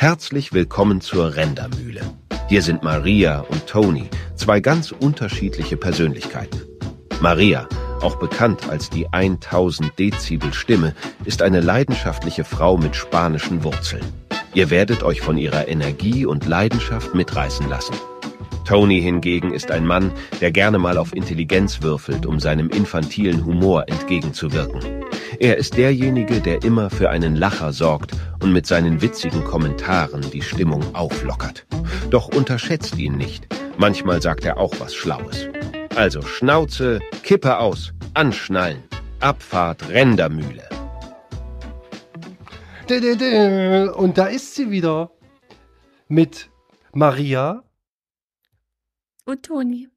Herzlich 0.00 0.52
willkommen 0.52 1.00
zur 1.00 1.34
Rendermühle. 1.34 2.02
Hier 2.46 2.62
sind 2.62 2.84
Maria 2.84 3.40
und 3.40 3.66
Tony, 3.66 4.08
zwei 4.36 4.60
ganz 4.60 4.92
unterschiedliche 4.92 5.76
Persönlichkeiten. 5.76 6.62
Maria, 7.20 7.68
auch 8.00 8.14
bekannt 8.14 8.68
als 8.68 8.90
die 8.90 9.08
1000 9.12 9.98
Dezibel 9.98 10.54
Stimme, 10.54 10.94
ist 11.24 11.42
eine 11.42 11.58
leidenschaftliche 11.58 12.44
Frau 12.44 12.76
mit 12.76 12.94
spanischen 12.94 13.64
Wurzeln. 13.64 14.04
Ihr 14.54 14.70
werdet 14.70 15.02
euch 15.02 15.20
von 15.20 15.36
ihrer 15.36 15.66
Energie 15.66 16.24
und 16.24 16.46
Leidenschaft 16.46 17.16
mitreißen 17.16 17.68
lassen. 17.68 17.96
Tony 18.68 19.00
hingegen 19.00 19.54
ist 19.54 19.70
ein 19.70 19.86
Mann, 19.86 20.12
der 20.42 20.50
gerne 20.50 20.78
mal 20.78 20.98
auf 20.98 21.16
Intelligenz 21.16 21.80
würfelt, 21.80 22.26
um 22.26 22.38
seinem 22.38 22.68
infantilen 22.68 23.46
Humor 23.46 23.88
entgegenzuwirken. 23.88 25.06
Er 25.38 25.56
ist 25.56 25.78
derjenige, 25.78 26.42
der 26.42 26.62
immer 26.62 26.90
für 26.90 27.08
einen 27.08 27.34
Lacher 27.34 27.72
sorgt 27.72 28.12
und 28.42 28.52
mit 28.52 28.66
seinen 28.66 29.00
witzigen 29.00 29.42
Kommentaren 29.42 30.20
die 30.32 30.42
Stimmung 30.42 30.94
auflockert. 30.94 31.66
Doch 32.10 32.28
unterschätzt 32.28 32.98
ihn 32.98 33.16
nicht. 33.16 33.46
Manchmal 33.78 34.20
sagt 34.20 34.44
er 34.44 34.58
auch 34.58 34.74
was 34.80 34.94
Schlaues. 34.94 35.48
Also 35.96 36.20
Schnauze, 36.20 37.00
Kippe 37.22 37.56
aus, 37.56 37.94
anschnallen. 38.12 38.82
Abfahrt 39.20 39.88
Rendermühle. 39.88 40.68
Und 43.94 44.18
da 44.18 44.26
ist 44.26 44.56
sie 44.56 44.70
wieder. 44.70 45.10
Mit 46.08 46.50
Maria. 46.92 47.62
Und 49.28 49.42
Toni. 49.42 49.90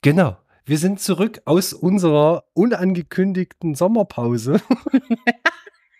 Genau. 0.00 0.36
Wir 0.64 0.78
sind 0.78 1.00
zurück 1.00 1.42
aus 1.44 1.72
unserer 1.72 2.44
unangekündigten 2.54 3.74
Sommerpause. 3.74 4.60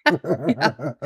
ja, 0.47 0.97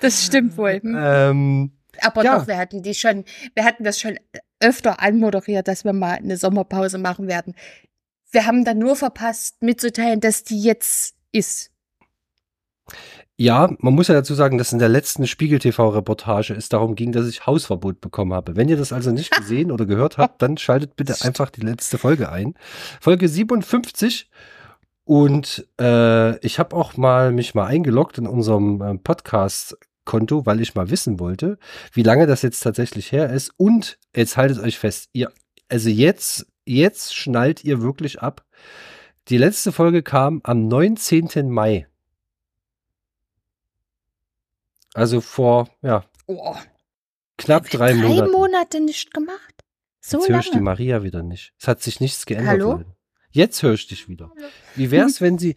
das 0.00 0.24
stimmt 0.24 0.56
wohl. 0.56 0.80
ähm, 0.82 1.72
Aber 2.00 2.24
ja. 2.24 2.38
doch, 2.38 2.46
wir 2.46 2.56
hatten 2.56 2.82
die 2.82 2.94
schon, 2.94 3.26
wir 3.54 3.64
hatten 3.64 3.84
das 3.84 4.00
schon 4.00 4.18
öfter 4.60 5.02
anmoderiert, 5.02 5.68
dass 5.68 5.84
wir 5.84 5.92
mal 5.92 6.14
eine 6.14 6.38
Sommerpause 6.38 6.96
machen 6.96 7.28
werden. 7.28 7.54
Wir 8.30 8.46
haben 8.46 8.64
dann 8.64 8.78
nur 8.78 8.96
verpasst, 8.96 9.62
mitzuteilen, 9.62 10.20
dass 10.20 10.42
die 10.42 10.62
jetzt 10.62 11.16
ist. 11.32 11.70
Ja, 13.36 13.68
man 13.80 13.94
muss 13.94 14.06
ja 14.06 14.14
dazu 14.14 14.32
sagen, 14.34 14.58
dass 14.58 14.72
in 14.72 14.78
der 14.78 14.88
letzten 14.88 15.26
Spiegel-TV-Reportage 15.26 16.54
es 16.54 16.68
darum 16.68 16.94
ging, 16.94 17.10
dass 17.10 17.26
ich 17.26 17.46
Hausverbot 17.46 18.00
bekommen 18.00 18.32
habe. 18.32 18.54
Wenn 18.54 18.68
ihr 18.68 18.76
das 18.76 18.92
also 18.92 19.10
nicht 19.10 19.30
gesehen 19.36 19.72
oder 19.72 19.86
gehört 19.86 20.18
habt, 20.18 20.40
dann 20.40 20.56
schaltet 20.56 20.94
bitte 20.94 21.16
einfach 21.22 21.50
die 21.50 21.62
letzte 21.62 21.98
Folge 21.98 22.30
ein. 22.30 22.54
Folge 23.00 23.28
57. 23.28 24.30
Und 25.04 25.66
äh, 25.80 26.38
ich 26.46 26.60
habe 26.60 26.76
auch 26.76 26.96
mal 26.96 27.32
mich 27.32 27.54
mal 27.56 27.66
eingeloggt 27.66 28.18
in 28.18 28.28
unserem 28.28 28.80
äh, 28.80 28.94
Podcast-Konto, 28.98 30.46
weil 30.46 30.60
ich 30.60 30.76
mal 30.76 30.88
wissen 30.90 31.18
wollte, 31.18 31.58
wie 31.92 32.04
lange 32.04 32.28
das 32.28 32.42
jetzt 32.42 32.60
tatsächlich 32.60 33.10
her 33.10 33.30
ist. 33.30 33.52
Und 33.56 33.98
jetzt 34.14 34.36
haltet 34.36 34.60
euch 34.60 34.78
fest, 34.78 35.10
ihr, 35.12 35.32
also 35.68 35.88
jetzt, 35.88 36.46
jetzt 36.66 37.16
schnallt 37.16 37.64
ihr 37.64 37.82
wirklich 37.82 38.22
ab. 38.22 38.44
Die 39.28 39.38
letzte 39.38 39.72
Folge 39.72 40.04
kam 40.04 40.40
am 40.44 40.68
19. 40.68 41.50
Mai. 41.50 41.88
Also 44.94 45.20
vor, 45.20 45.68
ja, 45.82 46.04
Oh, 46.26 46.56
knapp 47.36 47.68
drei, 47.68 47.92
drei 47.92 47.96
Monaten. 48.08 48.30
Monate 48.32 48.80
nicht 48.80 49.12
gemacht. 49.12 49.62
So 50.00 50.18
Jetzt 50.20 50.28
höre 50.30 50.40
ich 50.40 50.50
die. 50.52 50.60
Maria 50.60 51.02
wieder 51.02 51.22
nicht. 51.22 51.52
Es 51.60 51.68
hat 51.68 51.82
sich 51.82 52.00
nichts 52.00 52.24
geändert. 52.24 52.48
Hallo? 52.48 52.84
Jetzt 53.30 53.62
höre 53.62 53.74
ich 53.74 53.86
dich 53.86 54.08
wieder. 54.08 54.30
Wie 54.74 54.90
wär's, 54.90 55.20
wenn 55.20 55.38
Sie, 55.38 55.56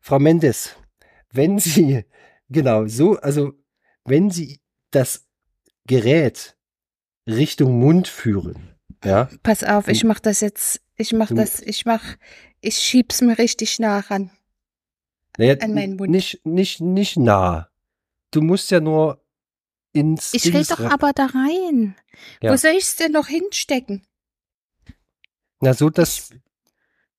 Frau 0.00 0.18
Mendes, 0.18 0.76
wenn 1.32 1.58
Sie, 1.58 2.04
genau, 2.48 2.86
so, 2.86 3.16
also, 3.18 3.52
wenn 4.04 4.30
Sie 4.30 4.60
das 4.90 5.26
Gerät 5.86 6.56
Richtung 7.28 7.78
Mund 7.80 8.08
führen, 8.08 8.74
ja, 9.04 9.28
Pass 9.42 9.62
auf, 9.62 9.88
ich 9.88 10.00
Du- 10.00 10.06
mach 10.08 10.20
das 10.20 10.40
jetzt. 10.40 10.80
Ich 10.96 11.12
mach 11.12 11.28
Du- 11.28 11.34
das, 11.34 11.60
ich 11.60 11.84
mach, 11.84 12.02
ich 12.60 12.78
schieb's 12.78 13.20
mir 13.20 13.36
richtig 13.38 13.78
nah 13.78 13.98
ran. 14.00 14.30
Naja, 15.38 15.56
An 15.60 15.74
meinen 15.74 15.96
Mund. 15.96 16.10
nicht, 16.10 16.44
nicht, 16.44 16.80
nicht 16.80 17.16
nah. 17.16 17.68
Du 18.30 18.40
musst 18.40 18.70
ja 18.70 18.80
nur 18.80 19.22
ins 19.92 20.34
Ich 20.34 20.42
Dings 20.42 20.68
doch 20.68 20.80
aber 20.80 21.12
da 21.12 21.26
rein. 21.26 21.96
Ja. 22.42 22.52
Wo 22.52 22.56
soll 22.56 22.72
ich's 22.76 22.96
denn 22.96 23.12
noch 23.12 23.28
hinstecken? 23.28 24.06
Na, 25.60 25.74
so, 25.74 25.90
dass 25.90 26.30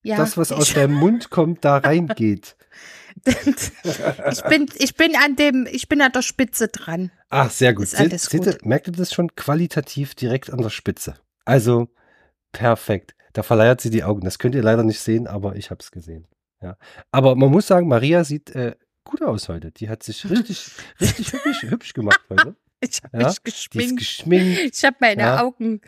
Ja, 0.03 0.17
das, 0.17 0.38
was 0.38 0.51
aus 0.51 0.69
ich, 0.69 0.73
deinem 0.75 0.95
Mund 1.00 1.29
kommt, 1.29 1.66
da 1.66 1.77
reingeht. 1.77 2.56
ich 3.25 4.41
bin, 4.44 4.67
ich 4.75 4.95
bin 4.95 5.16
an 5.16 5.35
dem, 5.35 5.67
ich 5.72 5.89
bin 5.89 6.01
an 6.01 6.11
der 6.11 6.22
Spitze 6.22 6.67
dran. 6.67 7.11
Ach, 7.29 7.50
sehr 7.50 7.73
gut. 7.73 7.85
Ist 7.85 7.95
alles 7.95 8.25
seht 8.25 8.44
gut. 8.44 8.66
Merkt 8.66 8.88
ihr 8.88 8.94
das 8.94 9.11
schon 9.13 9.35
qualitativ 9.35 10.13
direkt 10.13 10.51
an 10.51 10.61
der 10.61 10.69
Spitze? 10.69 11.16
Also, 11.44 11.89
perfekt. 12.51 13.16
Da 13.33 13.44
verleiert 13.44 13.81
sie 13.81 13.89
die 13.89 14.03
Augen. 14.03 14.22
Das 14.22 14.38
könnt 14.39 14.56
ihr 14.56 14.63
leider 14.63 14.83
nicht 14.83 15.00
sehen, 15.00 15.27
aber 15.27 15.56
ich 15.56 15.72
habe 15.72 15.79
es 15.81 15.91
gesehen. 15.91 16.27
Ja. 16.62 16.78
Aber 17.12 17.35
man 17.35 17.51
muss 17.51 17.68
sagen, 17.68 17.88
Maria 17.88 18.23
sieht 18.23 18.50
äh, 18.56 18.75
gut 19.03 19.22
aus 19.22 19.47
heute. 19.50 19.72
Die 19.72 19.90
hat 19.90 20.03
sich 20.03 20.23
richtig, 20.29 20.72
richtig 21.00 21.34
hübsch, 21.34 21.62
hübsch 21.63 21.94
gemacht 21.94 22.22
heute. 22.29 22.56
Ich 22.79 23.01
habe 23.03 23.19
Ja, 23.23 23.29
mich 23.29 23.44
geschminkt. 23.44 23.97
geschminkt. 23.97 24.59
Ich 24.78 24.85
habe 24.85 24.97
meine 25.00 25.22
Ja. 25.23 25.41
Augenringe 25.41 25.81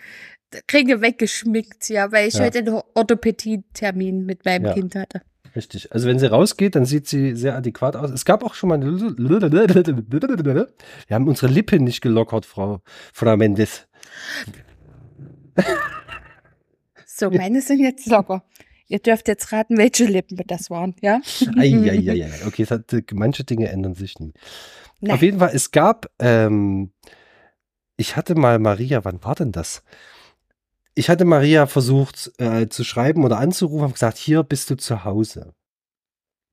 weggeschminkt, 1.01 1.87
ja, 1.89 2.11
weil 2.11 2.27
ich 2.29 2.33
Ja. 2.33 2.45
heute 2.45 2.57
einen 2.59 2.81
Orthopädie-Termin 2.95 4.25
mit 4.25 4.43
meinem 4.43 4.65
Ja. 4.65 4.73
Kind 4.73 4.95
hatte. 4.95 5.21
Richtig. 5.55 5.91
Also, 5.91 6.07
wenn 6.07 6.17
sie 6.17 6.25
rausgeht, 6.31 6.73
dann 6.75 6.85
sieht 6.85 7.07
sie 7.07 7.35
sehr 7.35 7.55
adäquat 7.55 7.95
aus. 7.95 8.09
Es 8.09 8.25
gab 8.25 8.43
auch 8.43 8.55
schon 8.55 8.69
mal 8.69 8.75
eine. 8.75 8.99
Wir 8.99 10.67
haben 11.15 11.27
unsere 11.27 11.51
Lippen 11.51 11.83
nicht 11.83 12.01
gelockert, 12.01 12.47
Frau, 12.47 12.81
Frau 13.13 13.37
Mendes. 13.37 13.87
So, 17.05 17.29
meine 17.29 17.61
sind 17.61 17.79
jetzt 17.81 18.07
locker. 18.07 18.43
Ihr 18.89 18.99
dürft 18.99 19.27
jetzt 19.27 19.51
raten, 19.51 19.77
welche 19.77 20.05
Lippen 20.05 20.35
das 20.47 20.71
waren, 20.71 20.95
ja? 21.01 21.21
Eieieiei. 21.57 22.31
Okay, 22.47 22.63
es 22.63 22.71
hat, 22.71 22.91
manche 23.13 23.43
Dinge 23.43 23.69
ändern 23.69 23.93
sich 23.93 24.19
nie. 24.19 24.33
Nein. 24.99 25.13
Auf 25.13 25.21
jeden 25.21 25.39
Fall, 25.39 25.51
es 25.53 25.69
gab, 25.69 26.07
ähm, 26.17 26.91
ich 27.97 28.15
hatte 28.15 28.33
mal 28.33 28.57
Maria, 28.57 29.05
wann 29.05 29.23
war 29.23 29.35
denn 29.35 29.51
das? 29.51 29.83
Ich 30.95 31.09
hatte 31.09 31.23
Maria 31.23 31.67
versucht 31.67 32.31
äh, 32.39 32.67
zu 32.67 32.83
schreiben 32.83 33.23
oder 33.23 33.37
anzurufen, 33.37 33.83
habe 33.83 33.93
gesagt, 33.93 34.17
hier 34.17 34.41
bist 34.41 34.71
du 34.71 34.75
zu 34.75 35.05
Hause. 35.05 35.53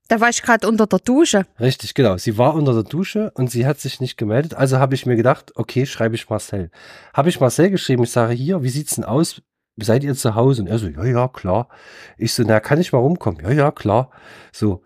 Da 0.09 0.21
war 0.21 0.29
ich 0.29 0.43
gerade 0.43 0.69
unter 0.69 0.87
der 0.87 1.01
Dusche. 1.01 1.47
Richtig, 1.59 1.95
genau. 1.95 2.17
Sie 2.19 2.37
war 2.37 2.55
unter 2.55 2.75
der 2.75 2.85
Dusche 2.85 3.33
und 3.35 3.51
sie 3.51 3.67
hat 3.67 3.81
sich 3.81 4.01
nicht 4.01 4.17
gemeldet. 4.17 4.55
Also 4.55 4.79
habe 4.79 4.95
ich 4.95 5.07
mir 5.07 5.17
gedacht, 5.17 5.53
okay, 5.57 5.87
schreibe 5.87 6.15
ich 6.15 6.29
Marcel. 6.29 6.71
Habe 7.15 7.31
ich 7.31 7.41
Marcel 7.41 7.71
geschrieben, 7.71 8.05
ich 8.05 8.11
sage, 8.11 8.35
hier, 8.35 8.63
wie 8.63 8.69
sieht's 8.69 8.95
denn 8.95 9.05
aus? 9.05 9.43
Seid 9.77 10.05
ihr 10.05 10.15
zu 10.15 10.35
Hause? 10.35 10.63
Und 10.63 10.69
er 10.69 10.79
so, 10.79 10.89
ja, 10.89 11.05
ja, 11.05 11.29
klar. 11.29 11.69
Ich 12.17 12.33
so, 12.33 12.43
na, 12.45 12.61
kann 12.61 12.81
ich 12.81 12.93
mal 12.93 12.99
rumkommen? 12.99 13.43
Ja, 13.43 13.51
ja, 13.51 13.71
klar. 13.71 14.11
So, 14.53 14.83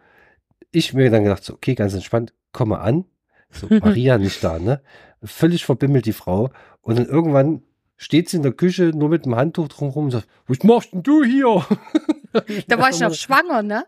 ich 0.73 0.95
mir 0.95 1.11
dann 1.11 1.25
gedacht, 1.25 1.45
so, 1.45 1.55
okay, 1.55 1.75
ganz 1.75 1.95
entspannt, 1.95 2.35
komme 2.53 2.81
an. 2.81 3.05
So, 3.51 3.67
Maria 3.71 4.19
nicht 4.19 4.43
da, 4.43 4.59
ne? 4.59 4.83
Völlig 5.23 5.65
verbimmelt 5.65 6.07
die 6.07 6.13
Frau. 6.13 6.51
Und 6.81 6.99
dann 6.99 7.07
irgendwann 7.07 7.63
steht 7.97 8.29
sie 8.29 8.39
in 8.39 8.43
der 8.43 8.53
Küche 8.53 8.93
nur 8.95 9.11
mit 9.11 9.27
dem 9.27 9.37
Handtuch 9.37 9.69
drumherum 9.69 10.07
und 10.07 10.11
sagt, 10.13 10.29
was 10.47 10.63
machst 10.63 10.93
denn 10.93 11.03
du 11.03 11.23
hier? 11.23 11.65
Da 12.69 12.79
war 12.79 12.91
ich 12.91 13.01
noch 13.01 13.15
schwanger, 13.15 13.63
ne? 13.63 13.85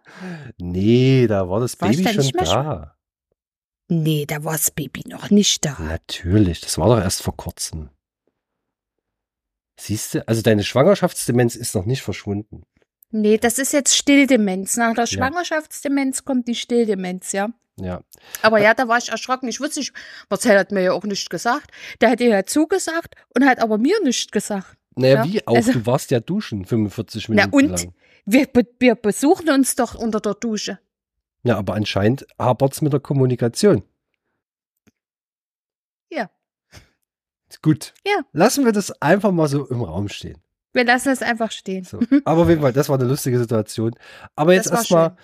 Nee, 0.58 1.26
da 1.26 1.48
war 1.48 1.60
das 1.60 1.80
Warst 1.80 2.02
Baby 2.02 2.22
schon 2.22 2.32
da. 2.44 2.96
Nee, 3.88 4.26
da 4.26 4.42
war 4.44 4.52
das 4.52 4.70
Baby 4.70 5.02
noch 5.06 5.30
nicht 5.30 5.64
da. 5.64 5.76
Natürlich, 5.78 6.60
das 6.60 6.78
war 6.78 6.88
doch 6.88 7.02
erst 7.02 7.22
vor 7.22 7.36
kurzem. 7.36 7.90
Siehst 9.82 10.14
du, 10.14 10.28
also 10.28 10.42
deine 10.42 10.62
Schwangerschaftsdemenz 10.62 11.56
ist 11.56 11.74
noch 11.74 11.86
nicht 11.86 12.02
verschwunden. 12.02 12.62
Nee, 13.10 13.36
das 13.36 13.58
ist 13.58 13.72
jetzt 13.72 13.96
Stilldemenz. 13.96 14.76
Nach 14.76 14.94
der 14.94 15.06
Schwangerschaftsdemenz 15.06 16.24
kommt 16.24 16.46
die 16.46 16.54
Stilldemenz, 16.54 17.32
ja. 17.32 17.48
Ja. 17.80 18.00
Aber 18.42 18.60
ja, 18.60 18.74
da 18.74 18.86
war 18.86 18.98
ich 18.98 19.08
erschrocken. 19.08 19.48
Ich 19.48 19.58
wusste 19.60 19.80
nicht, 19.80 19.92
Marcel 20.30 20.56
hat 20.56 20.70
mir 20.70 20.82
ja 20.82 20.92
auch 20.92 21.02
nicht 21.02 21.28
gesagt. 21.30 21.72
Der 22.00 22.10
hat 22.10 22.20
ihr 22.20 22.28
ja 22.28 22.44
zugesagt 22.46 23.16
und 23.34 23.44
hat 23.44 23.58
aber 23.58 23.76
mir 23.76 24.00
nicht 24.04 24.30
gesagt. 24.30 24.76
Naja, 24.94 25.24
Ja, 25.24 25.32
wie 25.32 25.46
auch, 25.48 25.56
also- 25.56 25.72
du 25.72 25.84
warst 25.84 26.12
ja 26.12 26.20
duschen 26.20 26.64
45 26.64 27.28
Na 27.30 27.46
Minuten 27.46 27.54
und? 27.72 27.82
lang. 27.84 27.94
Wir, 28.24 28.46
wir 28.78 28.94
besuchen 28.94 29.50
uns 29.50 29.74
doch 29.74 29.96
unter 29.96 30.20
der 30.20 30.34
Dusche. 30.34 30.78
Ja, 31.42 31.58
aber 31.58 31.74
anscheinend 31.74 32.24
hapert's 32.38 32.82
mit 32.82 32.92
der 32.92 33.00
Kommunikation. 33.00 33.82
Ja. 36.08 36.30
Gut. 37.60 37.92
Ja. 38.06 38.22
Lassen 38.32 38.64
wir 38.64 38.72
das 38.72 39.02
einfach 39.02 39.32
mal 39.32 39.48
so 39.48 39.66
im 39.68 39.82
Raum 39.82 40.08
stehen. 40.08 40.38
Wir 40.72 40.84
lassen 40.84 41.10
es 41.10 41.22
einfach 41.22 41.50
stehen. 41.50 41.84
So. 41.84 42.00
Aber 42.24 42.42
auf 42.42 42.48
jeden 42.48 42.62
Fall, 42.62 42.72
das 42.72 42.88
war 42.88 42.98
eine 42.98 43.08
lustige 43.08 43.38
Situation. 43.38 43.94
Aber 44.36 44.54
jetzt 44.54 44.70
erstmal, 44.70 45.16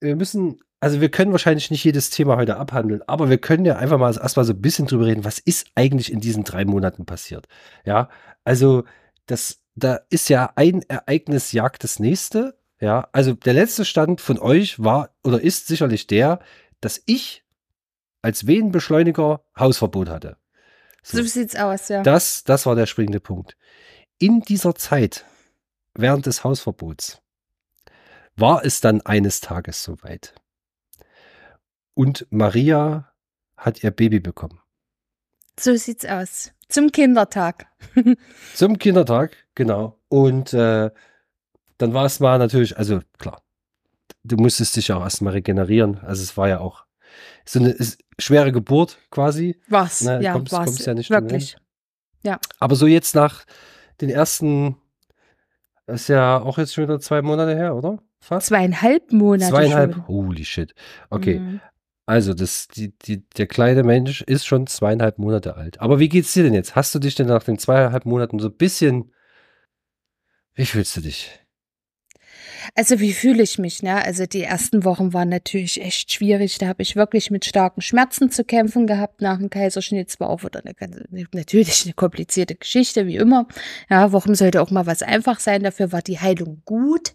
wir 0.00 0.16
müssen, 0.16 0.60
also 0.80 1.00
wir 1.00 1.10
können 1.10 1.32
wahrscheinlich 1.32 1.70
nicht 1.70 1.84
jedes 1.84 2.10
Thema 2.10 2.36
heute 2.36 2.56
abhandeln, 2.58 3.00
aber 3.06 3.30
wir 3.30 3.38
können 3.38 3.64
ja 3.64 3.76
einfach 3.76 3.98
mal 3.98 4.14
erstmal 4.14 4.44
so 4.44 4.52
ein 4.52 4.60
bisschen 4.60 4.86
drüber 4.86 5.06
reden, 5.06 5.24
was 5.24 5.38
ist 5.38 5.68
eigentlich 5.74 6.12
in 6.12 6.20
diesen 6.20 6.44
drei 6.44 6.66
Monaten 6.66 7.06
passiert. 7.06 7.46
Ja, 7.86 8.10
also 8.44 8.84
das, 9.26 9.62
da 9.74 10.00
ist 10.10 10.28
ja 10.28 10.52
ein 10.56 10.82
Ereignis 10.82 11.52
jagt 11.52 11.84
das 11.84 11.98
nächste. 11.98 12.58
Ja, 12.80 13.08
also 13.12 13.32
der 13.32 13.54
letzte 13.54 13.86
Stand 13.86 14.20
von 14.20 14.38
euch 14.38 14.82
war 14.82 15.10
oder 15.22 15.40
ist 15.40 15.68
sicherlich 15.68 16.06
der, 16.06 16.40
dass 16.80 17.00
ich 17.06 17.44
als 18.20 18.46
Wehenbeschleuniger 18.46 19.42
Hausverbot 19.58 20.10
hatte. 20.10 20.36
So, 21.04 21.18
so 21.18 21.24
sieht's 21.24 21.54
aus, 21.54 21.88
ja. 21.88 22.02
Das, 22.02 22.44
das 22.44 22.64
war 22.64 22.74
der 22.74 22.86
springende 22.86 23.20
Punkt. 23.20 23.56
In 24.18 24.40
dieser 24.40 24.74
Zeit, 24.74 25.26
während 25.94 26.24
des 26.24 26.44
Hausverbots, 26.44 27.20
war 28.36 28.64
es 28.64 28.80
dann 28.80 29.02
eines 29.02 29.40
Tages 29.40 29.82
soweit. 29.82 30.34
Und 31.92 32.26
Maria 32.30 33.12
hat 33.56 33.84
ihr 33.84 33.90
Baby 33.90 34.18
bekommen. 34.18 34.60
So 35.60 35.76
sieht's 35.76 36.06
aus. 36.06 36.52
Zum 36.68 36.90
Kindertag. 36.90 37.66
Zum 38.54 38.78
Kindertag, 38.78 39.36
genau. 39.54 40.00
Und 40.08 40.54
äh, 40.54 40.90
dann 41.76 41.92
war 41.92 42.06
es 42.06 42.18
mal 42.18 42.38
natürlich, 42.38 42.78
also 42.78 43.00
klar, 43.18 43.42
du 44.24 44.36
musstest 44.36 44.74
dich 44.76 44.90
auch 44.90 45.02
erstmal 45.02 45.34
regenerieren. 45.34 45.98
Also 45.98 46.22
es 46.22 46.36
war 46.36 46.48
ja 46.48 46.60
auch 46.60 46.83
so 47.44 47.60
eine 47.60 47.76
schwere 48.18 48.52
Geburt 48.52 48.98
quasi. 49.10 49.60
Was? 49.68 50.02
Ne, 50.02 50.22
ja, 50.22 50.32
kommst, 50.32 50.52
was? 50.52 50.64
kommst 50.66 50.86
ja 50.86 50.94
nicht 50.94 51.10
Wirklich. 51.10 51.56
Ja. 52.22 52.38
Aber 52.58 52.74
so 52.76 52.86
jetzt 52.86 53.14
nach 53.14 53.44
den 54.00 54.10
ersten, 54.10 54.76
das 55.86 56.02
ist 56.02 56.08
ja 56.08 56.40
auch 56.40 56.58
jetzt 56.58 56.74
schon 56.74 56.84
wieder 56.84 57.00
zwei 57.00 57.22
Monate 57.22 57.54
her, 57.54 57.76
oder? 57.76 58.02
Fast? 58.20 58.46
Zweieinhalb 58.46 59.12
Monate. 59.12 59.50
Zweieinhalb, 59.50 59.92
schon. 59.94 60.08
holy 60.08 60.44
shit. 60.44 60.74
Okay. 61.10 61.38
Mhm. 61.38 61.60
Also, 62.06 62.34
das, 62.34 62.68
die, 62.68 62.96
die, 62.98 63.26
der 63.30 63.46
kleine 63.46 63.82
Mensch 63.82 64.22
ist 64.22 64.46
schon 64.46 64.66
zweieinhalb 64.66 65.18
Monate 65.18 65.56
alt. 65.56 65.80
Aber 65.80 65.98
wie 65.98 66.08
geht's 66.08 66.34
dir 66.34 66.42
denn 66.42 66.54
jetzt? 66.54 66.74
Hast 66.76 66.94
du 66.94 66.98
dich 66.98 67.14
denn 67.14 67.28
nach 67.28 67.42
den 67.42 67.58
zweieinhalb 67.58 68.04
Monaten 68.04 68.38
so 68.38 68.48
ein 68.48 68.56
bisschen. 68.56 69.12
Wie 70.54 70.66
fühlst 70.66 70.96
du 70.96 71.00
dich? 71.00 71.43
Also 72.74 73.00
wie 73.00 73.12
fühle 73.12 73.42
ich 73.42 73.58
mich? 73.58 73.82
Ne? 73.82 74.02
Also 74.04 74.26
die 74.26 74.42
ersten 74.42 74.84
Wochen 74.84 75.12
waren 75.12 75.28
natürlich 75.28 75.80
echt 75.80 76.12
schwierig. 76.12 76.58
Da 76.58 76.68
habe 76.68 76.82
ich 76.82 76.96
wirklich 76.96 77.30
mit 77.30 77.44
starken 77.44 77.80
Schmerzen 77.80 78.30
zu 78.30 78.44
kämpfen 78.44 78.86
gehabt 78.86 79.20
nach 79.20 79.38
dem 79.38 79.50
Kaiserschnitt. 79.50 80.08
Es 80.08 80.20
war 80.20 80.30
auch 80.30 80.44
wieder 80.44 80.60
eine 80.64 80.74
ganz, 80.74 80.96
natürlich 81.32 81.84
eine 81.84 81.94
komplizierte 81.94 82.54
Geschichte, 82.54 83.06
wie 83.06 83.16
immer. 83.16 83.46
Ja, 83.90 84.12
warum 84.12 84.34
sollte 84.34 84.62
auch 84.62 84.70
mal 84.70 84.86
was 84.86 85.02
einfach 85.02 85.40
sein? 85.40 85.62
Dafür 85.62 85.92
war 85.92 86.02
die 86.02 86.20
Heilung 86.20 86.62
gut, 86.64 87.14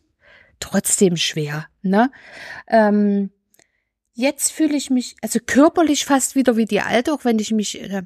trotzdem 0.60 1.18
schwer. 1.18 1.68
Ne? 1.82 2.12
Ähm, 2.68 3.32
jetzt 4.14 4.52
fühle 4.52 4.76
ich 4.76 4.90
mich, 4.90 5.16
also 5.22 5.40
körperlich 5.46 6.06
fast 6.06 6.36
wieder 6.36 6.58
wie 6.58 6.66
die 6.66 6.82
Alte, 6.82 7.14
auch 7.14 7.26
wenn 7.26 7.40
ich 7.40 7.52
mich 7.52 7.82
äh, 7.82 8.04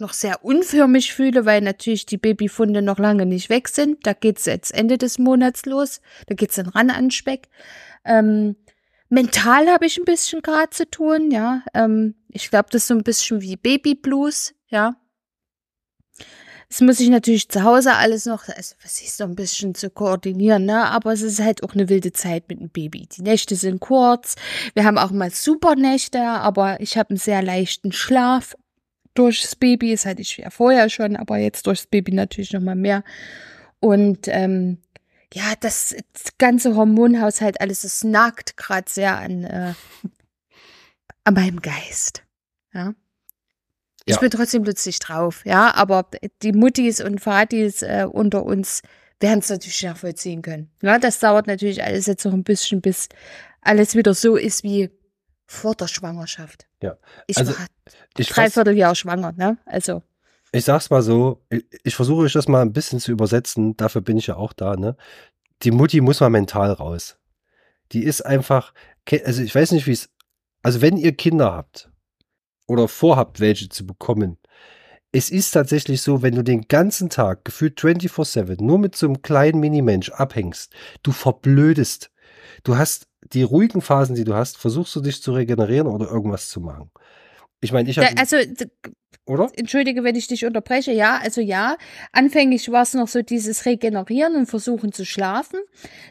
noch 0.00 0.12
sehr 0.12 0.44
unförmig 0.44 1.12
fühle, 1.14 1.44
weil 1.44 1.60
natürlich 1.60 2.06
die 2.06 2.18
Babyfunde 2.18 2.82
noch 2.82 2.98
lange 2.98 3.26
nicht 3.26 3.50
weg 3.50 3.68
sind. 3.68 4.06
Da 4.06 4.12
geht's 4.12 4.46
jetzt 4.46 4.72
Ende 4.74 4.98
des 4.98 5.18
Monats 5.18 5.66
los. 5.66 6.00
Da 6.26 6.34
geht's 6.34 6.56
dann 6.56 6.68
ran 6.68 6.90
an 6.90 7.10
Speck. 7.10 7.48
Ähm, 8.04 8.56
mental 9.08 9.68
habe 9.68 9.86
ich 9.86 9.98
ein 9.98 10.04
bisschen 10.04 10.42
gerade 10.42 10.70
zu 10.70 10.88
tun, 10.90 11.30
ja. 11.30 11.62
Ähm, 11.74 12.14
ich 12.28 12.50
glaube, 12.50 12.68
das 12.70 12.82
ist 12.82 12.88
so 12.88 12.94
ein 12.94 13.04
bisschen 13.04 13.40
wie 13.42 13.56
Babyblues, 13.56 14.54
ja. 14.68 14.96
Das 16.70 16.80
muss 16.82 17.00
ich 17.00 17.08
natürlich 17.08 17.48
zu 17.48 17.64
Hause 17.64 17.96
alles 17.96 18.26
noch, 18.26 18.46
also 18.46 18.76
was 18.84 19.02
ist 19.02 19.16
so 19.16 19.24
ein 19.24 19.34
bisschen 19.34 19.74
zu 19.74 19.90
koordinieren, 19.90 20.66
ne? 20.66 20.86
Aber 20.86 21.12
es 21.12 21.20
ist 21.20 21.40
halt 21.40 21.64
auch 21.64 21.74
eine 21.74 21.88
wilde 21.88 22.12
Zeit 22.12 22.48
mit 22.48 22.60
dem 22.60 22.70
Baby. 22.70 23.08
Die 23.08 23.22
Nächte 23.22 23.56
sind 23.56 23.80
kurz. 23.80 24.36
Wir 24.74 24.84
haben 24.84 24.96
auch 24.96 25.10
mal 25.10 25.32
super 25.32 25.74
Nächte, 25.74 26.20
aber 26.20 26.80
ich 26.80 26.96
habe 26.96 27.10
einen 27.10 27.18
sehr 27.18 27.42
leichten 27.42 27.90
Schlaf 27.90 28.54
durchs 29.14 29.56
Baby. 29.56 29.92
Das 29.92 30.06
hatte 30.06 30.22
ich 30.22 30.36
ja 30.36 30.50
vorher 30.50 30.88
schon, 30.88 31.16
aber 31.16 31.38
jetzt 31.38 31.66
durchs 31.66 31.86
Baby 31.86 32.12
natürlich 32.12 32.52
noch 32.52 32.60
mal 32.60 32.76
mehr. 32.76 33.02
Und 33.80 34.28
ähm, 34.28 34.78
ja, 35.32 35.54
das, 35.60 35.94
das 36.12 36.36
ganze 36.38 36.74
Hormonhaushalt, 36.74 37.60
alles, 37.60 37.82
das 37.82 38.02
nagt 38.04 38.56
gerade 38.56 38.90
sehr 38.90 39.16
an, 39.18 39.44
äh, 39.44 39.74
an 41.24 41.34
meinem 41.34 41.60
Geist. 41.60 42.22
Ja. 42.72 42.94
Ich 44.06 44.14
Ja. 44.14 44.20
bin 44.20 44.30
trotzdem 44.30 44.64
lustig 44.64 44.98
drauf, 44.98 45.42
ja, 45.44 45.74
aber 45.74 46.06
die 46.42 46.52
Muttis 46.52 47.00
und 47.00 47.24
Vatis 47.24 47.82
äh, 47.82 48.06
unter 48.10 48.44
uns 48.44 48.82
werden 49.20 49.40
es 49.40 49.50
natürlich 49.50 49.82
nachvollziehen 49.82 50.42
können. 50.42 50.70
Ja, 50.82 50.98
das 50.98 51.18
dauert 51.20 51.46
natürlich 51.46 51.84
alles 51.84 52.06
jetzt 52.06 52.24
noch 52.24 52.32
ein 52.32 52.42
bisschen, 52.42 52.80
bis 52.80 53.08
alles 53.60 53.94
wieder 53.94 54.14
so 54.14 54.36
ist 54.36 54.64
wie 54.64 54.90
vor 55.50 55.74
der 55.74 55.88
Schwangerschaft. 55.88 56.68
Ja. 56.80 56.96
Ich 57.26 57.36
Also, 57.36 57.58
war 57.58 57.66
Ich, 58.16 58.28
dreiviertel 58.28 58.76
Jahr 58.76 58.94
schwanger, 58.94 59.32
ne? 59.32 59.58
Also, 59.66 60.02
ich 60.52 60.64
sag's 60.64 60.90
mal 60.90 61.02
so, 61.02 61.44
ich, 61.50 61.64
ich 61.82 61.94
versuche 61.96 62.22
euch 62.22 62.32
das 62.32 62.46
mal 62.46 62.62
ein 62.62 62.72
bisschen 62.72 63.00
zu 63.00 63.10
übersetzen, 63.10 63.76
dafür 63.76 64.00
bin 64.00 64.16
ich 64.16 64.28
ja 64.28 64.36
auch 64.36 64.52
da, 64.52 64.76
ne? 64.76 64.96
Die 65.64 65.72
Mutti 65.72 66.00
muss 66.00 66.20
mal 66.20 66.30
mental 66.30 66.70
raus. 66.72 67.18
Die 67.90 68.04
ist 68.04 68.22
einfach, 68.22 68.72
also 69.24 69.42
ich 69.42 69.52
weiß 69.52 69.72
nicht, 69.72 69.88
wie 69.88 69.92
es, 69.92 70.08
also 70.62 70.82
wenn 70.82 70.96
ihr 70.96 71.16
Kinder 71.16 71.52
habt 71.52 71.90
oder 72.68 72.86
vorhabt, 72.86 73.40
welche 73.40 73.68
zu 73.68 73.84
bekommen, 73.84 74.38
es 75.10 75.30
ist 75.30 75.50
tatsächlich 75.50 76.00
so, 76.00 76.22
wenn 76.22 76.36
du 76.36 76.44
den 76.44 76.68
ganzen 76.68 77.10
Tag 77.10 77.44
gefühlt 77.44 77.80
24-7 77.80 78.62
nur 78.62 78.78
mit 78.78 78.94
so 78.94 79.06
einem 79.06 79.20
kleinen 79.20 79.58
Minimensch 79.58 80.10
abhängst, 80.10 80.72
du 81.02 81.10
verblödest. 81.10 82.12
Du 82.62 82.76
hast 82.76 83.09
die 83.32 83.42
ruhigen 83.42 83.80
Phasen, 83.80 84.16
die 84.16 84.24
du 84.24 84.34
hast, 84.34 84.56
versuchst 84.56 84.94
du 84.96 85.00
dich 85.00 85.22
zu 85.22 85.32
regenerieren 85.32 85.86
oder 85.86 86.10
irgendwas 86.10 86.48
zu 86.48 86.60
machen. 86.60 86.90
Ich 87.60 87.72
meine, 87.72 87.90
ich 87.90 87.98
habe, 87.98 88.08
also 88.16 88.36
oder? 89.26 89.48
entschuldige, 89.54 90.02
wenn 90.02 90.16
ich 90.16 90.26
dich 90.26 90.44
unterbreche. 90.44 90.92
Ja, 90.92 91.18
also 91.22 91.40
ja, 91.40 91.76
anfänglich 92.12 92.70
war 92.70 92.82
es 92.82 92.94
noch 92.94 93.08
so 93.08 93.22
dieses 93.22 93.66
Regenerieren 93.66 94.34
und 94.34 94.46
Versuchen 94.46 94.92
zu 94.92 95.04
schlafen. 95.04 95.60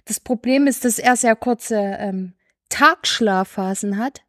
Das 0.05 0.19
Problem 0.19 0.67
ist, 0.67 0.85
dass 0.85 0.99
er 0.99 1.15
sehr 1.15 1.35
kurze 1.35 1.75
ähm, 1.75 2.33
Tagschlafphasen 2.69 3.97
hat. 3.97 4.21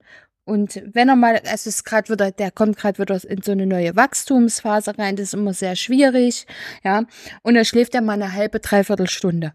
Und 0.45 0.83
wenn 0.93 1.09
er 1.09 1.17
mal, 1.17 1.37
also 1.37 1.51
es 1.53 1.67
ist 1.67 1.85
gerade 1.85 2.13
wieder, 2.13 2.33
der 2.33 2.51
kommt 2.51 2.77
gerade 2.77 2.99
wieder 2.99 3.23
in 3.31 3.43
so 3.43 3.53
eine 3.53 3.67
neue 3.67 3.95
Wachstumsphase 3.95 4.99
rein, 4.99 5.15
das 5.15 5.29
ist 5.29 5.35
immer 5.35 5.55
sehr 5.55 5.77
schwierig, 5.77 6.47
ja. 6.83 7.05
Und 7.43 7.55
er 7.55 7.65
schläft 7.65 7.95
ja 7.95 8.01
mal 8.01 8.15
eine 8.15 8.33
halbe, 8.33 8.59
dreiviertel 8.59 9.09
Stunde. 9.09 9.53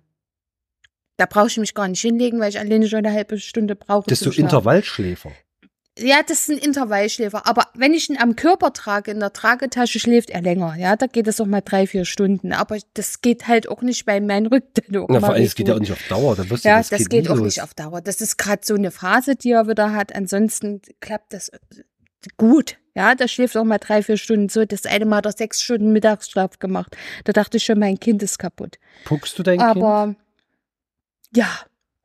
Da 1.18 1.26
brauche 1.26 1.48
ich 1.48 1.58
mich 1.58 1.74
gar 1.74 1.88
nicht 1.88 2.02
hinlegen, 2.02 2.40
weil 2.40 2.50
ich 2.50 2.60
alleine 2.60 2.88
schon 2.88 3.00
eine 3.06 3.14
halbe 3.14 3.40
Stunde 3.40 3.76
brauche. 3.76 4.06
Bist 4.08 4.24
zum 4.24 4.32
du 4.32 4.34
Schlafen. 4.36 4.50
Intervallschläfer? 4.50 5.32
Ja, 5.98 6.18
das 6.28 6.42
ist 6.42 6.50
ein 6.50 6.58
Intervallschläfer. 6.58 7.48
Aber 7.48 7.68
wenn 7.74 7.94
ich 7.94 8.10
ihn 8.10 8.18
am 8.18 8.36
Körper 8.36 8.74
trage, 8.74 9.12
in 9.12 9.22
der 9.22 9.32
Tragetasche, 9.32 9.98
schläft 9.98 10.30
er 10.30 10.42
länger. 10.42 10.76
Ja, 10.78 10.98
da 10.98 11.08
geht 11.08 11.26
es 11.28 11.40
auch 11.40 11.46
mal 11.46 11.62
drei, 11.62 11.88
vier 11.88 12.04
Stunden. 12.04 12.52
Aber 12.52 12.78
das 12.96 13.22
geht 13.22 13.48
halt 13.48 13.70
auch 13.70 13.82
nicht 13.82 14.06
bei 14.06 14.20
meinem 14.20 14.48
Rücken. 14.48 14.84
mal 15.08 15.20
vor 15.22 15.34
allem, 15.36 15.46
es 15.46 15.56
geht 15.56 15.70
ja 15.70 15.76
auch 15.76 15.80
nicht 15.80 15.94
auf 15.94 16.06
Dauer. 16.10 16.36
Da 16.36 16.50
wirst 16.50 16.66
du, 16.66 16.70
Ja, 16.70 16.80
das, 16.80 16.90
das, 16.90 17.00
geht, 17.00 17.10
geht, 17.10 17.30
auch 17.30 17.38
los. 17.38 17.46
nicht 17.46 17.62
auf 17.62 17.74
Dauer. 17.74 18.02
Das 18.02 18.20
ist 18.20 18.38
gerade 18.38 18.62
so 18.66 18.76
eine 18.76 18.92
Phase, 18.92 19.38
die 19.38 19.52
er 19.52 19.70
wieder 19.70 19.94
hat. 19.94 20.14
Ansonsten 20.14 20.82
klappt 21.00 21.32
das 21.32 21.48
äh, 21.48 21.60
gut. 22.36 22.78
Ja, 22.94 23.16
da 23.16 23.28
schläft 23.30 23.56
auch 23.56 23.64
mal 23.64 23.78
drei, 23.78 24.04
vier 24.04 24.18
Stunden 24.18 24.50
so. 24.50 24.66
Das 24.66 24.86
eine 24.86 25.06
Mal 25.06 25.18
hat 25.18 25.26
er 25.28 25.32
sechs 25.32 25.62
Stunden 25.62 25.94
Mittagsschlaf 25.94 26.60
gemacht. 26.60 26.96
Da 27.24 27.32
dachte 27.32 27.56
ich 27.56 27.64
schon, 27.64 27.80
mein 27.80 28.00
Kind 28.00 28.22
ist 28.22 28.38
kaputt. 28.38 28.80
Puckst 29.06 29.40
du 29.40 29.44
dein 29.44 29.62
Aber 29.62 29.80
ja, 29.80 30.06
Kind? 30.08 30.18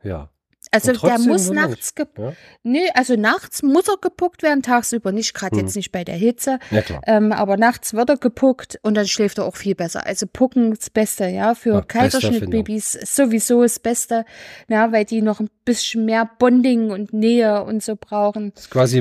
Ja. 0.03 0.31
Also 0.73 0.93
der 0.93 1.19
muss 1.19 1.51
nachts 1.51 1.95
ge 1.95 2.07
Ja, 2.19 2.33
Nee, 2.63 2.89
also 2.95 3.17
nachts 3.17 3.63
muss 3.63 3.89
er 3.89 3.97
gepuckt 4.01 4.43
werden, 4.43 4.63
tagsüber 4.63 5.13
nicht, 5.13 5.35
gerade 5.35 5.57
Hm. 5.57 5.65
jetzt 5.67 5.77
nicht 5.77 5.91
bei 5.93 6.05
der 6.05 6.15
Hitze. 6.17 6.59
ja. 6.71 6.83
Ähm, 7.07 7.33
aber 7.33 7.57
nachts 7.57 7.95
wird 7.95 8.09
er 8.11 8.17
gepuckt 8.17 8.79
und 8.83 8.95
dann 8.95 9.07
schläft 9.09 9.39
er 9.39 9.45
auch 9.47 9.57
viel 9.57 9.75
besser. 9.75 10.07
Also 10.07 10.27
Pucken 10.33 10.73
ist 10.73 10.83
das 10.83 10.91
Beste, 10.91 11.27
ja. 11.29 11.55
Für 11.55 11.75
Ja, 11.75 11.81
Kaiserschnittbabys 11.83 12.95
ist 12.95 13.17
sowieso 13.17 13.63
das 13.63 13.79
Beste, 13.81 14.25
ja, 14.69 14.93
weil 14.93 15.05
die 15.05 15.23
noch 15.23 15.41
ein 15.41 15.51
bisschen 15.65 16.05
mehr 16.05 16.29
Bonding 16.39 16.91
und 16.91 17.13
Nähe 17.13 17.63
und 17.65 17.83
so 17.83 17.97
brauchen 17.97 18.53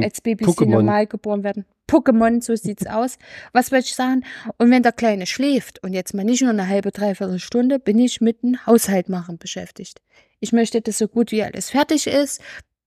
als 0.04 0.22
Babys, 0.22 0.48
die 0.48 0.54
Pokémon. 0.54 0.70
normal 0.70 1.08
geboren 1.08 1.44
werden. 1.44 1.66
Pokémon, 1.90 2.42
so 2.42 2.56
sieht's 2.56 2.86
aus. 2.88 3.18
Was 3.54 3.72
wollte 3.72 3.86
ich 3.88 3.96
sagen? 3.96 4.24
Und 4.58 4.72
wenn 4.72 4.84
der 4.84 4.92
Kleine 4.92 5.26
schläft 5.26 5.84
und 5.84 5.94
jetzt 5.94 6.14
mal 6.14 6.24
nicht 6.24 6.42
nur 6.42 6.52
eine 6.52 6.68
halbe, 6.68 6.92
dreiviertel 6.92 7.40
Stunde, 7.40 7.80
bin 7.80 7.98
ich 8.00 8.22
mit 8.22 8.44
dem 8.44 8.66
Haushalt 8.66 9.10
machen 9.10 9.38
beschäftigt. 9.38 10.02
Ich 10.39 10.53
möchte, 10.53 10.81
dass 10.81 10.98
so 10.98 11.08
gut 11.08 11.31
wie 11.31 11.43
alles 11.43 11.69
fertig 11.72 12.08
ist, 12.08 12.41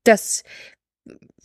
dass 0.04 0.42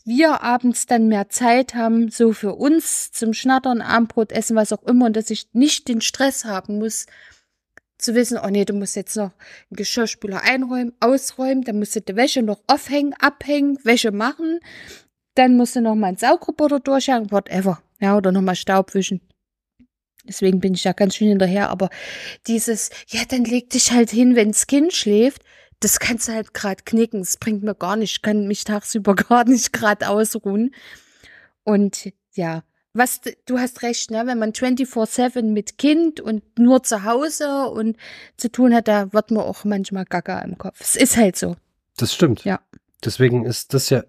wir 0.06 0.42
abends 0.42 0.86
dann 0.86 1.10
mehr 1.10 1.28
Zeit 1.28 1.76
haben, 1.76 2.10
so 2.10 2.32
für 2.32 2.56
uns 2.56 3.12
zum 3.12 3.34
Schnattern, 3.34 3.82
Abendbrot 3.82 4.32
essen, 4.32 4.56
was 4.56 4.72
auch 4.72 4.84
immer, 4.84 5.08
und 5.08 5.18
dass 5.18 5.30
ich 5.30 5.50
nicht 5.54 5.90
den 5.90 6.00
Stress 6.00 6.46
haben 6.46 6.80
muss, 6.80 7.08
zu 7.98 8.16
wissen, 8.16 8.40
oh 8.42 8.48
nee, 8.48 8.64
du 8.64 8.74
musst 8.74 8.96
jetzt 8.96 9.18
noch 9.18 9.32
einen 9.32 9.76
Geschirrspüler 9.76 10.44
einräumen, 10.44 10.94
ausräumen, 11.00 11.64
dann 11.64 11.80
musst 11.80 11.96
du 11.96 12.02
die 12.02 12.16
Wäsche 12.16 12.42
noch 12.42 12.62
aufhängen, 12.68 13.16
abhängen, 13.20 13.80
Wäsche 13.84 14.12
machen, 14.12 14.60
dann 15.36 15.58
musst 15.58 15.76
du 15.76 15.82
noch 15.82 15.96
mal 15.96 16.08
einen 16.08 16.18
Saugroboter 16.18 16.80
durchhängen, 16.80 17.32
whatever, 17.32 17.82
ja, 18.00 18.16
oder 18.16 18.32
noch 18.32 18.42
mal 18.42 18.56
Staub 18.56 18.94
wischen. 18.94 19.22
Deswegen 20.26 20.60
bin 20.60 20.74
ich 20.74 20.84
da 20.84 20.94
ganz 20.94 21.16
schön 21.16 21.30
hinterher, 21.30 21.70
aber 21.70 21.90
dieses, 22.48 22.92
ja, 23.08 23.22
dann 23.28 23.46
leg 23.46 23.70
dich 23.72 23.92
halt 23.92 24.12
hin, 24.12 24.36
wenn's 24.36 24.68
Kind 24.68 24.94
schläft, 24.94 25.42
das 25.80 26.00
kannst 26.00 26.28
du 26.28 26.34
halt 26.34 26.54
gerade 26.54 26.84
knicken, 26.84 27.20
das 27.20 27.38
bringt 27.38 27.64
mir 27.64 27.76
gar 27.76 27.96
nicht, 27.96 28.12
ich 28.14 28.22
kann 28.22 28.48
mich 28.48 28.64
tagsüber 28.64 29.16
gar 29.16 29.46
nicht 29.46 29.74
gerade 29.74 30.10
ausruhen. 30.10 30.74
Und 31.64 32.12
ja, 32.34 32.64
was, 32.94 33.22
du 33.46 33.60
hast 33.60 33.84
recht, 33.84 34.10
ne, 34.12 34.24
wenn 34.26 34.40
man 34.40 34.54
24-7 34.54 35.44
mit 35.44 35.78
Kind 35.78 36.20
und 36.20 36.44
nur 36.58 36.84
zu 36.84 37.04
Hause 37.04 37.68
und 37.70 37.98
zu 38.38 38.52
tun 38.52 38.74
hat, 38.74 38.88
da 38.88 39.14
wird 39.14 39.32
man 39.32 39.44
auch 39.44 39.64
manchmal 39.66 40.06
gaga 40.06 40.40
im 40.40 40.58
Kopf. 40.58 40.80
Es 40.82 40.96
ist 40.96 41.18
halt 41.18 41.36
so. 41.36 41.56
Das 41.98 42.14
stimmt. 42.14 42.44
Ja. 42.44 42.60
Deswegen 43.04 43.46
ist 43.46 43.74
das 43.74 43.90
ja 43.90 44.04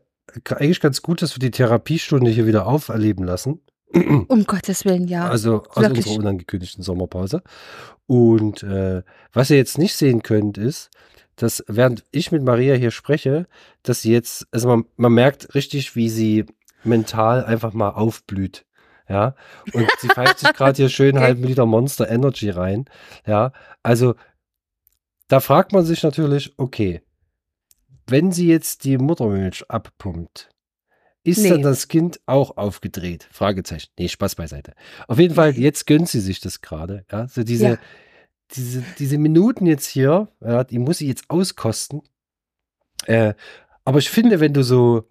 eigentlich 0.44 0.80
ganz 0.80 1.02
gut, 1.02 1.20
dass 1.22 1.34
wir 1.34 1.40
die 1.40 1.50
Therapiestunde 1.50 2.30
hier 2.30 2.46
wieder 2.46 2.66
auferleben 2.66 3.24
lassen. 3.24 3.60
Um 4.28 4.44
Gottes 4.44 4.84
Willen, 4.84 5.08
ja. 5.08 5.28
Also 5.28 5.64
aus 5.70 5.82
Wirklich. 5.82 6.06
unserer 6.06 6.20
unangekündigten 6.20 6.82
Sommerpause. 6.82 7.42
Und 8.06 8.62
äh, 8.62 9.02
was 9.32 9.50
ihr 9.50 9.56
jetzt 9.56 9.78
nicht 9.78 9.96
sehen 9.96 10.22
könnt, 10.22 10.58
ist, 10.58 10.90
dass 11.38 11.64
während 11.68 12.04
ich 12.10 12.32
mit 12.32 12.42
Maria 12.42 12.74
hier 12.74 12.90
spreche, 12.90 13.46
dass 13.82 14.02
sie 14.02 14.12
jetzt, 14.12 14.46
also 14.50 14.68
man, 14.68 14.84
man 14.96 15.12
merkt 15.12 15.54
richtig, 15.54 15.96
wie 15.96 16.08
sie 16.10 16.44
mental 16.84 17.44
einfach 17.44 17.72
mal 17.72 17.90
aufblüht. 17.90 18.64
Ja, 19.08 19.34
und 19.72 19.88
sie 20.00 20.08
pfeift 20.14 20.38
sich 20.40 20.52
gerade 20.52 20.76
hier 20.76 20.90
schön 20.90 21.18
halben 21.18 21.42
Liter 21.42 21.64
Monster 21.64 22.10
Energy 22.10 22.50
rein. 22.50 22.84
Ja, 23.26 23.52
also 23.82 24.14
da 25.28 25.40
fragt 25.40 25.72
man 25.72 25.84
sich 25.84 26.02
natürlich, 26.02 26.52
okay, 26.58 27.00
wenn 28.06 28.32
sie 28.32 28.48
jetzt 28.48 28.84
die 28.84 28.98
Muttermilch 28.98 29.64
abpumpt, 29.70 30.50
ist 31.24 31.38
Nee. 31.42 31.50
dann 31.50 31.62
das 31.62 31.88
Kind 31.88 32.20
auch 32.26 32.56
aufgedreht? 32.56 33.28
Fragezeichen. 33.30 33.90
Nee, 33.98 34.08
Spaß 34.08 34.34
beiseite. 34.34 34.72
Auf 35.08 35.18
jeden 35.18 35.34
Fall, 35.34 35.56
jetzt 35.58 35.86
gönnt 35.86 36.08
sie 36.08 36.20
sich 36.20 36.40
das 36.40 36.60
gerade. 36.62 37.04
Ja, 37.12 37.28
so 37.28 37.42
diese, 37.44 37.66
Ja. 37.66 37.78
Diese, 38.52 38.82
diese 38.98 39.18
Minuten 39.18 39.66
jetzt 39.66 39.86
hier, 39.86 40.28
ja, 40.40 40.64
die 40.64 40.78
muss 40.78 40.98
sie 40.98 41.08
jetzt 41.08 41.28
auskosten. 41.28 42.02
Äh, 43.06 43.34
aber 43.84 43.98
ich 43.98 44.10
finde, 44.10 44.40
wenn 44.40 44.54
du 44.54 44.62
so, 44.62 45.10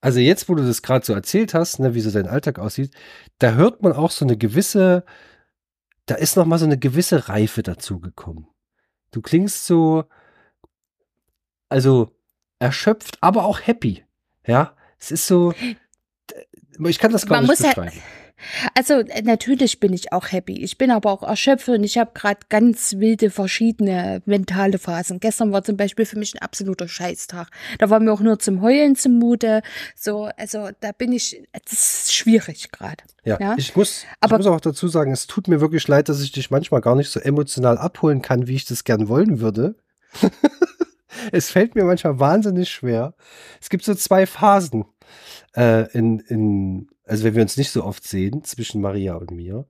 also 0.00 0.20
jetzt, 0.20 0.48
wo 0.48 0.54
du 0.54 0.64
das 0.64 0.82
gerade 0.82 1.04
so 1.04 1.12
erzählt 1.12 1.54
hast, 1.54 1.78
ne, 1.80 1.94
wie 1.94 2.00
so 2.00 2.10
dein 2.10 2.26
Alltag 2.28 2.58
aussieht, 2.58 2.94
da 3.38 3.52
hört 3.54 3.82
man 3.82 3.92
auch 3.92 4.10
so 4.10 4.24
eine 4.24 4.36
gewisse, 4.36 5.04
da 6.06 6.14
ist 6.14 6.36
noch 6.36 6.46
mal 6.46 6.58
so 6.58 6.64
eine 6.66 6.78
gewisse 6.78 7.28
Reife 7.28 7.62
dazugekommen. 7.62 8.46
Du 9.10 9.20
klingst 9.22 9.66
so, 9.66 10.04
also 11.68 12.14
erschöpft, 12.58 13.18
aber 13.20 13.44
auch 13.44 13.60
happy. 13.60 14.04
Ja, 14.46 14.74
es 14.98 15.10
ist 15.10 15.26
so, 15.26 15.52
ich 16.78 16.98
kann 16.98 17.12
das 17.12 17.26
gar 17.26 17.36
Man 17.40 17.48
nicht 17.50 17.60
muss 17.60 17.66
halt- 17.66 17.76
beschreiben. 17.76 18.02
Also 18.74 18.94
äh, 18.94 19.22
natürlich 19.22 19.80
bin 19.80 19.92
ich 19.92 20.12
auch 20.12 20.30
happy. 20.32 20.62
Ich 20.62 20.78
bin 20.78 20.90
aber 20.90 21.10
auch 21.10 21.22
erschöpft 21.22 21.68
und 21.68 21.84
ich 21.84 21.98
habe 21.98 22.10
gerade 22.14 22.40
ganz 22.48 22.94
wilde 22.98 23.30
verschiedene 23.30 24.22
mentale 24.26 24.78
Phasen. 24.78 25.20
Gestern 25.20 25.52
war 25.52 25.62
zum 25.64 25.76
Beispiel 25.76 26.06
für 26.06 26.18
mich 26.18 26.34
ein 26.34 26.38
absoluter 26.38 26.88
Scheißtag. 26.88 27.48
Da 27.78 27.90
war 27.90 28.00
mir 28.00 28.12
auch 28.12 28.20
nur 28.20 28.38
zum 28.38 28.62
Heulen 28.62 28.96
zumute. 28.96 29.62
So, 29.96 30.28
also 30.36 30.68
da 30.80 30.92
bin 30.92 31.12
ich, 31.12 31.42
das 31.52 31.72
ist 31.72 32.14
schwierig 32.14 32.70
gerade. 32.70 33.04
Ja, 33.24 33.38
Ja, 33.40 33.54
ich 33.58 33.74
muss, 33.76 34.04
aber- 34.20 34.36
ich 34.36 34.44
muss 34.46 34.54
auch 34.54 34.60
dazu 34.60 34.88
sagen, 34.88 35.12
es 35.12 35.26
tut 35.26 35.48
mir 35.48 35.60
wirklich 35.60 35.86
leid, 35.88 36.08
dass 36.08 36.20
ich 36.20 36.32
dich 36.32 36.50
manchmal 36.50 36.80
gar 36.80 36.94
nicht 36.96 37.10
so 37.10 37.20
emotional 37.20 37.78
abholen 37.78 38.22
kann, 38.22 38.46
wie 38.46 38.54
ich 38.56 38.64
das 38.64 38.84
gern 38.84 39.08
wollen 39.08 39.40
würde. 39.40 39.74
es 41.32 41.50
fällt 41.50 41.74
mir 41.74 41.84
manchmal 41.84 42.18
wahnsinnig 42.18 42.70
schwer. 42.70 43.14
Es 43.60 43.68
gibt 43.68 43.84
so 43.84 43.94
zwei 43.94 44.26
Phasen, 44.26 44.84
äh, 45.56 45.90
in, 45.92 46.20
in, 46.20 46.88
also 47.08 47.24
wenn 47.24 47.34
wir 47.34 47.42
uns 47.42 47.56
nicht 47.56 47.70
so 47.70 47.84
oft 47.84 48.06
sehen, 48.06 48.44
zwischen 48.44 48.80
Maria 48.80 49.14
und 49.16 49.30
mir. 49.30 49.66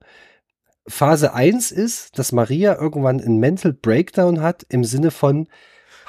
Phase 0.87 1.33
1 1.33 1.71
ist, 1.71 2.17
dass 2.17 2.31
Maria 2.31 2.75
irgendwann 2.79 3.21
einen 3.21 3.37
Mental 3.37 3.73
Breakdown 3.73 4.41
hat 4.41 4.65
im 4.69 4.83
Sinne 4.83 5.11
von, 5.11 5.47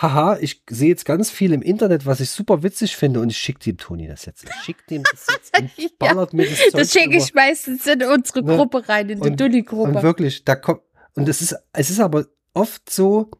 haha, 0.01 0.39
ich 0.41 0.63
sehe 0.71 0.89
jetzt 0.89 1.05
ganz 1.05 1.31
viel 1.31 1.53
im 1.53 1.61
Internet, 1.61 2.07
was 2.07 2.21
ich 2.21 2.31
super 2.31 2.63
witzig 2.63 2.97
finde 2.97 3.21
und 3.21 3.29
ich 3.31 3.37
schicke 3.37 3.61
dem 3.61 3.77
Toni 3.77 4.07
das 4.07 4.25
jetzt. 4.25 4.45
Ich 4.49 4.55
schicke 4.65 4.83
dem 4.89 5.03
das 5.03 5.27
jetzt 5.31 5.59
und 5.61 5.71
Ja, 5.77 5.89
ballert 5.99 6.33
mir 6.33 6.49
das 6.49 6.59
Zeug 6.59 6.73
Das 6.73 6.93
schicke 6.93 7.17
ich 7.17 7.35
meistens 7.35 7.87
in 7.87 8.03
unsere 8.05 8.43
Ne? 8.43 8.57
Gruppe 8.57 8.89
rein, 8.89 9.11
in 9.11 9.17
die 9.21 9.23
Und- 9.23 9.31
Und 9.33 9.41
Dulli-Gruppe. 9.41 10.03
wirklich, 10.03 10.45
da 10.45 10.57
kommt, 10.57 10.81
und 11.15 11.29
es 11.29 11.43
ist, 11.43 11.55
es 11.75 11.91
ist 11.91 12.01
aber 12.01 12.27
oft 12.55 12.89
so, 12.89 13.31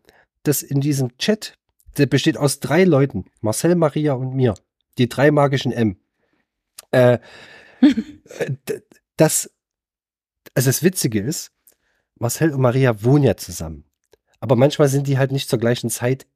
dass 0.43 0.63
in 0.63 0.81
diesem 0.81 1.17
Chat, 1.17 1.55
der 1.97 2.07
besteht 2.07 2.37
aus 2.37 2.61
drei 2.61 2.85
Leuten, 2.85 3.25
Marcel, 3.41 3.75
Maria 3.77 4.13
und 4.13 4.35
mir, 4.35 4.55
die 4.99 5.09
drei 5.09 5.31
magischen 5.31 5.73
M. 5.73 5.97
Äh, 6.91 7.19
das, 9.17 9.51
also 10.55 10.69
das 10.69 10.83
Witzige 10.83 11.21
ist, 11.21 11.53
Marcel 12.17 12.53
und 12.53 12.61
Maria 12.61 13.03
wohnen 13.03 13.25
ja 13.25 13.37
zusammen. 13.37 13.85
Aber 14.41 14.57
manchmal 14.57 14.89
sind 14.89 15.07
die 15.07 15.19
halt 15.19 15.33
nicht 15.33 15.49
zur 15.49 15.59
gleichen 15.59 15.91
Zeit 15.91 16.27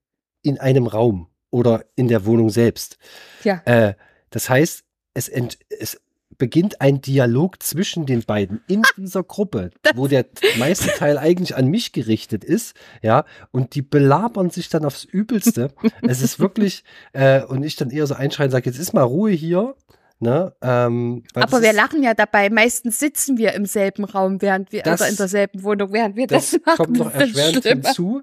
in 0.43 0.59
einem 0.59 0.87
Raum 0.87 1.29
oder 1.51 1.85
in 1.97 2.09
der 2.09 2.27
Wohnung 2.27 2.51
selbst. 2.51 2.99
Ja. 3.45 3.63
Äh, 3.65 3.95
das 4.31 4.51
heißt, 4.51 4.85
es, 5.15 5.29
ent, 5.29 5.59
es 5.69 6.01
beginnt 6.37 6.81
ein 6.81 7.01
Dialog 7.01 7.63
zwischen 7.63 8.07
den 8.07 8.23
beiden 8.23 8.61
in 8.67 8.83
dieser 8.97 9.23
Gruppe, 9.23 9.71
wo 9.95 10.09
der 10.09 10.27
meiste 10.59 10.89
Teil 10.89 11.19
eigentlich 11.19 11.57
an 11.57 11.69
mich 11.69 11.93
gerichtet 11.93 12.45
ist, 12.45 12.77
ja, 13.03 13.25
und 13.53 13.75
die 13.75 13.83
belabern 13.83 14.51
sich 14.51 14.69
dann 14.69 14.85
aufs 14.85 15.05
Übelste. 15.05 15.73
es 16.03 16.23
ist 16.23 16.39
wirklich, 16.39 16.85
äh, 17.13 17.43
und 17.45 17.63
ich 17.63 17.77
dann 17.77 17.91
eher 17.91 18.07
so 18.07 18.15
einschreien 18.15 18.51
sage, 18.51 18.69
jetzt 18.69 18.79
ist 18.79 18.93
mal 18.93 19.03
Ruhe 19.03 19.31
hier, 19.31 19.77
ne? 20.21 20.55
Ähm, 20.63 21.23
Aber 21.35 21.63
wir 21.63 21.73
lachen 21.73 22.03
ja 22.03 22.15
dabei. 22.15 22.51
Meistens 22.51 22.99
sitzen 22.99 23.37
wir 23.39 23.53
im 23.55 23.67
selben 23.67 24.05
Raum, 24.05 24.41
während 24.43 24.73
wir, 24.73 24.83
Das- 24.83 25.01
oder 25.01 25.11
in 25.11 25.17
derselben 25.17 25.63
Wohnung, 25.63 25.93
während 25.93 26.17
wir 26.17 26.27
das, 26.27 26.51
das 26.53 26.61
machen. 26.65 26.77
kommt 26.77 26.99
noch 26.99 27.13
erschwerend 27.13 27.63
schlimmer. 27.63 27.83
hinzu. 27.89 28.23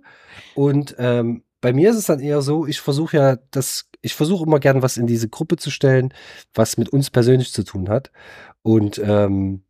Und 0.55 0.95
ähm, 0.97 1.43
bei 1.61 1.73
mir 1.73 1.91
ist 1.91 1.97
es 1.97 2.05
dann 2.05 2.19
eher 2.19 2.41
so, 2.41 2.65
ich 2.65 2.81
versuche 2.81 3.17
ja 3.17 3.37
das, 3.51 3.89
ich 4.01 4.15
versuche 4.15 4.45
immer 4.45 4.59
gern 4.59 4.81
was 4.81 4.97
in 4.97 5.05
diese 5.07 5.29
Gruppe 5.29 5.57
zu 5.57 5.69
stellen, 5.69 6.13
was 6.53 6.77
mit 6.77 6.89
uns 6.89 7.09
persönlich 7.11 7.53
zu 7.53 7.63
tun 7.63 7.87
hat. 7.89 8.11
Und 8.63 8.97
ähm, 8.99 9.63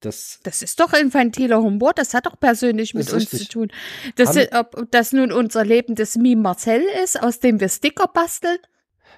das, 0.00 0.40
Das 0.42 0.62
ist 0.62 0.80
doch 0.80 0.92
infantiler 0.94 1.60
Humor, 1.62 1.92
das 1.94 2.14
hat 2.14 2.24
doch 2.26 2.38
persönlich 2.40 2.94
mit 2.94 3.12
uns 3.12 3.22
richtig. 3.22 3.40
zu 3.40 3.48
tun. 3.48 3.68
Das, 4.16 4.34
ist, 4.34 4.54
ob 4.54 4.86
das 4.90 5.12
nun 5.12 5.30
unser 5.30 5.64
lebendes 5.64 6.16
Meme 6.16 6.40
Marcel 6.40 6.82
ist, 7.04 7.22
aus 7.22 7.40
dem 7.40 7.60
wir 7.60 7.68
Sticker 7.68 8.06
basteln. 8.12 8.58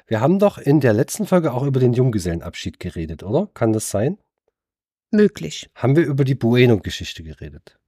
Wir 0.07 0.21
haben 0.21 0.39
doch 0.39 0.59
in 0.59 0.81
der 0.81 0.93
letzten 0.93 1.27
Folge 1.27 1.53
auch 1.53 1.65
über 1.65 1.81
den 1.81 1.93
Junggesellenabschied 1.93 2.81
geredet, 2.81 3.23
oder? 3.23 3.49
Kann 3.55 3.73
das 3.73 3.91
sein? 3.91 4.19
Möglich. 5.11 5.71
Haben 5.75 5.97
wir 5.97 6.05
über 6.05 6.25
die 6.25 6.35
Bueno-Geschichte 6.35 7.23
geredet? 7.23 7.79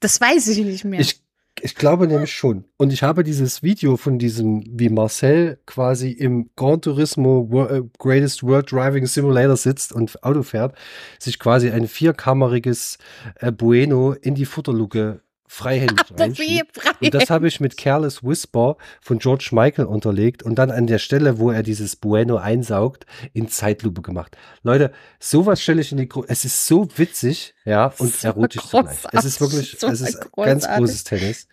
Das 0.00 0.20
weiß 0.20 0.48
ich 0.48 0.58
nicht 0.58 0.84
mehr. 0.84 1.00
Ich, 1.00 1.22
ich 1.62 1.74
glaube 1.74 2.06
nämlich 2.06 2.32
schon. 2.32 2.64
Und 2.76 2.92
ich 2.92 3.02
habe 3.02 3.24
dieses 3.24 3.62
Video 3.62 3.96
von 3.96 4.18
diesem, 4.18 4.62
wie 4.78 4.90
Marcel 4.90 5.58
quasi 5.64 6.10
im 6.10 6.50
Gran 6.54 6.82
Turismo 6.82 7.50
Wo- 7.50 7.64
äh, 7.64 7.82
Greatest 7.98 8.42
World 8.42 8.70
Driving 8.70 9.06
Simulator 9.06 9.56
sitzt 9.56 9.92
und 9.92 10.22
Auto 10.22 10.42
fährt, 10.42 10.76
sich 11.18 11.38
quasi 11.38 11.70
ein 11.70 11.88
vierkammeriges 11.88 12.98
äh, 13.36 13.50
Bueno 13.50 14.12
in 14.12 14.34
die 14.34 14.44
Futterluke 14.44 15.22
freihändig 15.48 16.06
frei. 16.06 16.62
Und 17.00 17.14
das 17.14 17.30
habe 17.30 17.48
ich 17.48 17.60
mit 17.60 17.76
Careless 17.76 18.22
Whisper 18.24 18.76
von 19.00 19.18
George 19.18 19.48
Michael 19.52 19.86
unterlegt 19.86 20.42
und 20.42 20.56
dann 20.56 20.70
an 20.70 20.86
der 20.86 20.98
Stelle, 20.98 21.38
wo 21.38 21.50
er 21.50 21.62
dieses 21.62 21.96
Bueno 21.96 22.36
einsaugt, 22.36 23.06
in 23.32 23.48
Zeitlupe 23.48 24.02
gemacht. 24.02 24.36
Leute, 24.62 24.92
sowas 25.20 25.62
stelle 25.62 25.80
ich 25.80 25.92
in 25.92 25.98
die 25.98 26.08
Gruppe. 26.08 26.26
Es 26.30 26.44
ist 26.44 26.66
so 26.66 26.88
witzig, 26.96 27.54
ja, 27.64 27.92
und 27.98 28.14
So 28.14 28.28
erotisch 28.28 28.62
zugleich. 28.66 28.96
Es 29.12 29.24
ist 29.24 29.40
wirklich, 29.40 29.76
so 29.78 29.88
es 29.88 30.00
ist 30.00 30.20
ganz 30.20 30.30
großartig. 30.32 30.68
großes 30.78 31.04
Tennis. 31.04 31.48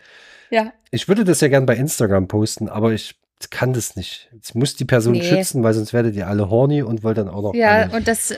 ja. 0.50 0.74
Ich 0.92 1.08
würde 1.08 1.24
das 1.24 1.42
ja 1.42 1.48
gern 1.48 1.66
bei 1.66 1.76
Instagram 1.76 2.28
posten, 2.28 2.70
aber 2.70 2.92
ich 2.94 3.16
kann 3.50 3.74
das 3.74 3.96
nicht. 3.96 4.30
Ich 4.44 4.54
muss 4.56 4.76
die 4.76 4.86
Person 4.86 5.14
Nee. 5.14 5.24
schützen, 5.24 5.64
weil 5.64 5.74
sonst 5.74 5.92
werdet 5.92 6.16
ihr 6.16 6.28
alle 6.28 6.50
horny 6.50 6.82
und 6.84 7.04
wollt 7.04 7.18
dann 7.18 7.28
auch 7.30 7.42
noch 7.42 7.54
ja, 7.56 7.84
alle. 7.84 7.92
und 7.98 8.08
das, 8.08 8.32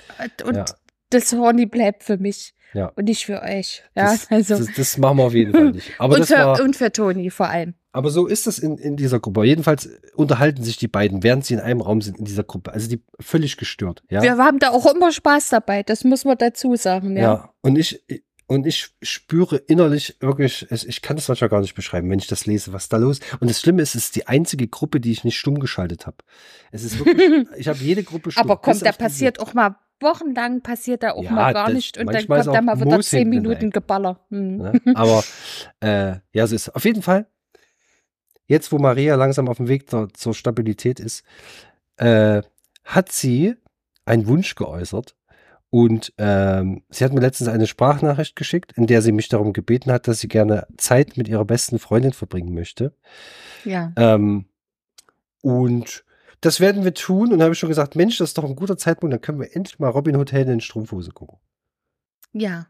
und 0.46 0.56
Ja. 0.56 0.66
das 1.10 1.34
Horny 1.34 1.66
bleibt 1.66 2.04
für 2.04 2.18
mich. 2.18 2.54
Ja. 2.74 2.92
Und 2.96 3.06
nicht 3.06 3.26
für 3.26 3.42
euch. 3.42 3.84
Ja, 3.96 4.12
das, 4.12 4.28
also. 4.32 4.58
das, 4.58 4.68
das 4.76 4.98
machen 4.98 5.18
wir 5.18 5.24
auf 5.24 5.34
jeden 5.34 5.54
Fall 5.54 5.72
nicht. 5.72 5.92
Aber, 5.98 6.16
und, 6.16 6.26
für, 6.26 6.36
war, 6.36 6.62
und 6.62 6.76
für 6.76 6.92
Toni 6.92 7.30
vor 7.30 7.48
allem. 7.50 7.74
aber 7.92 8.10
so 8.10 8.28
ist 8.28 8.48
das 8.48 8.60
in, 8.60 8.78
in 8.78 8.98
dieser 8.98 9.20
Gruppe. 9.20 9.46
Jedenfalls 9.46 9.90
unterhalten 10.16 10.64
sich 10.64 10.78
die 10.78 10.88
beiden, 10.88 11.24
während 11.24 11.46
sie 11.46 11.54
in 11.54 11.60
einem 11.60 11.82
Raum 11.82 12.02
sind 12.02 12.20
in 12.20 12.26
dieser 12.26 12.44
Gruppe. 12.44 12.74
Also 12.74 12.90
die 12.90 13.02
völlig 13.20 13.58
gestört. 13.58 14.04
Ja, 14.10 14.22
Wir 14.22 14.38
haben 14.38 14.60
da 14.60 14.72
auch 14.72 14.86
immer 14.94 15.12
Spaß 15.12 15.50
dabei, 15.50 15.84
das 15.84 16.04
muss 16.04 16.26
man 16.26 16.38
dazu 16.38 16.76
sagen. 16.76 17.16
ja. 17.16 17.24
Ja. 17.24 17.54
und 17.62 17.78
ich 17.78 18.04
und 18.48 18.68
ich 18.68 18.92
spüre 19.02 19.58
innerlich 19.58 20.18
wirklich, 20.20 20.68
ich 20.70 21.02
kann 21.02 21.16
das 21.16 21.28
manchmal 21.28 21.50
gar 21.50 21.62
nicht 21.62 21.74
beschreiben, 21.74 22.10
wenn 22.10 22.20
ich 22.20 22.28
das 22.28 22.46
lese, 22.46 22.74
was 22.74 22.90
da 22.90 22.98
los. 22.98 23.20
Und 23.40 23.50
das 23.50 23.60
Schlimme 23.60 23.82
ist, 23.82 23.96
es 23.96 24.06
ist 24.06 24.16
die 24.16 24.28
einzige 24.28 24.68
Gruppe, 24.68 25.00
die 25.00 25.12
ich 25.12 25.24
nicht 25.24 25.38
stumm 25.38 25.60
geschaltet 25.60 26.06
habe. 26.06 26.18
Es 26.72 26.84
ist 26.84 27.00
wirklich, 27.04 27.48
ich 27.58 27.68
habe 27.68 27.80
jede 27.80 28.04
Gruppe 28.04 28.32
stumm. 28.32 28.44
Aber 28.44 28.58
bis 28.58 28.64
kommt, 28.64 28.86
da 28.86 28.92
passiert 28.92 29.40
auch 29.40 29.54
mal 29.56 29.76
wochenlang 30.02 30.62
passiert 30.62 31.04
da 31.04 31.12
auch 31.12 31.24
Ja, 31.24 31.32
mal 31.32 31.54
gar 31.54 31.66
das- 31.68 31.76
nicht 31.76 31.98
und 31.98 32.08
dann 32.14 32.28
kommt 32.28 32.48
da 32.48 32.62
mal 32.62 32.80
wieder 32.80 33.00
zehn 33.02 33.30
Minuten. 33.30 33.70
Geballer. 33.72 34.20
Hm. 34.30 34.58
Ne? 34.58 34.82
Aber 34.96 35.24
äh, 35.80 36.18
ja, 36.34 36.48
so 36.48 36.56
ist 36.56 36.68
es. 36.68 36.70
Auf 36.76 36.86
jeden 36.86 37.02
Fall, 37.02 37.28
jetzt 38.48 38.72
wo 38.72 38.78
Maria 38.78 39.16
langsam 39.16 39.48
auf 39.48 39.58
dem 39.58 39.68
Weg 39.68 39.90
zur, 39.90 40.14
zur 40.14 40.34
Stabilität 40.34 41.00
ist, 41.00 41.24
äh, 41.98 42.42
hat 42.84 43.12
sie 43.12 43.56
einen 44.06 44.28
Wunsch 44.28 44.56
geäußert. 44.56 45.16
Und 45.72 46.14
ähm, 46.20 46.84
sie 46.90 47.04
hat 47.04 47.12
mir 47.12 47.20
letztens 47.20 47.50
eine 47.50 47.68
Sprachnachricht 47.68 48.36
geschickt, 48.38 48.72
in 48.78 48.88
der 48.88 49.02
sie 49.02 49.12
mich 49.12 49.28
darum 49.28 49.52
gebeten 49.52 49.92
hat, 49.92 50.08
dass 50.08 50.20
sie 50.20 50.30
gerne 50.30 50.68
Zeit 50.78 51.18
mit 51.18 51.28
ihrer 51.28 51.44
besten 51.44 51.80
Freundin 51.80 52.14
verbringen 52.14 52.54
möchte. 52.54 52.94
Ja. 53.66 53.92
Ähm, 53.98 54.46
und 55.42 56.06
das 56.42 56.60
werden 56.60 56.84
wir 56.84 56.94
tun. 56.94 57.32
Und 57.32 57.40
da 57.40 57.46
habe 57.46 57.54
ich 57.54 57.60
schon 57.60 57.70
gesagt, 57.70 57.96
Mensch, 57.96 58.18
das 58.18 58.30
ist 58.30 58.38
doch 58.38 58.44
ein 58.44 58.56
guter 58.56 58.78
Zeitpunkt, 58.78 59.14
dann 59.14 59.22
können 59.22 59.40
wir 59.40 59.56
endlich 59.56 59.80
mal 59.80 59.90
Robin 59.90 60.16
Helden 60.28 60.54
in 60.54 60.62
Strumpfhose 60.62 61.12
gucken. 61.12 61.38
Ja. 62.34 62.68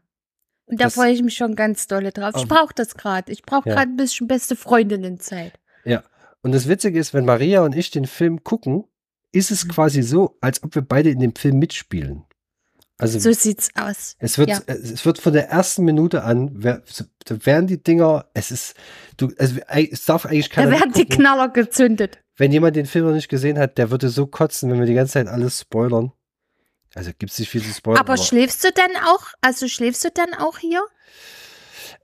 Und 0.66 0.80
da 0.80 0.90
freue 0.90 1.12
ich 1.12 1.22
mich 1.22 1.36
schon 1.36 1.54
ganz 1.54 1.86
dolle 1.86 2.10
drauf. 2.10 2.32
Ich 2.36 2.42
Ähm, 2.42 2.48
brauche 2.48 2.74
das 2.74 2.96
gerade. 2.96 3.30
Ich 3.30 3.42
brauche 3.42 3.68
ja. 3.68 3.74
gerade 3.74 3.90
ein 3.90 3.96
bisschen 3.96 4.26
beste 4.26 4.56
Freundinnenzeit. 4.56 5.52
Ja. 5.84 6.02
Und 6.42 6.52
das 6.52 6.68
Witzige 6.68 6.98
ist, 6.98 7.14
wenn 7.14 7.24
Maria 7.24 7.62
und 7.62 7.74
ich 7.74 7.90
den 7.90 8.06
Film 8.06 8.42
gucken, 8.42 8.84
ist 9.32 9.50
es 9.50 9.68
quasi 9.68 10.02
so, 10.02 10.36
als 10.40 10.62
ob 10.62 10.74
wir 10.74 10.82
beide 10.82 11.10
in 11.10 11.20
dem 11.20 11.34
Film 11.34 11.58
mitspielen. 11.58 12.24
Also 12.98 13.18
So 13.18 13.32
sieht's 13.32 13.68
aus. 13.74 14.16
es 14.18 14.38
wird, 14.38 14.48
ja. 14.48 14.60
es 14.66 15.04
wird 15.04 15.18
von 15.18 15.34
der 15.34 15.50
ersten 15.50 15.84
Minute 15.84 16.22
an, 16.24 16.50
wer- 16.54 16.82
da 17.26 17.44
werden 17.44 17.66
die 17.66 17.82
Dinger, 17.82 18.24
es 18.32 18.50
ist, 18.50 18.74
du, 19.18 19.30
also 19.38 19.56
es 19.68 20.04
darf 20.06 20.24
eigentlich 20.24 20.48
Da 20.48 20.54
keiner 20.62 20.70
werden 20.72 20.92
die. 20.92 21.04
Knaller 21.06 21.48
gezündet. 21.50 22.18
Wenn 22.38 22.52
jemand 22.52 22.74
den 22.76 22.86
Film 22.86 23.06
noch 23.06 23.12
nicht 23.14 23.28
gesehen 23.28 23.58
hat, 23.58 23.76
der 23.78 23.90
würde 23.90 24.08
so 24.08 24.26
kotzen, 24.26 24.70
wenn 24.70 24.78
wir 24.78 24.86
die 24.86 24.94
ganze 24.94 25.14
Zeit 25.14 25.26
alles 25.28 25.60
spoilern. 25.60 26.12
Also 26.94 27.10
gibt 27.18 27.32
es 27.32 27.38
nicht 27.38 27.50
viel 27.50 27.62
zu 27.62 27.70
spoilern. 27.72 28.00
Aber 28.00 28.16
schläfst 28.16 28.64
du 28.64 28.68
dann 28.72 28.90
auch? 29.04 29.26
Also 29.42 29.68
schläfst 29.68 30.02
du 30.04 30.08
dann 30.14 30.32
auch 30.32 30.56
hier? 30.58 30.82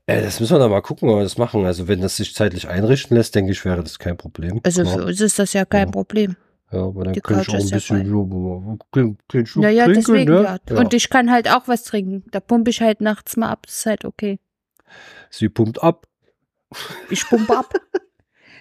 äh, 0.07 0.21
das 0.23 0.41
müssen 0.41 0.55
wir 0.55 0.59
dann 0.59 0.71
mal 0.71 0.83
gucken, 0.83 1.09
ob 1.09 1.17
wir 1.17 1.23
das 1.23 1.39
machen. 1.39 1.65
Also 1.65 1.89
wenn 1.89 2.01
das 2.03 2.17
sich 2.17 2.35
zeitlich 2.35 2.69
einrichten 2.69 3.17
lässt, 3.17 3.35
denke 3.35 3.53
ich, 3.53 3.65
wäre 3.65 3.83
das 3.83 3.99
kein 3.99 4.17
Problem. 4.19 4.61
Also 4.65 4.83
ja, 4.83 4.91
für 4.91 5.05
uns 5.05 5.21
ist 5.23 5.39
das 5.39 5.55
ja 5.55 5.65
kein 5.65 5.87
Ja. 5.89 5.93
Problem. 5.93 6.37
Ja, 6.73 6.85
aber 6.85 7.05
dann 7.05 7.13
die 7.13 7.21
kann 7.21 7.41
ich 7.41 7.47
Couch 7.47 7.55
auch 7.55 7.61
ein 7.61 7.67
ja 7.69 7.77
bisschen 7.77 7.97
ja, 7.99 8.77
klein, 8.93 9.19
klein 9.29 9.47
Schluck 9.47 9.65
Naja, 9.65 9.85
trinken, 9.85 10.01
deswegen 10.01 10.33
ne? 10.33 10.61
ja. 10.69 10.77
Und 10.77 10.95
ich 10.95 11.11
kann 11.11 11.31
halt 11.31 11.51
auch 11.51 11.69
was 11.69 11.85
trinken. 11.85 12.25
Da 12.31 12.41
pumpe 12.41 12.71
ich 12.71 12.81
halt 12.81 13.01
nachts 13.01 13.37
mal 13.37 13.51
ab. 13.51 13.67
Das 13.67 13.79
ist 13.79 13.87
halt 13.87 14.05
okay. 14.05 14.39
Sie 15.31 15.49
pumpt 15.49 15.83
ab. 15.83 16.07
Ich 17.11 17.29
pumpe 17.29 17.57
ab. 17.57 17.75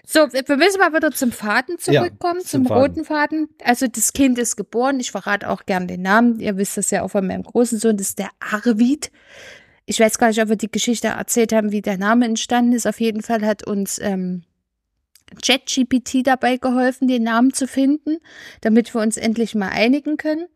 So, 0.03 0.19
wir 0.21 0.57
müssen 0.57 0.79
mal 0.79 0.93
wieder 0.93 1.11
zum 1.11 1.31
Faden 1.31 1.77
Ja, 1.85 2.01
zurückkommen, 2.01 2.41
zum 2.41 2.47
zum, 2.49 2.65
Faden. 2.65 2.81
roten 2.81 3.05
Faden. 3.05 3.49
Also 3.63 3.87
das 3.87 4.11
Kind 4.13 4.39
ist 4.39 4.57
geboren. 4.57 4.99
Ich 4.99 5.11
verrate 5.11 5.47
auch 5.47 5.65
gern 5.65 5.87
den 5.87 6.01
Namen. 6.01 6.39
Ihr 6.39 6.57
wisst 6.57 6.75
das 6.75 6.89
ja 6.91 7.03
auch 7.03 7.09
von 7.09 7.25
meinem 7.25 7.43
großen 7.43 7.77
Sohn. 7.77 7.95
Das 7.97 8.09
ist 8.09 8.19
der 8.19 8.29
Arvid. 8.39 9.11
Ich 9.85 9.99
weiß 9.99 10.17
gar 10.17 10.27
nicht, 10.27 10.41
ob 10.41 10.49
wir 10.49 10.55
die 10.55 10.71
Geschichte 10.71 11.09
erzählt 11.09 11.53
haben, 11.53 11.71
wie 11.71 11.81
der 11.81 11.97
Name 11.97 12.25
entstanden 12.25 12.73
ist. 12.73 12.87
Auf 12.87 12.99
jeden 12.99 13.21
Fall 13.21 13.45
hat 13.45 13.65
uns 13.65 13.99
ähm, 13.99 14.43
ChatGPT 15.41 16.25
dabei 16.25 16.57
geholfen, 16.57 17.07
den 17.07 17.23
Namen 17.23 17.53
zu 17.53 17.67
finden, 17.67 18.17
damit 18.61 18.93
wir 18.93 19.01
uns 19.01 19.17
endlich 19.17 19.55
mal 19.55 19.69
einigen 19.69 20.17
können. 20.17 20.47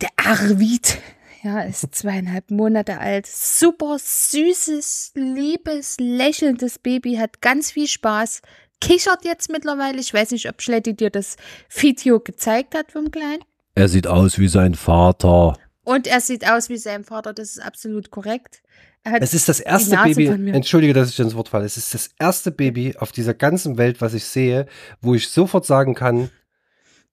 Der 0.00 0.10
Arvid, 0.16 0.98
ja, 1.42 1.60
ist 1.62 1.94
zweieinhalb 1.94 2.50
Monate 2.50 2.98
alt. 2.98 3.26
Super 3.26 3.98
süßes, 3.98 5.12
liebes, 5.14 5.96
lächelndes 5.98 6.78
Baby, 6.78 7.16
hat 7.16 7.40
ganz 7.40 7.70
viel 7.70 7.86
Spaß. 7.86 8.42
Kichert 8.80 9.24
jetzt 9.24 9.50
mittlerweile. 9.50 10.00
Ich 10.00 10.12
weiß 10.12 10.30
nicht, 10.30 10.48
ob 10.48 10.62
Schletti 10.62 10.94
dir 10.94 11.10
das 11.10 11.36
Video 11.68 12.20
gezeigt 12.20 12.74
hat 12.74 12.92
vom 12.92 13.10
Kleinen. 13.10 13.44
Er 13.74 13.88
sieht 13.88 14.06
aus 14.06 14.38
wie 14.38 14.48
sein 14.48 14.74
Vater. 14.74 15.56
Und 15.84 16.06
er 16.06 16.20
sieht 16.20 16.48
aus 16.48 16.68
wie 16.68 16.76
sein 16.76 17.04
Vater, 17.04 17.32
das 17.32 17.50
ist 17.50 17.60
absolut 17.60 18.10
korrekt. 18.10 18.62
Es 19.04 19.32
ist 19.34 19.48
das 19.48 19.60
erste 19.60 19.96
Baby, 19.96 20.26
entschuldige, 20.52 20.92
dass 20.92 21.08
ich 21.10 21.18
ins 21.18 21.34
Wort 21.34 21.48
falle, 21.48 21.64
es 21.64 21.76
ist 21.78 21.94
das 21.94 22.10
erste 22.18 22.50
Baby 22.50 22.96
auf 22.98 23.12
dieser 23.12 23.32
ganzen 23.34 23.78
Welt, 23.78 24.00
was 24.00 24.12
ich 24.14 24.24
sehe, 24.24 24.66
wo 25.00 25.14
ich 25.14 25.28
sofort 25.30 25.64
sagen 25.64 25.94
kann, 25.94 26.30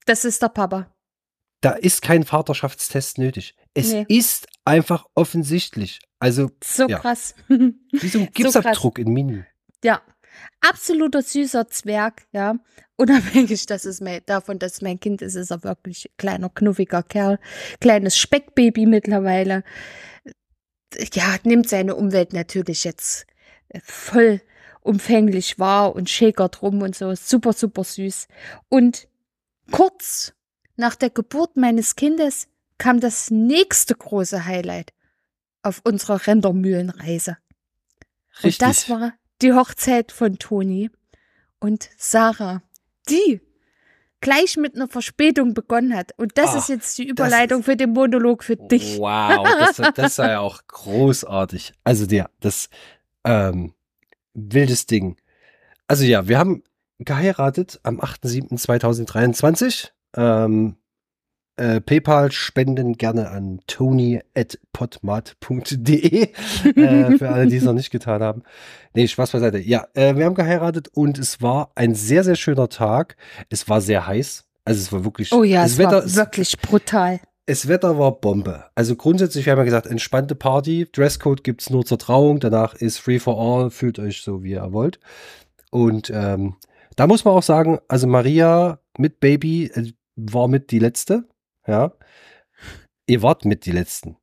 das 0.06 0.26
ist 0.26 0.42
der 0.42 0.50
Papa. 0.50 0.94
da 1.62 1.72
ist 1.72 2.02
kein 2.02 2.24
Vaterschaftstest 2.24 3.18
nötig. 3.18 3.56
Es 3.74 3.92
Nee. 3.92 4.06
ist 4.10 4.48
einfach 4.66 5.06
offensichtlich. 5.16 6.00
Also 6.20 6.52
So 6.64 6.88
Ja. 6.88 7.00
krass. 7.00 7.36
wie 7.48 8.08
so 8.10 8.20
ein. 8.20 8.30
Gipsabdruck 8.34 9.00
in 9.00 9.12
Mini. 9.14 9.44
Ja, 9.84 10.02
absoluter 10.62 11.22
süßer 11.22 11.68
Zwerg, 11.70 12.24
ja. 12.32 12.56
Unabhängig 12.96 13.66
dass 13.68 13.86
es 13.86 14.02
mein, 14.02 14.22
davon, 14.26 14.60
dass 14.60 14.74
es 14.74 14.82
mein 14.82 15.00
Kind 15.00 15.22
ist, 15.22 15.36
ist 15.36 15.52
er 15.52 15.64
wirklich 15.64 16.06
ein 16.10 16.18
kleiner, 16.18 16.50
knuffiger 16.50 17.04
Kerl. 17.04 17.40
Kleines 17.80 18.18
Speckbaby 18.18 18.86
mittlerweile. 18.88 19.64
Ja, 21.14 21.36
nimmt 21.44 21.70
seine 21.70 21.96
Umwelt 21.96 22.34
natürlich 22.34 22.84
jetzt 22.84 23.26
äh, 23.70 23.80
voll 23.84 24.42
umfänglich 24.82 25.60
wahr 25.60 25.96
und 25.96 26.10
schäkert 26.10 26.62
rum 26.62 26.82
und 26.82 26.96
so. 26.96 27.14
Super, 27.14 27.54
super 27.54 27.84
süß. 27.84 28.28
Und 28.70 29.08
kurz 29.72 30.34
nach 30.78 30.96
der 30.96 31.10
Geburt 31.10 31.58
meines 31.58 31.96
Kindes 31.96 32.48
kam 32.78 33.00
das 33.00 33.30
nächste 33.30 33.96
große 33.96 34.46
Highlight 34.46 34.94
auf 35.62 35.82
unserer 35.84 36.26
Rendermühlenreise. 36.26 37.38
Und 38.44 38.62
das 38.62 38.90
war 38.90 39.14
die 39.42 39.54
Hochzeit 39.54 40.12
von 40.12 40.40
Toni 40.40 40.90
und 41.60 41.90
Sarah, 41.98 42.62
die 43.10 43.42
gleich 44.22 44.58
mit 44.58 44.76
einer 44.76 44.88
Verspätung 44.88 45.54
begonnen 45.54 45.96
hat. 45.96 46.12
Und 46.18 46.38
das 46.38 46.54
Ah, 46.56 46.58
ist 46.58 46.70
jetzt 46.70 46.98
die 46.98 47.08
Überleitung 47.08 47.64
für 47.64 47.76
den 47.76 47.92
Monolog 47.94 48.44
für 48.44 48.56
dich. 48.56 48.98
Wow, 48.98 49.48
das, 49.60 49.94
das 49.96 50.18
war 50.18 50.30
ja 50.30 50.40
auch 50.40 50.62
großartig. 50.68 51.74
Also 51.84 52.06
der, 52.06 52.30
das 52.40 52.70
ähm, 53.24 53.74
wildes 54.34 54.86
Ding. 54.86 55.18
Also 55.88 56.04
ja, 56.04 56.28
wir 56.28 56.40
haben 56.40 56.64
geheiratet 57.00 57.80
am 57.84 58.00
8.7.2023. 58.00 59.90
Ähm, 60.16 60.76
äh, 61.58 61.82
PayPal 61.82 62.32
spenden 62.32 62.94
gerne 62.94 63.30
an 63.30 63.60
tony.podmat.de 63.68 66.24
äh, 66.24 67.18
für 67.18 67.30
alle, 67.30 67.48
die 67.48 67.58
es 67.58 67.64
noch 67.64 67.74
nicht 67.74 67.92
getan 67.92 68.22
haben. 68.22 68.44
Nee, 68.94 69.08
Spaß 69.08 69.32
beiseite. 69.32 69.58
Ja, 69.58 69.88
äh, 69.94 70.16
wir 70.16 70.26
haben 70.26 70.36
geheiratet 70.36 70.90
und 70.94 71.20
es 71.20 71.42
war 71.42 71.72
ein 71.76 71.96
sehr, 71.96 72.24
sehr 72.24 72.36
schöner 72.36 72.70
Tag. 72.70 73.18
Es 73.50 73.68
war 73.68 73.82
sehr 73.82 74.08
heiß. 74.08 74.46
Also 74.66 74.82
es 74.82 74.92
war 74.92 75.04
wirklich. 75.04 75.32
Oh 75.34 75.44
ja, 75.44 75.66
es 75.66 75.78
Wetter, 75.78 76.04
war 76.04 76.16
wirklich 76.16 76.58
brutal. 76.60 77.20
das 77.46 77.68
Wetter 77.68 77.98
war 77.98 78.20
Bombe. 78.20 78.66
Also 78.76 78.96
grundsätzlich, 78.96 79.46
wir 79.46 79.52
haben 79.52 79.60
ja 79.60 79.66
gesagt, 79.66 79.88
entspannte 79.88 80.36
Party. 80.36 80.88
Dresscode 80.92 81.44
gibt's 81.44 81.70
nur 81.70 81.86
zur 81.86 82.00
Trauung. 82.00 82.40
Danach 82.40 82.76
ist 82.76 82.98
Free 82.98 83.20
for 83.20 83.40
All. 83.40 83.72
Fühlt 83.72 84.00
euch 84.00 84.22
so, 84.22 84.44
wie 84.44 84.52
ihr 84.52 84.74
wollt. 84.74 85.00
Und 85.72 86.12
ähm, 86.14 86.56
da 86.96 87.08
muss 87.08 87.26
man 87.26 87.34
auch 87.34 87.44
sagen, 87.44 87.80
also 87.88 88.08
Maria 88.08 88.80
mit 88.98 89.20
Baby 89.20 89.72
äh, 89.74 89.92
war 90.16 90.48
mit 90.48 90.72
die 90.72 90.80
letzte. 90.80 91.26
Ja. 91.68 91.92
Ihr 93.08 93.22
wart 93.22 93.46
mit 93.46 93.66
die 93.66 93.72
letzten, 93.72 94.18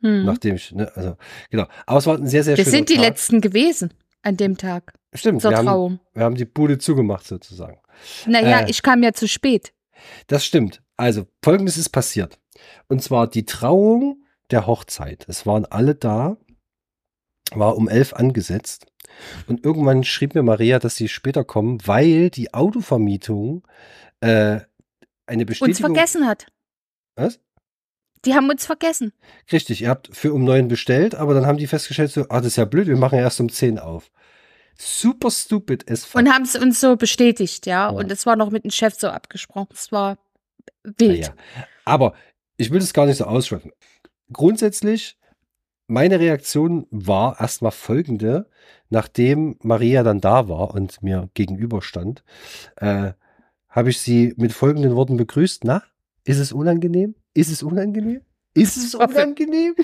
Hm. 0.00 0.24
nachdem 0.24 0.56
ich, 0.56 0.72
ne, 0.72 0.90
also, 0.94 1.16
genau. 1.50 1.66
Aber 1.86 1.98
es 1.98 2.06
war 2.06 2.16
ein 2.18 2.26
sehr, 2.26 2.44
sehr 2.44 2.56
Wir 2.56 2.64
sind 2.64 2.88
die 2.88 2.94
Tag. 2.96 3.04
letzten 3.04 3.40
gewesen 3.40 3.92
an 4.22 4.36
dem 4.36 4.56
Tag 4.56 4.94
Stimmt, 5.14 5.42
zur 5.42 5.50
wir 5.52 5.58
haben, 5.58 5.66
Trauung. 5.66 6.00
wir 6.14 6.24
haben 6.24 6.34
die 6.36 6.44
Bude 6.44 6.78
zugemacht 6.78 7.26
sozusagen. 7.26 7.78
Naja, 8.26 8.60
äh, 8.60 8.70
ich 8.70 8.82
kam 8.82 9.02
ja 9.02 9.12
zu 9.12 9.26
spät. 9.28 9.72
Das 10.26 10.44
stimmt. 10.44 10.82
Also, 10.96 11.26
folgendes 11.44 11.76
ist 11.76 11.90
passiert. 11.90 12.38
Und 12.88 13.02
zwar 13.02 13.26
die 13.28 13.44
Trauung 13.44 14.24
der 14.50 14.66
Hochzeit. 14.66 15.24
Es 15.28 15.46
waren 15.46 15.64
alle 15.66 15.94
da, 15.94 16.36
war 17.52 17.76
um 17.76 17.88
elf 17.88 18.12
angesetzt. 18.14 18.86
Und 19.46 19.64
irgendwann 19.64 20.04
schrieb 20.04 20.34
mir 20.34 20.42
Maria, 20.42 20.78
dass 20.78 20.96
sie 20.96 21.08
später 21.08 21.44
kommen, 21.44 21.78
weil 21.86 22.30
die 22.30 22.54
Autovermietung 22.54 23.66
äh, 24.20 24.60
eine 25.26 25.42
Uns 25.42 25.46
Bestätigung. 25.46 25.94
vergessen 25.94 26.26
hat. 26.26 26.46
Was? 27.16 27.40
Die 28.24 28.34
haben 28.34 28.48
uns 28.48 28.66
vergessen. 28.66 29.12
Richtig, 29.50 29.82
ihr 29.82 29.88
habt 29.88 30.14
für 30.16 30.32
um 30.32 30.44
neun 30.44 30.68
bestellt, 30.68 31.14
aber 31.14 31.34
dann 31.34 31.46
haben 31.46 31.58
die 31.58 31.66
festgestellt, 31.66 32.12
so, 32.12 32.26
ah, 32.28 32.38
das 32.38 32.48
ist 32.48 32.56
ja 32.56 32.64
blöd, 32.64 32.86
wir 32.86 32.96
machen 32.96 33.18
ja 33.18 33.24
erst 33.24 33.40
um 33.40 33.48
zehn 33.48 33.78
auf. 33.78 34.10
Super 34.78 35.30
stupid 35.30 35.90
as 35.90 36.04
fuck. 36.04 36.20
Und 36.20 36.32
haben 36.32 36.44
es 36.44 36.56
uns 36.56 36.80
so 36.80 36.96
bestätigt, 36.96 37.66
ja. 37.66 37.72
Ja. 37.72 37.88
Und 37.90 38.10
es 38.10 38.24
war 38.26 38.36
noch 38.36 38.50
mit 38.50 38.64
dem 38.64 38.70
Chef 38.70 38.94
so 38.94 39.08
abgesprochen. 39.08 39.70
Es 39.74 39.92
war 39.92 40.18
wild. 40.82 41.26
Ja. 41.26 41.34
Aber 41.84 42.14
ich 42.56 42.70
will 42.70 42.80
das 42.80 42.92
gar 42.92 43.06
nicht 43.06 43.18
so 43.18 43.24
ausschreiben. 43.24 43.72
Grundsätzlich, 44.32 45.18
meine 45.88 46.20
Reaktion 46.20 46.86
war 46.90 47.40
erstmal 47.40 47.72
folgende, 47.72 48.48
nachdem 48.88 49.56
Maria 49.62 50.02
dann 50.02 50.20
da 50.20 50.48
war 50.48 50.74
und 50.74 51.02
mir 51.02 51.28
gegenüberstand, 51.34 52.24
äh, 52.76 53.12
habe 53.68 53.90
ich 53.90 54.00
sie 54.00 54.34
mit 54.36 54.52
folgenden 54.52 54.94
Worten 54.96 55.16
begrüßt. 55.16 55.64
Na, 55.64 55.82
ist 56.24 56.38
es 56.38 56.52
unangenehm? 56.52 57.14
Ist 57.34 57.50
es 57.50 57.62
unangenehm? 57.62 58.20
Ist 58.54 58.76
es 58.76 58.94
unangenehm? 58.94 59.74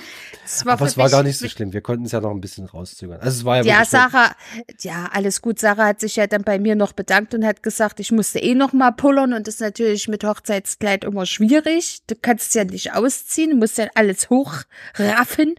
Es 0.45 0.65
war 0.65 0.73
Aber 0.73 0.85
es 0.85 0.97
war 0.97 1.09
gar 1.09 1.23
nicht 1.23 1.37
so 1.37 1.47
schlimm. 1.47 1.73
Wir 1.73 1.81
konnten 1.81 2.05
es 2.05 2.11
ja 2.11 2.21
noch 2.21 2.31
ein 2.31 2.41
bisschen 2.41 2.65
rauszögern. 2.65 3.19
Also 3.19 3.39
es 3.39 3.45
war 3.45 3.57
ja, 3.57 3.63
Ja, 3.63 3.85
Sarah, 3.85 4.35
ja, 4.81 5.09
alles 5.11 5.41
gut. 5.41 5.59
Sarah 5.59 5.87
hat 5.87 5.99
sich 5.99 6.15
ja 6.15 6.27
dann 6.27 6.43
bei 6.43 6.59
mir 6.59 6.75
noch 6.75 6.93
bedankt 6.93 7.33
und 7.33 7.45
hat 7.45 7.63
gesagt, 7.63 7.99
ich 7.99 8.11
musste 8.11 8.39
eh 8.39 8.53
noch 8.53 8.73
mal 8.73 8.91
pullern 8.91 9.33
und 9.33 9.47
das 9.47 9.55
ist 9.55 9.61
natürlich 9.61 10.07
mit 10.07 10.23
Hochzeitskleid 10.23 11.03
immer 11.03 11.25
schwierig. 11.25 12.03
Du 12.07 12.15
kannst 12.15 12.49
es 12.49 12.53
ja 12.53 12.63
nicht 12.63 12.93
ausziehen, 12.93 13.51
du 13.51 13.57
musst 13.57 13.77
ja 13.77 13.87
alles 13.95 14.29
hochraffen. 14.29 15.55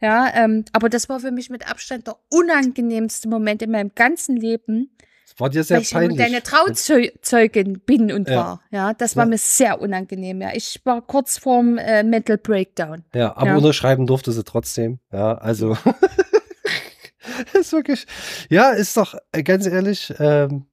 Ja, 0.00 0.32
ähm, 0.34 0.64
aber 0.72 0.88
das 0.88 1.08
war 1.08 1.20
für 1.20 1.32
mich 1.32 1.50
mit 1.50 1.68
Abstand 1.68 2.06
der 2.06 2.16
unangenehmste 2.30 3.28
Moment 3.28 3.62
in 3.62 3.70
meinem 3.70 3.92
ganzen 3.94 4.36
Leben, 4.36 4.90
es 5.28 5.34
war 5.40 5.50
dir 5.50 5.64
sehr 5.64 5.78
weil 5.78 5.82
ich 5.82 5.90
peinlich. 5.90 6.18
deine 6.18 6.42
Trauzeugin 6.42 7.80
bin 7.80 8.12
und 8.12 8.28
Ja. 8.28 8.36
war. 8.36 8.60
Ja, 8.70 8.94
das 8.94 9.16
war 9.16 9.24
Ja. 9.24 9.30
mir 9.30 9.38
sehr 9.38 9.80
unangenehm. 9.80 10.40
Ja, 10.40 10.50
ich 10.54 10.80
war 10.84 11.02
kurz 11.02 11.36
vorm 11.38 11.78
äh, 11.78 12.02
Mental 12.04 12.38
Breakdown. 12.38 13.04
Ja, 13.14 13.36
aber 13.36 13.48
Ja. 13.50 13.56
unterschreiben 13.56 14.06
durfte 14.06 14.30
sie 14.32 14.44
trotzdem. 14.44 15.00
Ja, 15.12 15.34
also. 15.38 15.76
ist 17.54 17.72
wirklich. 17.72 18.06
Ja, 18.48 18.70
ist 18.70 18.96
doch, 18.96 19.14
äh, 19.32 19.42
ganz 19.42 19.66
ehrlich, 19.66 20.14
ähm, 20.18 20.66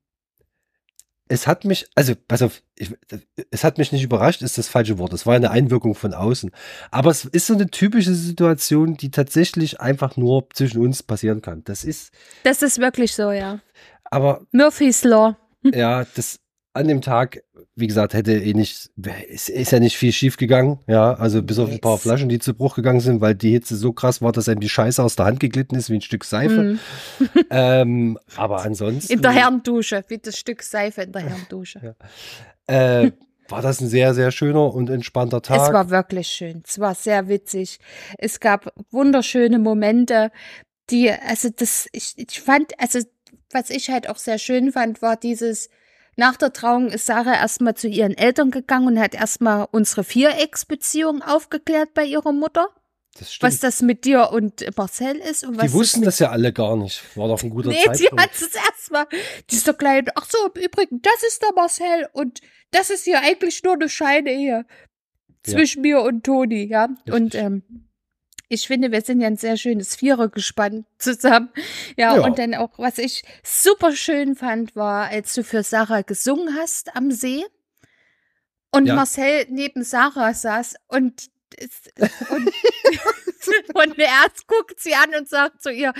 es 1.29 1.47
hat 1.47 1.65
mich, 1.65 1.87
also, 1.95 2.13
pass 2.27 2.41
auf, 2.43 2.61
ich, 2.77 2.91
es 3.49 3.63
hat 3.63 3.77
mich 3.79 3.91
nicht 3.91 4.03
überrascht, 4.03 4.41
ist 4.43 4.57
das 4.57 4.67
falsche 4.67 4.99
Wort. 4.99 5.13
Es 5.13 5.25
war 5.25 5.35
eine 5.35 5.49
Einwirkung 5.51 5.95
von 5.95 6.13
außen. 6.13 6.51
Aber 6.91 7.09
es 7.09 7.25
ist 7.25 7.47
so 7.47 7.53
eine 7.55 7.67
typische 7.67 8.13
Situation, 8.13 8.97
die 8.97 9.09
tatsächlich 9.09 9.79
einfach 9.79 10.15
nur 10.15 10.47
zwischen 10.53 10.81
uns 10.81 11.01
passieren 11.01 11.41
kann. 11.41 11.63
Das 11.63 11.83
ist, 11.85 12.11
Das 12.43 12.61
ist 12.61 12.77
wirklich 12.77 13.15
so, 13.15 13.31
ja. 13.31 13.59
Aber 14.13 14.41
Murphy's 14.51 15.03
Law. 15.03 15.35
ja, 15.63 16.05
das, 16.15 16.39
an 16.73 16.87
dem 16.87 17.01
Tag, 17.01 17.43
wie 17.75 17.87
gesagt, 17.87 18.13
hätte 18.13 18.33
eh 18.33 18.53
nicht, 18.53 18.91
ist, 19.29 19.49
ist 19.49 19.71
ja 19.71 19.79
nicht 19.79 19.97
viel 19.97 20.11
schief 20.11 20.37
gegangen, 20.37 20.79
ja, 20.87 21.13
also 21.13 21.41
bis 21.41 21.59
auf 21.59 21.71
ein 21.71 21.79
paar. 21.79 21.97
Flaschen, 21.97 22.29
die 22.29 22.39
zu 22.39 22.53
Bruch 22.53 22.75
gegangen 22.75 22.99
sind, 22.99 23.21
weil 23.21 23.35
die 23.35 23.51
Hitze 23.51 23.75
so 23.75 23.93
krass 23.93 24.21
war, 24.21 24.31
dass 24.31 24.49
einem 24.49 24.59
die 24.59 24.69
Scheiße 24.69 25.01
aus 25.01 25.15
der 25.15 25.25
Hand 25.25 25.39
geglitten 25.39 25.75
ist, 25.75 25.89
wie 25.89 25.95
ein 25.95 26.01
Stück 26.01 26.23
Seife. 26.23 26.63
Mhm. 26.63 26.79
Ähm, 27.49 28.17
aber 28.35 28.63
ansonsten 28.63 29.13
In 29.13 29.21
der 29.21 29.31
Herrendusche, 29.31 30.03
wie 30.07 30.17
das 30.17 30.37
Stück 30.37 30.63
Seife 30.63 31.03
in 31.03 31.11
der 31.11 31.21
Herrendusche. 31.21 31.95
äh, 32.65 33.11
war 33.47 33.61
das 33.61 33.79
ein 33.79 33.87
sehr, 33.87 34.13
sehr 34.15 34.31
schöner 34.31 34.73
und 34.73 34.89
entspannter 34.89 35.41
Tag. 35.41 35.67
Es 35.67 35.73
war 35.73 35.89
wirklich 35.91 36.27
schön. 36.27 36.63
Es 36.65 36.79
war 36.79 36.95
sehr 36.95 37.27
witzig. 37.27 37.79
Es 38.17 38.39
gab 38.39 38.73
wunderschöne 38.89 39.59
Momente, 39.59 40.31
die, 40.89 41.11
also 41.11 41.49
das, 41.55 41.87
ich, 41.91 42.13
ich 42.17 42.41
fand, 42.41 42.73
also 42.79 42.99
was 43.53 43.69
ich 43.69 43.89
halt 43.89 44.09
auch 44.09 44.17
sehr 44.17 44.37
schön 44.37 44.71
fand, 44.71 45.01
war 45.01 45.17
dieses, 45.17 45.69
nach 46.15 46.37
der 46.37 46.53
Trauung 46.53 46.89
ist 46.89 47.05
Sarah 47.05 47.35
erstmal 47.35 47.75
zu 47.75 47.87
ihren 47.87 48.17
Eltern 48.17 48.51
gegangen 48.51 48.87
und 48.87 48.99
hat 48.99 49.15
erstmal 49.15 49.67
unsere 49.71 50.03
Vierecksbeziehung 50.03 51.21
aufgeklärt 51.21 51.93
bei 51.93 52.03
ihrer 52.05 52.31
Mutter, 52.31 52.67
das 53.17 53.37
was 53.41 53.59
das 53.59 53.81
mit 53.81 54.05
dir 54.05 54.31
und 54.31 54.65
Marcel 54.77 55.17
ist 55.17 55.43
und 55.45 55.57
was 55.57 55.67
die 55.67 55.73
wussten 55.73 56.01
das 56.01 56.15
das 56.15 56.19
ja 56.19 56.29
alle 56.31 56.51
gar 56.53 56.75
nicht. 56.75 57.01
War 57.15 57.27
doch 57.27 57.41
ein 57.43 57.49
guter 57.49 57.69
Nee, 57.69 57.77
die 57.93 57.97
Zeitpunkt. 57.97 58.23
hat 58.23 58.31
es 58.35 58.55
erstmal. 58.55 59.07
Dieser 59.49 59.73
kleine, 59.73 60.11
ach 60.15 60.25
so, 60.29 60.37
im 60.53 60.61
Übrigen, 60.61 61.01
das 61.01 61.23
ist 61.27 61.41
der 61.41 61.53
Marcel 61.53 62.07
und 62.13 62.41
das 62.71 62.89
ist 62.89 63.03
hier 63.03 63.21
eigentlich 63.21 63.63
nur 63.63 63.73
eine 63.73 63.89
Scheine 63.89 64.31
hier 64.31 64.65
zwischen 65.43 65.81
mir 65.81 66.01
und 66.01 66.23
Toni, 66.23 66.65
ja. 66.65 66.89
Und 67.07 67.35
Richtig. 67.35 67.41
ähm, 67.41 67.63
ich 68.53 68.67
finde, 68.67 68.91
wir 68.91 69.01
sind 69.01 69.19
ja 69.21 69.27
ein 69.27 69.37
sehr 69.37 69.57
schönes 69.57 69.95
Vierergespann 69.95 70.85
zusammen. 70.97 71.49
Ja, 71.97 72.15
Ja. 72.15 72.21
und 72.21 72.37
dann 72.39 72.53
auch, 72.55 72.77
was 72.77 72.97
ich 72.97 73.23
super 73.43 73.95
schön 73.95 74.35
fand, 74.35 74.75
war, 74.75 75.07
als 75.09 75.33
du 75.33 75.43
für 75.43 75.63
Sarah 75.63 76.01
gesungen 76.01 76.55
hast 76.57 76.95
am 76.95 77.11
See 77.11 77.43
und 78.71 78.85
Ja. 78.87 78.95
Marcel 78.95 79.45
neben 79.49 79.83
Sarah 79.83 80.33
saß 80.33 80.75
und 80.87 81.29
und, 81.59 81.71
und 83.75 83.99
er 83.99 84.25
guckt 84.47 84.79
sie 84.79 84.95
an 84.95 85.13
und 85.19 85.29
sagt 85.29 85.61
zu 85.61 85.71
ihr, 85.71 85.93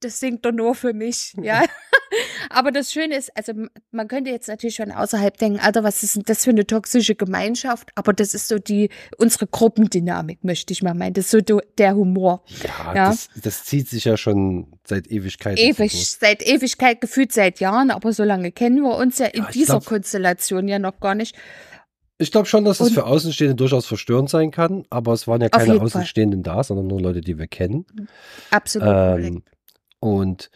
das 0.00 0.20
singt 0.20 0.44
doch 0.44 0.52
nur 0.52 0.74
für 0.74 0.92
mich, 0.92 1.32
ja. 1.40 1.64
Aber 2.50 2.70
das 2.72 2.92
Schöne 2.92 3.16
ist, 3.16 3.30
also 3.36 3.52
man 3.90 4.08
könnte 4.08 4.30
jetzt 4.30 4.48
natürlich 4.48 4.76
schon 4.76 4.92
außerhalb 4.92 5.36
denken, 5.36 5.58
Alter, 5.60 5.84
was 5.84 6.02
ist 6.02 6.16
denn 6.16 6.22
das 6.26 6.44
für 6.44 6.50
eine 6.50 6.66
toxische 6.66 7.14
Gemeinschaft? 7.14 7.90
Aber 7.94 8.12
das 8.12 8.34
ist 8.34 8.48
so 8.48 8.58
die, 8.58 8.90
unsere 9.18 9.46
Gruppendynamik, 9.46 10.44
möchte 10.44 10.72
ich 10.72 10.82
mal 10.82 10.94
meinen. 10.94 11.14
Das 11.14 11.26
ist 11.26 11.30
so 11.48 11.60
der 11.78 11.94
Humor. 11.96 12.42
Ja, 12.62 12.94
Ja. 12.94 13.08
Das, 13.10 13.28
das 13.36 13.64
zieht 13.64 13.88
sich 13.88 14.04
ja 14.04 14.16
schon 14.16 14.78
seit 14.86 15.06
Ewigkeiten. 15.08 15.58
Ewig, 15.58 15.92
so. 15.92 16.16
seit 16.20 16.42
Ewigkeit, 16.46 17.00
gefühlt 17.00 17.32
seit 17.32 17.60
Jahren, 17.60 17.90
aber 17.90 18.12
so 18.12 18.24
lange 18.24 18.52
kennen 18.52 18.82
wir 18.82 18.96
uns 18.96 19.18
ja 19.18 19.26
in 19.26 19.42
Ja, 19.44 19.50
dieser 19.50 19.74
glaub- 19.74 19.86
Konstellation 19.86 20.68
ja 20.68 20.78
noch 20.78 21.00
gar 21.00 21.14
nicht. 21.14 21.36
Ich 22.18 22.32
glaube 22.32 22.46
schon, 22.46 22.64
dass 22.64 22.80
es 22.80 22.88
Und- 22.88 22.94
für 22.94 23.04
Außenstehende 23.04 23.56
durchaus 23.56 23.84
verstörend 23.86 24.30
sein 24.30 24.50
kann, 24.50 24.84
aber 24.88 25.12
es 25.12 25.28
waren 25.28 25.42
ja 25.42 25.50
keine 25.50 25.64
jeden 25.74 25.78
Fall. 25.80 25.86
Außenstehenden 26.00 26.42
da, 26.42 26.64
sondern 26.64 26.86
nur 26.86 26.98
Leute, 27.00 27.20
die 27.20 27.38
wir 27.38 27.46
kennen. 27.46 27.84
Absolut. 28.50 28.88
Ähm, 28.90 29.42
und 30.00 30.50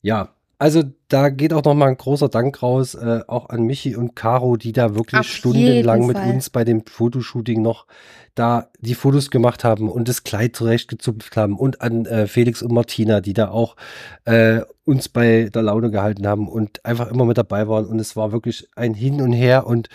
ja, 0.00 0.34
also 0.64 0.82
da 1.08 1.28
geht 1.28 1.52
auch 1.52 1.62
nochmal 1.62 1.90
ein 1.90 1.98
großer 1.98 2.30
Dank 2.30 2.62
raus, 2.62 2.94
äh, 2.94 3.20
auch 3.26 3.50
an 3.50 3.64
Michi 3.64 3.96
und 3.96 4.16
Caro, 4.16 4.56
die 4.56 4.72
da 4.72 4.94
wirklich 4.94 5.20
Auf 5.20 5.26
stundenlang 5.26 6.06
mit 6.06 6.16
uns 6.16 6.48
bei 6.48 6.64
dem 6.64 6.86
Fotoshooting 6.86 7.60
noch 7.60 7.86
da 8.34 8.70
die 8.80 8.94
Fotos 8.94 9.30
gemacht 9.30 9.62
haben 9.62 9.90
und 9.90 10.08
das 10.08 10.24
Kleid 10.24 10.56
zurechtgezupft 10.56 11.36
haben 11.36 11.58
und 11.58 11.82
an 11.82 12.06
äh, 12.06 12.26
Felix 12.26 12.62
und 12.62 12.72
Martina, 12.72 13.20
die 13.20 13.34
da 13.34 13.50
auch 13.50 13.76
äh, 14.24 14.62
uns 14.86 15.10
bei 15.10 15.50
der 15.52 15.60
Laune 15.60 15.90
gehalten 15.90 16.26
haben 16.26 16.48
und 16.48 16.82
einfach 16.82 17.10
immer 17.10 17.26
mit 17.26 17.36
dabei 17.36 17.68
waren. 17.68 17.84
Und 17.84 17.98
es 17.98 18.16
war 18.16 18.32
wirklich 18.32 18.66
ein 18.74 18.94
Hin 18.94 19.20
und 19.20 19.34
Her 19.34 19.66
und 19.66 19.90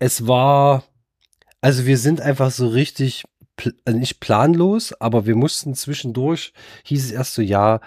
es 0.00 0.26
war, 0.26 0.82
also 1.60 1.86
wir 1.86 1.96
sind 1.96 2.20
einfach 2.20 2.50
so 2.50 2.66
richtig, 2.66 3.22
pl 3.56 3.72
äh, 3.84 3.92
nicht 3.92 4.18
planlos, 4.18 4.94
aber 5.00 5.26
wir 5.26 5.36
mussten 5.36 5.76
zwischendurch, 5.76 6.52
hieß 6.82 7.04
es 7.04 7.12
erst 7.12 7.34
so, 7.34 7.42
ja, 7.42 7.78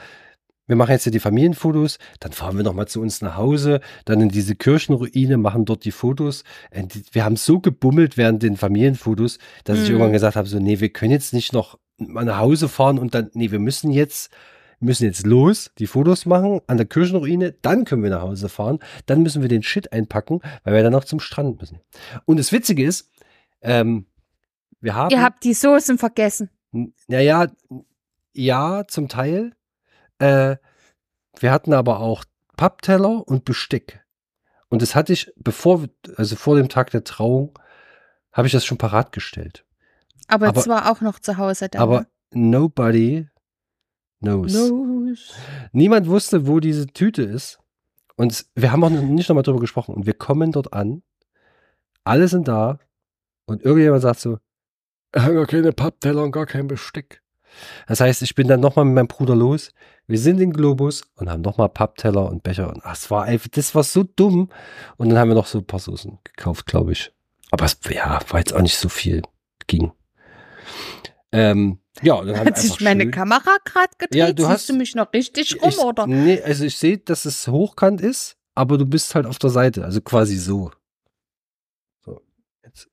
wir 0.67 0.75
machen 0.75 0.91
jetzt 0.91 1.04
hier 1.04 1.12
die 1.12 1.19
Familienfotos, 1.19 1.97
dann 2.19 2.32
fahren 2.32 2.58
wir 2.58 2.63
nochmal 2.63 2.88
zu 2.88 3.01
uns 3.01 3.21
nach 3.21 3.38
Hause, 3.38 3.82
dann 4.06 4.21
in 4.21 4.30
diese 4.30 4.56
Kirchenruine, 4.56 5.38
machen 5.38 5.65
dort 5.65 5.86
die 5.86 5.91
Fotos. 5.91 6.43
Die- 6.73 7.04
Wir 7.12 7.23
haben 7.25 7.36
so 7.36 7.60
gebummelt 7.60 8.17
während 8.17 8.41
den 8.43 8.58
Familienfotos, 8.58 9.38
dass 9.63 9.78
ich 9.80 9.86
Mhm. 9.86 9.91
irgendwann 9.95 10.13
gesagt 10.13 10.36
habe, 10.36 10.47
so, 10.47 10.60
nee, 10.60 10.80
wir 10.80 10.89
können 10.89 11.12
jetzt 11.12 11.34
nicht 11.34 11.54
noch 11.54 11.78
mal 11.97 12.25
nach 12.25 12.39
Hause 12.39 12.67
fahren 12.67 12.97
und 12.99 13.13
dann, 13.15 13.30
nee, 13.34 13.51
wir 13.51 13.60
müssen 13.60 13.91
jetzt, 13.91 14.32
müssen 14.80 15.06
jetzt 15.06 15.25
los, 15.25 15.71
die 15.80 15.88
Fotos 15.88 16.25
machen 16.25 16.60
an 16.67 16.78
der 16.78 16.86
Kirchenruine, 16.86 17.54
dann 17.62 17.86
können 17.86 18.04
wir 18.04 18.10
nach 18.10 18.21
Hause 18.23 18.49
fahren, 18.49 18.80
dann 19.06 19.21
müssen 19.23 19.41
wir 19.41 19.49
den 19.49 19.63
Shit 19.63 19.93
einpacken, 19.93 20.41
weil 20.63 20.73
wir 20.73 20.84
dann 20.84 20.91
noch 20.91 21.06
zum 21.06 21.19
Strand 21.19 21.60
müssen. 21.62 21.80
Und 22.25 22.38
das 22.38 22.51
Witzige 22.51 22.84
ist, 22.86 23.10
ähm, 23.62 24.06
wir 24.82 24.93
haben. 24.95 25.12
Ihr 25.12 25.21
habt 25.23 25.43
die 25.43 25.54
Soßen 25.54 25.97
vergessen. 25.97 26.49
Naja, 27.08 27.47
ja, 28.34 28.86
zum 28.88 29.08
Teil. 29.08 29.54
Äh, 30.19 30.58
wir 31.39 31.51
hatten 31.51 31.73
aber 31.73 31.99
auch 31.99 32.23
Pappteller 32.58 33.28
und 33.28 33.45
Besteck. 33.45 34.01
Und 34.69 34.82
das 34.82 34.95
hatte 34.95 35.13
ich, 35.13 35.32
bevor, 35.38 35.86
also 36.15 36.36
vor 36.36 36.56
dem 36.56 36.69
Tag 36.69 36.91
der 36.91 37.04
Trauung, 37.04 37.58
habe 38.32 38.47
ich 38.47 38.54
das 38.54 38.65
schon 38.65 38.78
parat 38.78 39.12
gestellt. 39.12 39.65
Aber, 40.28 40.47
Aber- 40.49 40.60
es 40.60 40.67
war 40.67 40.91
auch 40.91 41.01
noch 41.01 41.19
zu 41.19 41.38
Hause 41.38 41.69
da. 41.69 41.80
Aber 41.80 42.08
nobody 42.32 43.28
knows. 44.19 44.54
no. 44.54 45.13
Niemand 45.71 46.08
wusste, 46.08 46.47
wo 46.47 46.60
diese 46.60 46.88
Tüte 46.88 47.21
ist. 47.23 47.60
Und 48.17 48.45
wir 48.56 48.71
haben 48.71 48.84
auch 48.84 48.89
noch 48.89 49.01
nicht 49.01 49.30
nochmal 49.30 49.43
drüber 49.43 49.60
gesprochen. 49.60 49.93
Und 49.93 50.06
wir 50.06 50.13
kommen 50.13 50.51
dort 50.51 50.73
an. 50.73 51.04
Alle 52.04 52.28
sind 52.28 52.47
da. 52.47 52.80
Und 53.45 53.63
irgendjemand 53.63 54.01
sagt 54.01 54.19
so, 54.19 54.39
"Wir 55.12 55.23
haben 55.23 55.36
gar 55.36 55.45
keine 55.45 55.71
Pappteller 55.73 56.23
und 56.23 56.32
gar 56.32 56.45
kein 56.45 56.67
Besteck. 56.67 57.21
Das 57.88 57.99
heißt, 58.01 58.21
ich 58.21 58.36
bin 58.36 58.47
dann 58.47 58.60
nochmal 58.60 58.86
mit 58.86 58.95
meinem 58.95 59.08
Bruder 59.08 59.36
los. 59.36 59.71
Wir 60.08 60.20
sind 60.20 60.39
in 60.39 60.54
Globus 60.54 61.02
und 61.15 61.30
haben 61.30 61.41
nochmal 61.41 61.70
Pappteller 61.70 62.30
und 62.30 62.44
Becher. 62.44 62.70
Und 62.70 62.82
ach, 62.86 62.94
es 62.96 63.10
war 63.10 63.24
einfach, 63.24 63.48
das 63.50 63.74
war 63.74 63.84
so 63.84 64.04
dumm. 64.04 64.50
Und 64.98 65.10
dann 65.10 65.18
haben 65.18 65.30
wir 65.30 65.36
noch 65.36 65.48
so 65.48 65.60
ein 65.60 65.65
paar 65.65 65.80
Soßen 65.80 66.20
gekauft, 66.24 66.65
glaube 66.68 66.91
ich. 66.91 67.12
Aber 67.52 67.65
es 67.65 67.78
ja, 67.89 68.20
war 68.30 68.39
jetzt 68.39 68.54
auch 68.54 68.62
nicht 68.62 68.78
so 68.78 68.89
viel. 68.89 69.22
Ging. 69.68 69.91
Ähm, 71.32 71.80
ja, 72.02 72.22
dann 72.24 72.38
Hat 72.46 72.58
sich 72.58 72.80
meine 72.82 73.04
schön- 73.04 73.12
Kamera 73.12 73.58
gerade 73.65 73.91
gedreht? 73.98 74.15
Ja, 74.20 74.32
du 74.32 74.44
Siehst 74.44 74.54
hast- 74.54 74.70
du 74.70 74.74
mich 74.74 74.96
noch 74.96 75.12
richtig 75.13 75.62
rum, 75.62 75.70
ich, 75.70 75.78
oder? 75.80 76.06
Nee, 76.08 76.41
also 76.41 76.65
ich 76.65 76.78
sehe, 76.78 76.98
dass 77.00 77.26
es 77.26 77.48
hochkant 77.48 78.00
ist, 78.02 78.38
aber 78.54 78.78
du 78.78 78.86
bist 78.86 79.15
halt 79.15 79.26
auf 79.26 79.39
der 79.39 79.50
Seite, 79.50 79.84
also 79.84 80.02
quasi 80.02 80.38
so. 80.38 80.72
So. 82.04 82.22
Jetzt, 82.63 82.89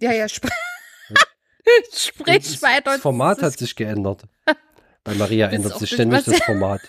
Ja, 0.00 0.12
ja, 0.12 0.24
sp 0.30 0.46
sprich 1.92 2.44
das, 2.44 2.62
weiter. 2.62 2.92
das 2.92 3.00
Format 3.00 3.38
Das 3.38 3.52
hat 3.52 3.58
sich 3.58 3.74
geändert. 3.74 4.24
Bei 5.04 5.14
Maria 5.14 5.48
ändert 5.48 5.78
sich 5.78 5.90
ständig 5.90 6.24
das 6.24 6.42
Format. 6.42 6.80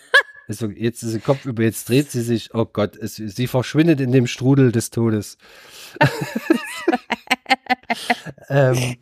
Also 0.47 0.67
jetzt 0.67 1.02
ist 1.02 1.12
sie 1.12 1.19
Kopf 1.19 1.45
über, 1.45 1.63
jetzt 1.63 1.88
dreht 1.88 2.12
sie 2.12 2.21
sich, 2.21 2.54
oh 2.54 2.65
Gott, 2.65 2.97
es, 2.97 3.15
sie 3.15 3.47
verschwindet 3.47 4.02
in 4.02 4.12
dem 4.12 4.28
Strudel 4.28 4.74
des 4.74 4.89
Todes. 4.89 5.38
ähm, 8.50 8.97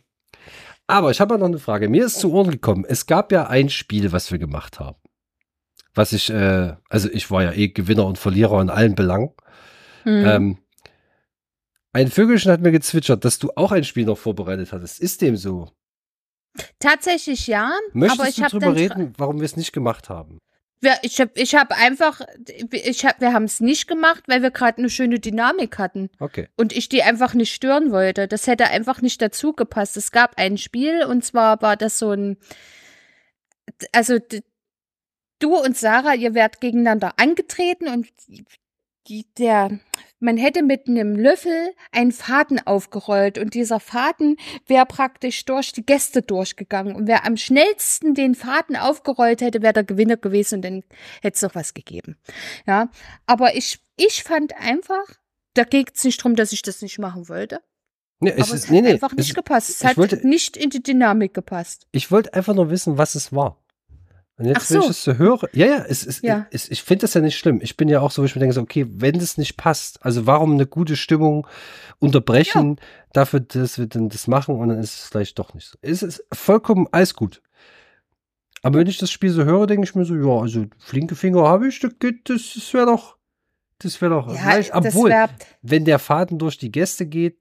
aber 0.86 1.10
ich 1.10 1.19
habe 1.19 1.39
noch 1.39 1.48
eine 1.48 1.58
Frage. 1.58 1.89
Mir 1.89 2.06
ist 2.06 2.19
zu 2.19 2.32
Ohren 2.34 2.52
gekommen, 2.52 2.86
es 2.88 3.08
gab 3.08 3.32
ja 3.32 3.48
ein 3.48 3.69
Spiel, 3.69 4.12
was 4.12 4.32
wir 4.32 4.38
gemacht 4.38 4.80
haben. 4.80 4.98
Was 5.95 6.13
ich, 6.13 6.30
äh, 6.30 6.76
also 6.88 7.10
ich 7.10 7.32
war 7.32 7.43
ja 7.43 7.52
eh 7.52 7.69
Gewinner 7.69 8.06
und 8.06 8.19
Verlierer 8.19 8.62
in 8.62 8.69
allen 8.69 8.93
Belangen. 8.93 9.32
Hm. 10.04 10.26
Ähm, 10.26 10.58
ein 11.93 12.10
Vögelchen 12.10 12.52
hat 12.52 12.62
mir 12.62 12.72
gezwitschert, 12.72 13.26
dass 13.26 13.39
du 13.39 13.52
auch 13.56 13.72
ein 13.72 13.84
Spiel 13.84 14.06
noch 14.06 14.17
vorbereitet 14.17 14.72
hattest. 14.72 15.00
Ist 15.00 15.22
dem 15.22 15.36
so? 15.36 15.72
Tatsächlich 16.80 17.48
ja, 17.48 17.72
Möchtest 17.93 18.19
aber 18.19 18.30
ich 18.30 18.36
du 18.52 18.60
dann 18.60 18.74
reden, 18.74 19.13
warum 19.17 19.39
wir 19.39 19.45
es 19.45 19.58
nicht 19.58 19.72
gemacht 19.74 20.10
haben? 20.10 20.39
Ja, 20.82 20.95
ich 21.02 21.19
habe 21.19 21.32
ich 21.36 21.56
hab 21.56 21.78
einfach, 21.78 22.22
ich 22.72 23.06
hab, 23.06 23.19
wir 23.19 23.34
haben 23.34 23.43
es 23.43 23.60
nicht 23.60 23.88
gemacht, 23.88 24.24
weil 24.28 24.41
wir 24.41 24.52
gerade 24.52 24.78
eine 24.78 24.89
schöne 24.89 25.19
Dynamik 25.19 25.78
hatten 25.78 26.10
Okay. 26.19 26.48
und 26.56 26.72
ich 26.72 26.88
die 26.88 27.04
einfach 27.04 27.34
nicht 27.34 27.54
stören 27.54 27.91
wollte. 27.91 28.30
Das 28.30 28.48
hätte 28.48 28.67
einfach 28.67 29.02
nicht 29.02 29.22
dazu 29.22 29.52
gepasst. 29.52 29.98
Es 29.98 30.12
gab 30.12 30.38
ein 30.38 30.58
Spiel 30.58 31.04
und 31.04 31.26
zwar 31.26 31.62
war 31.62 31.76
das 31.76 32.00
so 32.00 32.12
ein, 32.12 32.38
also 33.91 34.19
du 35.39 35.58
und 35.58 35.78
Sarah, 35.78 36.15
ihr 36.15 36.34
werdet 36.34 36.62
gegeneinander 36.62 37.13
angetreten 37.17 37.89
und 37.89 38.08
die, 39.08 39.26
der, 39.38 39.80
man 40.19 40.38
hätte 40.38 40.63
mit 40.63 40.88
einem 40.88 41.15
Löffel 41.15 41.73
einen 41.91 42.12
Faden 42.12 42.60
aufgerollt 42.65 43.38
und 43.38 43.53
dieser 43.53 43.79
Faden 43.79 44.38
wäre 44.67 44.86
praktisch 44.86 45.45
durch 45.45 45.71
die 45.71 45.86
Gäste 45.86 46.21
durchgegangen 46.21 46.95
und 46.95 47.08
wer 47.08 47.25
am 47.25 47.38
schnellsten 47.38 48.13
den 48.13 48.36
Faden 48.36 48.75
aufgerollt 48.75 49.41
hätte, 49.41 49.62
wäre 49.62 49.73
der 49.73 49.84
Gewinner 49.84 50.17
gewesen 50.17 50.55
und 50.55 50.62
dann 50.63 50.84
hätte 51.21 51.36
es 51.36 51.41
noch 51.41 51.55
was 51.55 51.73
gegeben. 51.73 52.17
Ja, 52.67 52.89
aber 53.25 53.55
ich, 53.55 53.79
ich 53.95 54.23
fand 54.23 54.53
einfach, 54.58 55.05
da 55.53 55.63
geht 55.63 55.95
es 55.95 56.03
nicht 56.03 56.19
darum, 56.19 56.36
dass 56.36 56.51
ich 56.51 56.62
das 56.62 56.82
nicht 56.82 56.99
machen 56.99 57.29
wollte, 57.29 57.62
Nee, 58.21 58.34
es 58.36 58.47
ist, 58.51 58.65
es 58.65 58.69
nee, 58.69 58.79
hat 58.79 58.84
nee, 58.84 58.91
einfach 58.91 59.13
nicht 59.13 59.29
es, 59.29 59.34
gepasst. 59.34 59.69
Es 59.69 59.84
hat 59.86 59.95
wollte- 59.95 60.27
nicht 60.27 60.58
in 60.58 60.69
die 60.69 60.84
Dynamik 60.84 61.34
gepasst. 61.34 61.88
ich 61.93 62.12
wollte 62.12 62.34
einfach 62.34 62.53
nur 62.53 62.69
wissen, 62.69 62.97
was 62.97 63.15
es 63.15 63.32
war. 63.32 63.63
Und 64.39 64.45
jetzt, 64.45 64.58
Ach 64.58 64.69
wenn 64.71 64.78
ich 64.80 64.84
so. 64.86 64.89
es 64.91 65.04
so 65.04 65.13
höre, 65.15 65.49
ja, 65.52 65.65
ja, 65.65 65.86
es, 65.86 66.06
es, 66.06 66.21
Ja. 66.21 66.47
es, 66.49 66.69
ich 66.71 66.82
finde 66.82 67.02
das 67.02 67.13
ja 67.13 67.19
nicht 67.19 67.38
schlimm. 67.38 67.60
Ich 67.62 67.75
bin 67.75 67.89
ja 67.89 67.99
auch 67.99 68.10
so, 68.10 68.21
wo 68.21 68.25
ich 68.25 68.34
mir 68.36 68.39
denke, 68.39 68.54
so, 68.56 68.62
okay, 68.62 68.88
wenn 68.89 69.19
das 69.19 69.38
nicht 69.38 69.58
passt, 69.58 70.04
also 70.06 70.25
warum 70.25 70.54
eine 70.54 70.65
gute 70.65 70.95
Stimmung 70.95 71.45
unterbrechen 71.99 72.80
dafür, 73.12 73.41
dass 73.41 73.78
wir 73.78 73.88
dann 73.88 74.08
das 74.08 74.28
machen 74.28 74.56
und 74.56 74.69
dann 74.69 74.80
ist 74.80 74.93
es 74.99 75.08
vielleicht 75.10 75.38
doch 75.39 75.54
nicht 75.54 75.67
so. 75.67 75.78
Es 75.82 76.02
ist 76.04 76.23
vollkommen 76.32 76.88
alles 76.91 77.13
gut. 77.13 77.41
Aber 78.62 78.80
wenn 78.80 78.88
ich 78.88 78.97
das 78.97 79.12
Spiel 79.12 79.30
so 79.30 79.43
höre, 79.43 79.67
denke 79.67 79.84
ich 79.86 79.95
mir 79.95 80.06
so, 80.06 80.15
ja, 80.15 80.41
also 80.41 80.65
flinke 80.78 81.15
Finger 81.15 81.43
habe 81.47 81.67
ich, 81.67 81.80
das, 81.82 81.91
das, 81.99 82.73
wäre 82.73 82.86
doch, 82.86 83.17
das 83.80 84.02
wäre 84.02 84.12
doch, 84.13 84.34
Ja, 84.34 84.60
obwohl, 84.71 85.10
wär, 85.10 85.30
wenn 85.62 85.84
der 85.84 85.99
Faden 85.99 86.39
durch 86.39 86.58
die 86.58 86.71
Gäste 86.71 87.06
geht, 87.06 87.38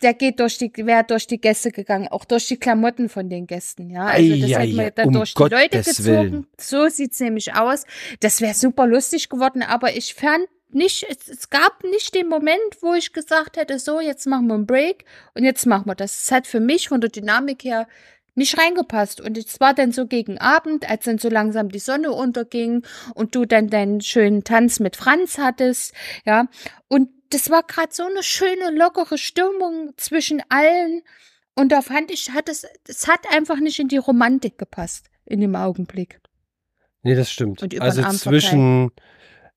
der 0.00 0.14
geht 0.14 0.40
durch 0.40 0.58
die, 0.58 0.72
wäre 0.76 1.04
durch 1.04 1.26
die 1.26 1.40
Gäste 1.40 1.70
gegangen, 1.70 2.08
auch 2.08 2.24
durch 2.24 2.46
die 2.46 2.56
Klamotten 2.56 3.08
von 3.08 3.28
den 3.28 3.46
Gästen, 3.46 3.90
ja. 3.90 4.06
Also 4.06 4.28
das 4.30 4.42
Ei, 4.42 4.48
hätte 4.48 4.60
ei, 4.60 4.72
man 4.74 4.86
ei, 4.86 4.90
dann 4.90 5.08
um 5.08 5.14
durch 5.14 5.34
die 5.34 5.42
Leute 5.42 5.82
gezogen. 5.82 6.06
Willen. 6.06 6.46
So 6.58 6.88
sieht's 6.88 7.20
nämlich 7.20 7.54
aus. 7.54 7.84
Das 8.20 8.40
wäre 8.40 8.54
super 8.54 8.86
lustig 8.86 9.28
geworden, 9.28 9.62
aber 9.62 9.96
ich 9.96 10.14
fand 10.14 10.46
nicht, 10.70 11.06
es, 11.08 11.28
es 11.28 11.50
gab 11.50 11.84
nicht 11.84 12.14
den 12.14 12.28
Moment, 12.28 12.58
wo 12.80 12.94
ich 12.94 13.12
gesagt 13.12 13.56
hätte, 13.56 13.78
so, 13.78 14.00
jetzt 14.00 14.26
machen 14.26 14.46
wir 14.46 14.54
einen 14.54 14.66
Break 14.66 15.04
und 15.34 15.44
jetzt 15.44 15.66
machen 15.66 15.86
wir 15.86 15.94
das. 15.94 16.24
Es 16.24 16.32
hat 16.32 16.46
für 16.46 16.60
mich 16.60 16.88
von 16.88 17.00
der 17.00 17.10
Dynamik 17.10 17.64
her 17.64 17.86
nicht 18.34 18.58
reingepasst. 18.58 19.20
Und 19.20 19.36
es 19.36 19.60
war 19.60 19.74
dann 19.74 19.92
so 19.92 20.06
gegen 20.06 20.38
Abend, 20.38 20.88
als 20.88 21.04
dann 21.04 21.18
so 21.18 21.28
langsam 21.28 21.68
die 21.68 21.78
Sonne 21.78 22.12
unterging 22.12 22.82
und 23.14 23.34
du 23.34 23.44
dann 23.44 23.68
deinen 23.68 24.00
schönen 24.00 24.44
Tanz 24.44 24.80
mit 24.80 24.96
Franz 24.96 25.38
hattest, 25.38 25.94
ja. 26.24 26.48
Und 26.88 27.10
das 27.34 27.50
war 27.50 27.62
gerade 27.62 27.92
so 27.92 28.04
eine 28.04 28.22
schöne, 28.22 28.70
lockere 28.76 29.18
Stimmung 29.18 29.92
zwischen 29.96 30.42
allen. 30.48 31.02
Und 31.54 31.70
da 31.70 31.82
fand 31.82 32.10
ich, 32.10 32.30
hat 32.30 32.48
es, 32.48 32.66
es 32.88 33.08
hat 33.08 33.20
einfach 33.30 33.58
nicht 33.60 33.78
in 33.78 33.88
die 33.88 33.98
Romantik 33.98 34.58
gepasst 34.58 35.06
in 35.26 35.40
dem 35.40 35.54
Augenblick. 35.54 36.20
Nee, 37.02 37.14
das 37.14 37.30
stimmt. 37.30 37.62
Also 37.80 38.02
zwischen 38.10 38.90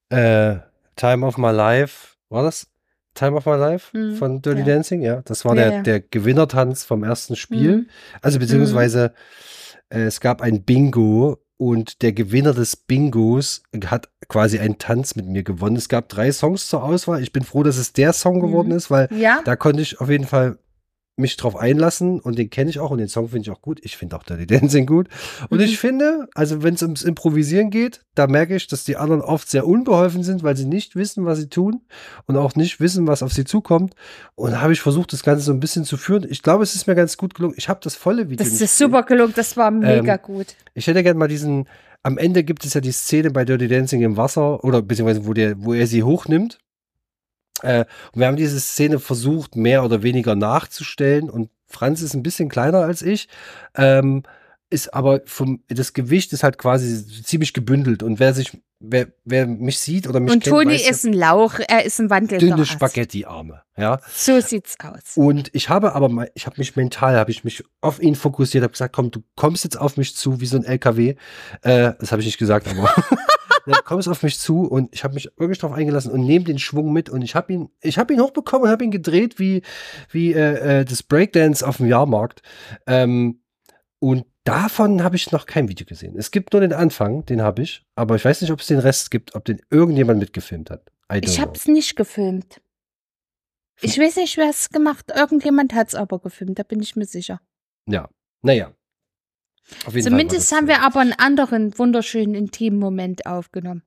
äh, 0.09 0.55
Time 0.95 1.25
of 1.25 1.37
My 1.37 1.51
Life, 1.51 2.15
war 2.29 2.43
das? 2.43 2.67
Time 3.13 3.37
of 3.37 3.45
My 3.45 3.55
Life 3.55 3.97
Mhm, 3.97 4.15
von 4.17 4.41
Dirty 4.41 4.59
ja. 4.59 4.65
Dancing, 4.65 5.01
ja. 5.01 5.21
Das 5.23 5.45
war 5.45 5.55
Ja, 5.55 5.63
der, 5.63 5.71
ja. 5.77 5.81
der 5.83 5.99
Gewinnertanz 6.01 6.83
vom 6.83 7.03
ersten 7.03 7.35
Spiel. 7.35 7.77
Mhm. 7.77 7.89
Also 8.21 8.39
beziehungsweise 8.39 9.13
äh, 9.89 10.01
es 10.01 10.19
gab 10.19 10.41
ein 10.41 10.63
Bingo 10.63 11.37
und 11.57 12.01
der 12.01 12.11
Gewinner 12.13 12.53
des 12.53 12.75
Bingos 12.75 13.63
hat 13.85 14.09
quasi 14.27 14.59
einen 14.59 14.77
Tanz 14.77 15.15
mit 15.15 15.25
mir 15.27 15.43
gewonnen. 15.43 15.75
Es 15.75 15.87
gab 15.89 16.09
drei 16.09 16.31
Songs 16.31 16.67
zur 16.67 16.83
Auswahl. 16.83 17.21
Ich 17.21 17.31
bin 17.31 17.43
froh, 17.43 17.63
dass 17.63 17.77
es 17.77 17.93
der 17.93 18.11
Song 18.13 18.39
geworden 18.41 18.69
Mhm. 18.69 18.75
ist, 18.77 18.91
weil 18.91 19.07
Ja, 19.13 19.41
da 19.45 19.55
konnte 19.55 19.81
ich 19.81 20.01
auf 20.01 20.09
jeden 20.09 20.25
Fall 20.25 20.57
mich 21.17 21.37
drauf 21.37 21.55
einlassen 21.55 22.19
und 22.19 22.37
den 22.37 22.49
kenne 22.49 22.69
ich 22.69 22.79
auch 22.79 22.91
und 22.91 22.97
den 22.97 23.07
Song 23.07 23.29
finde 23.29 23.43
ich 23.43 23.49
auch 23.49 23.61
gut. 23.61 23.79
Ich 23.83 23.95
finde 23.95 24.17
auch 24.17 24.23
Dirty 24.23 24.45
Dancing 24.47 24.85
gut. 24.85 25.07
Und 25.49 25.59
Mhm. 25.59 25.63
ich 25.63 25.79
finde, 25.79 26.27
also 26.35 26.61
wenn 26.61 26.73
es 26.73 26.81
ums 26.83 27.03
Improvisieren 27.03 27.69
geht, 27.69 28.01
da 28.15 28.27
merke 28.27 28.55
ich, 28.55 28.67
dass 28.67 28.83
die 28.83 28.97
anderen 28.97 29.21
oft 29.21 29.49
sehr 29.49 29.65
unbeholfen 29.65 30.23
sind, 30.23 30.43
weil 30.43 30.57
sie 30.57 30.65
nicht 30.65 30.95
wissen, 30.95 31.25
was 31.25 31.39
sie 31.39 31.47
tun 31.47 31.81
und 32.25 32.35
auch 32.35 32.55
nicht 32.55 32.79
wissen, 32.81 33.07
was 33.07 33.23
auf 33.23 33.31
sie 33.31 33.45
zukommt. 33.45 33.93
Und 34.35 34.51
da 34.51 34.61
habe 34.61 34.73
ich 34.73 34.81
versucht, 34.81 35.13
das 35.13 35.23
Ganze 35.23 35.43
so 35.45 35.53
ein 35.53 35.59
bisschen 35.61 35.85
zu 35.85 35.95
führen. 35.95 36.25
Ich 36.29 36.41
glaube, 36.41 36.63
es 36.63 36.75
ist 36.75 36.85
mir 36.85 36.95
ganz 36.95 37.15
gut 37.15 37.33
gelungen. 37.33 37.55
Ich 37.57 37.69
habe 37.69 37.79
das 37.81 37.95
volle 37.95 38.25
Video. 38.29 38.37
das 38.43 38.47
ist 38.53 38.59
gesehen. 38.59 38.87
super 38.87 39.03
gelungen, 39.03 39.33
das 39.35 39.55
war 39.55 39.71
mega 39.71 40.15
Ähm, 40.15 40.19
gut. 40.21 40.47
Ich 40.73 40.87
hätte 40.87 41.01
gerne 41.01 41.17
mal 41.17 41.29
diesen, 41.29 41.67
am 42.03 42.17
Ende 42.17 42.43
gibt 42.43 42.65
es 42.65 42.73
ja 42.73 42.81
die 42.81 42.91
Szene 42.91 43.31
bei 43.31 43.45
Dirty 43.45 43.69
Dancing 43.69 44.01
im 44.01 44.17
Wasser 44.17 44.63
oder 44.65 44.81
beziehungsweise 44.81 45.25
wo 45.25 45.33
der, 45.33 45.63
wo 45.63 45.73
er 45.73 45.87
sie 45.87 46.03
hochnimmt. 46.03 46.57
Äh, 47.61 47.85
und 48.11 48.19
wir 48.19 48.27
haben 48.27 48.35
diese 48.35 48.59
Szene 48.59 48.99
versucht, 48.99 49.55
mehr 49.55 49.83
oder 49.83 50.03
weniger 50.03 50.35
nachzustellen 50.35 51.29
und 51.29 51.49
Franz 51.67 52.01
ist 52.01 52.13
ein 52.13 52.23
bisschen 52.23 52.49
kleiner 52.49 52.79
als 52.79 53.01
ich, 53.01 53.27
ähm, 53.75 54.23
ist 54.69 54.93
aber 54.93 55.21
vom, 55.25 55.63
das 55.67 55.93
Gewicht 55.93 56.33
ist 56.33 56.43
halt 56.43 56.57
quasi 56.57 57.05
ziemlich 57.23 57.53
gebündelt 57.53 58.03
und 58.03 58.19
wer 58.19 58.33
sich, 58.33 58.57
wer, 58.79 59.07
wer 59.23 59.45
mich 59.47 59.79
sieht 59.79 60.07
oder 60.07 60.19
mich 60.19 60.33
Und 60.33 60.43
kennt, 60.43 60.55
Toni 60.55 60.73
weiß 60.73 60.85
ja, 60.85 60.91
ist 60.91 61.05
ein 61.05 61.13
Lauch, 61.13 61.59
er 61.67 61.85
ist 61.85 61.99
ein 61.99 62.09
wandelnder 62.09 62.55
dünne. 62.55 62.65
Spaghetti-Arme, 62.65 63.61
ja. 63.77 63.99
So 64.11 64.39
sieht's 64.41 64.75
aus. 64.83 65.15
Und 65.15 65.49
ich 65.53 65.69
habe 65.69 65.93
aber 65.93 66.09
mal, 66.09 66.31
ich 66.33 66.45
habe 66.45 66.55
mich 66.57 66.75
mental, 66.75 67.15
habe 67.15 67.31
ich 67.31 67.43
mich 67.43 67.63
auf 67.81 68.01
ihn 68.01 68.15
fokussiert, 68.15 68.63
habe 68.63 68.71
gesagt, 68.71 68.95
komm, 68.95 69.11
du 69.11 69.23
kommst 69.35 69.63
jetzt 69.63 69.79
auf 69.79 69.97
mich 69.97 70.15
zu 70.15 70.41
wie 70.41 70.45
so 70.47 70.57
ein 70.57 70.65
LKW. 70.65 71.15
Äh, 71.61 71.93
das 71.99 72.11
habe 72.11 72.21
ich 72.21 72.25
nicht 72.25 72.39
gesagt, 72.39 72.67
aber 72.67 72.91
ja, 73.65 73.77
kommst 73.83 74.07
auf 74.07 74.23
mich 74.23 74.39
zu 74.39 74.61
und 74.61 74.93
ich 74.93 75.03
habe 75.03 75.13
mich 75.13 75.29
wirklich 75.37 75.59
drauf 75.59 75.71
eingelassen 75.71 76.11
und 76.11 76.25
nehme 76.25 76.45
den 76.45 76.59
Schwung 76.59 76.93
mit 76.93 77.09
und 77.09 77.21
ich 77.21 77.35
habe 77.35 77.53
ihn, 77.53 77.69
ich 77.81 77.97
habe 77.97 78.13
ihn 78.13 78.21
hochbekommen 78.21 78.65
und 78.65 78.71
habe 78.71 78.83
ihn 78.83 78.91
gedreht 78.91 79.39
wie 79.39 79.61
wie 80.09 80.33
äh, 80.33 80.81
äh, 80.81 80.85
das 80.85 81.03
Breakdance 81.03 81.65
auf 81.65 81.77
dem 81.77 81.87
Jahrmarkt. 81.87 82.41
Ähm, 82.87 83.41
und 83.99 84.25
davon 84.43 85.03
habe 85.03 85.15
ich 85.15 85.31
noch 85.31 85.45
kein 85.45 85.67
Video 85.67 85.85
gesehen. 85.85 86.15
Es 86.17 86.31
gibt 86.31 86.53
nur 86.53 86.61
den 86.61 86.73
Anfang, 86.73 87.25
den 87.25 87.41
habe 87.41 87.61
ich, 87.61 87.85
aber 87.95 88.15
ich 88.15 88.25
weiß 88.25 88.41
nicht, 88.41 88.51
ob 88.51 88.59
es 88.59 88.67
den 88.67 88.79
Rest 88.79 89.11
gibt, 89.11 89.35
ob 89.35 89.45
den 89.45 89.61
irgendjemand 89.69 90.19
mitgefilmt 90.19 90.69
hat. 90.69 90.91
Ich 91.13 91.35
know. 91.35 91.43
hab's 91.43 91.67
nicht 91.67 91.95
gefilmt. 91.95 92.61
Ich 93.81 93.99
weiß 93.99 94.17
nicht, 94.17 94.37
wer 94.37 94.49
es 94.49 94.69
gemacht. 94.69 95.11
Irgendjemand 95.13 95.73
hat's 95.73 95.95
aber 95.95 96.19
gefilmt, 96.19 96.59
da 96.59 96.63
bin 96.63 96.81
ich 96.81 96.95
mir 96.95 97.05
sicher. 97.05 97.41
Ja, 97.87 98.09
naja. 98.41 98.67
Auf 98.67 98.73
jeden 98.73 98.73
Fall 98.73 98.73
war 98.73 99.54
Zumindest 99.91 100.51
haben 100.53 100.65
äh, 100.65 100.69
wir 100.69 100.81
aber 100.83 100.99
einen 100.99 101.13
anderen 101.13 101.77
wunderschönen 101.77 102.35
intimen 102.35 102.79
Moment 102.79 103.25
aufgenommen. 103.25 103.83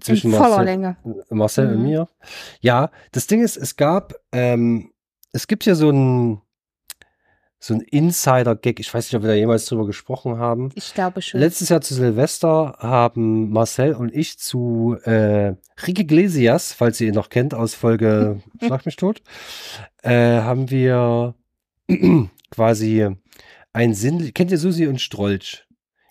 zwischen 0.00 0.32
in 0.32 0.36
voller 0.36 0.56
Marcel, 0.56 0.64
Länge. 0.64 0.96
Marcel 1.30 1.68
und 1.68 1.76
Mhm. 1.78 1.82
mir. 1.82 2.08
Ja, 2.60 2.90
das 3.12 3.26
Ding 3.26 3.42
ist, 3.42 3.56
es 3.56 3.76
gab, 3.76 4.14
ähm, 4.32 4.90
es 5.32 5.46
gibt 5.46 5.64
hier 5.64 5.76
so 5.76 5.90
ein, 5.90 6.40
so 7.60 7.74
ein 7.74 7.80
Insider-Gag. 7.80 8.78
Ich 8.80 8.92
weiß 8.92 9.06
nicht, 9.06 9.14
ob 9.16 9.22
wir 9.22 9.28
da 9.28 9.34
jemals 9.34 9.64
drüber 9.66 9.86
gesprochen 9.86 10.36
haben. 10.38 10.70
Ich 10.74 10.92
glaube 10.92 11.22
schon. 11.22 11.40
Letztes 11.40 11.68
Jahr 11.70 11.80
zu 11.80 11.94
Silvester 11.94 12.76
haben 12.80 13.50
Marcel 13.50 13.94
und 13.94 14.12
ich 14.14 14.38
zu 14.38 14.96
äh, 15.04 15.54
Rick 15.86 15.98
Iglesias, 16.00 16.72
falls 16.72 17.00
ihr 17.00 17.08
ihn 17.08 17.14
noch 17.14 17.30
kennt, 17.30 17.54
aus 17.54 17.74
Folge 17.74 18.42
Schlag 18.62 18.84
mich 18.84 18.96
tot, 18.96 19.22
äh, 20.02 20.40
haben 20.40 20.68
wir 20.70 21.34
quasi 22.50 23.08
ein 23.74 23.92
Sinn. 23.94 24.32
Kennt 24.32 24.50
ihr 24.50 24.58
Susi 24.58 24.86
und 24.86 25.00
Strolch? 25.00 25.66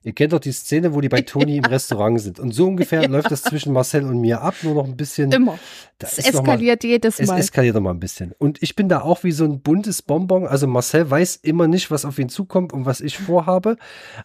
Ihr 0.06 0.12
kennt 0.12 0.34
doch 0.34 0.40
die 0.40 0.52
Szene, 0.52 0.94
wo 0.94 1.00
die 1.00 1.08
bei 1.08 1.22
Toni 1.22 1.56
im 1.58 1.64
Restaurant 1.76 2.20
sind. 2.20 2.38
Und 2.38 2.52
so 2.52 2.68
ungefähr 2.68 3.08
läuft 3.08 3.32
das 3.32 3.42
zwischen 3.42 3.72
Marcel 3.72 4.04
und 4.04 4.20
mir 4.20 4.42
ab, 4.42 4.54
nur 4.62 4.74
noch 4.76 4.84
ein 4.86 4.98
bisschen. 4.98 5.32
Immer. 5.32 5.58
Es 5.98 6.18
noch 6.34 6.44
mal- 6.44 6.56
eskaliert 6.56 6.84
jedes 6.84 7.20
es 7.22 7.30
Mal. 7.30 7.40
eskaliert 7.40 7.76
noch 7.76 7.82
mal 7.82 7.92
ein 7.92 8.02
bisschen. 8.02 8.34
Und 8.38 8.62
ich 8.62 8.76
bin 8.76 8.90
da 8.90 9.00
auch 9.02 9.24
wie 9.24 9.32
so 9.32 9.46
ein 9.46 9.62
buntes 9.62 10.02
Bonbon. 10.02 10.46
Also 10.46 10.68
Marcel 10.68 11.10
weiß 11.10 11.38
immer 11.38 11.68
nicht, 11.70 11.90
was 11.90 12.04
auf 12.04 12.20
ihn 12.20 12.28
zukommt 12.28 12.74
und 12.74 12.86
was 12.86 13.00
ich 13.00 13.18
vorhabe. 13.18 13.78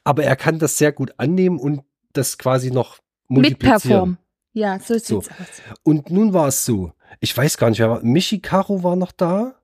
Aber 0.02 0.24
er 0.24 0.34
kann 0.34 0.58
das 0.58 0.76
sehr 0.78 0.90
gut 0.90 1.14
annehmen 1.16 1.60
und 1.60 1.82
das 2.12 2.38
quasi 2.38 2.72
noch 2.72 2.98
multiplizieren. 3.28 3.78
Mitperform. 3.78 4.18
Ja, 4.54 4.80
so 4.80 4.94
sieht's 4.94 5.06
So. 5.06 5.18
aus. 5.18 5.28
Und 5.84 6.10
nun 6.10 6.32
war 6.32 6.48
es 6.48 6.64
so. 6.64 6.90
Ich 7.20 7.36
weiß 7.36 7.56
gar 7.56 7.70
nicht, 7.70 7.78
wer 7.78 7.90
war. 7.90 8.02
Michi 8.02 8.40
Caro 8.40 8.82
war 8.82 8.96
noch 8.96 9.12
da. 9.12 9.54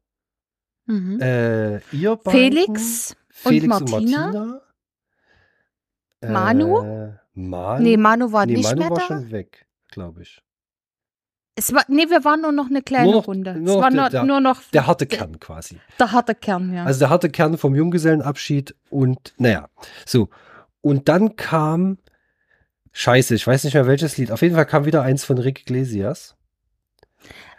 Mhm. 0.86 1.20
Äh, 1.20 1.78
ihr 1.90 2.16
Felix 2.28 3.16
Felix 3.36 3.64
und 3.80 3.90
Martina? 3.90 4.20
Martina. 4.20 4.60
Manu? 6.22 6.78
Äh, 6.82 7.12
Manu? 7.34 7.82
Nee, 7.82 7.96
Manu 7.96 8.32
war 8.32 8.46
nee, 8.46 8.54
nicht 8.54 8.64
Manu 8.64 8.78
mehr 8.78 8.90
war 8.90 8.96
da. 8.98 9.04
schon 9.04 9.30
weg, 9.30 9.66
glaube 9.90 10.22
ich. 10.22 10.40
Es 11.56 11.72
war, 11.72 11.84
nee, 11.88 12.08
wir 12.08 12.24
waren 12.24 12.40
nur 12.42 12.52
noch 12.52 12.66
eine 12.68 12.82
kleine 12.82 13.06
Nur 13.06 13.14
noch- 13.16 13.26
Runde. 13.28 13.54
nur 13.60 13.76
es 13.76 13.82
war 13.82 13.90
der- 13.90 14.00
nur, 14.00 14.10
der- 14.10 14.24
nur 14.24 14.40
noch 14.40 14.60
Der 14.72 14.86
harte 14.86 15.06
Kern 15.06 15.38
quasi. 15.40 15.78
der 15.98 16.12
harte 16.12 16.34
Kern, 16.34 16.72
ja. 16.72 16.84
Also 16.84 17.00
der 17.00 17.10
harte 17.10 17.28
Kern 17.30 17.58
vom 17.58 17.74
Junggesellenabschied 17.74 18.74
und 18.90 19.34
naja, 19.38 19.68
so. 20.06 20.28
Und 20.80 21.08
dann 21.08 21.36
kam, 21.36 21.98
scheiße, 22.92 23.34
ich 23.34 23.46
weiß 23.46 23.64
nicht 23.64 23.74
mehr 23.74 23.86
welches 23.86 24.16
Lied, 24.16 24.30
auf 24.32 24.42
jeden 24.42 24.54
Fall 24.54 24.66
kam 24.66 24.84
wieder 24.84 25.02
eins 25.02 25.24
von 25.24 25.38
Rick 25.38 25.60
Iglesias. 25.62 26.36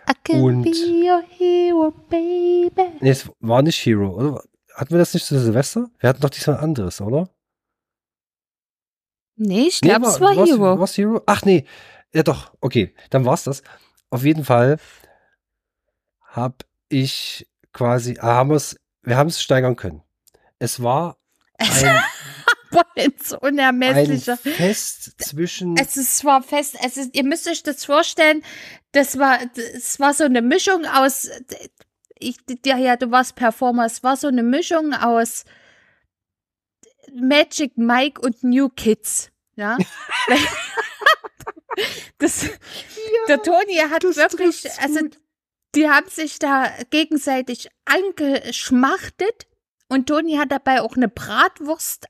I 0.09 0.13
can 0.23 0.41
und- 0.41 0.63
be 0.63 0.69
your 0.71 1.21
hero, 1.29 1.91
baby. 2.09 2.97
Nee, 3.01 3.09
es 3.11 3.29
war 3.39 3.61
nicht 3.61 3.77
Hero, 3.85 4.09
oder? 4.09 4.43
Hatten 4.75 4.91
wir 4.91 4.97
das 4.99 5.13
nicht 5.13 5.25
zu 5.25 5.39
Silvester? 5.39 5.89
Wir 5.99 6.09
hatten 6.09 6.21
doch 6.21 6.29
diesmal 6.29 6.57
anderes, 6.57 6.99
oder? 7.01 7.29
Nee, 9.37 9.67
ich 9.67 9.81
Nee, 9.81 9.89
glaube, 9.89 10.07
es 10.07 10.19
war 10.21 10.35
war's- 10.35 10.49
Hero. 10.49 10.79
war's 10.79 10.97
Hero? 10.97 11.21
Ach 11.25 11.43
nee, 11.43 11.65
ja 12.13 12.23
doch, 12.23 12.53
okay, 12.61 12.93
dann 13.09 13.25
war's 13.25 13.43
das. 13.43 13.63
Auf 14.09 14.23
jeden 14.23 14.45
Fall 14.45 14.77
hab 16.21 16.65
ich 16.89 17.47
quasi, 17.73 18.17
ah, 18.19 18.35
haben 18.35 18.49
wir's, 18.49 18.77
wir 19.03 19.17
haben 19.17 19.27
es 19.29 19.41
steigern 19.41 19.75
können. 19.75 20.01
Es 20.59 20.81
war 20.81 21.17
ein, 21.57 21.99
ins 22.95 23.33
ein. 23.33 24.37
Fest 24.37 25.15
zwischen 25.21 25.75
Es 25.77 25.97
ist 25.97 26.17
zwar 26.17 26.41
fest, 26.41 26.77
es 26.85 26.97
ist, 26.97 27.15
ihr 27.15 27.23
müsst 27.23 27.47
euch 27.47 27.63
das 27.63 27.83
vorstellen, 27.85 28.43
das 28.91 29.17
war, 29.19 29.39
es 29.73 29.99
war 29.99 30.13
so 30.13 30.23
eine 30.25 30.41
Mischung 30.41 30.85
aus, 30.85 31.29
ich, 32.19 32.37
ja, 32.65 32.77
ja, 32.77 32.95
du 32.95 33.11
warst 33.11 33.35
Performer, 33.35 33.85
es 33.85 34.03
war 34.03 34.17
so 34.17 34.27
eine 34.27 34.43
Mischung 34.43 34.93
aus 34.93 35.45
Magic 37.13 37.77
Mike 37.77 38.21
und 38.21 38.43
New 38.43 38.69
Kids, 38.69 39.31
ja. 39.55 39.77
das, 42.17 42.49
der 43.27 43.41
Toni 43.41 43.75
hat 43.89 44.03
wirklich, 44.03 44.69
also, 44.81 44.99
die 45.75 45.89
haben 45.89 46.09
sich 46.09 46.39
da 46.39 46.71
gegenseitig 46.89 47.69
angeschmachtet 47.85 49.47
und 49.87 50.07
Toni 50.07 50.37
hat 50.37 50.51
dabei 50.51 50.81
auch 50.81 50.95
eine 50.95 51.09
Bratwurst 51.09 52.05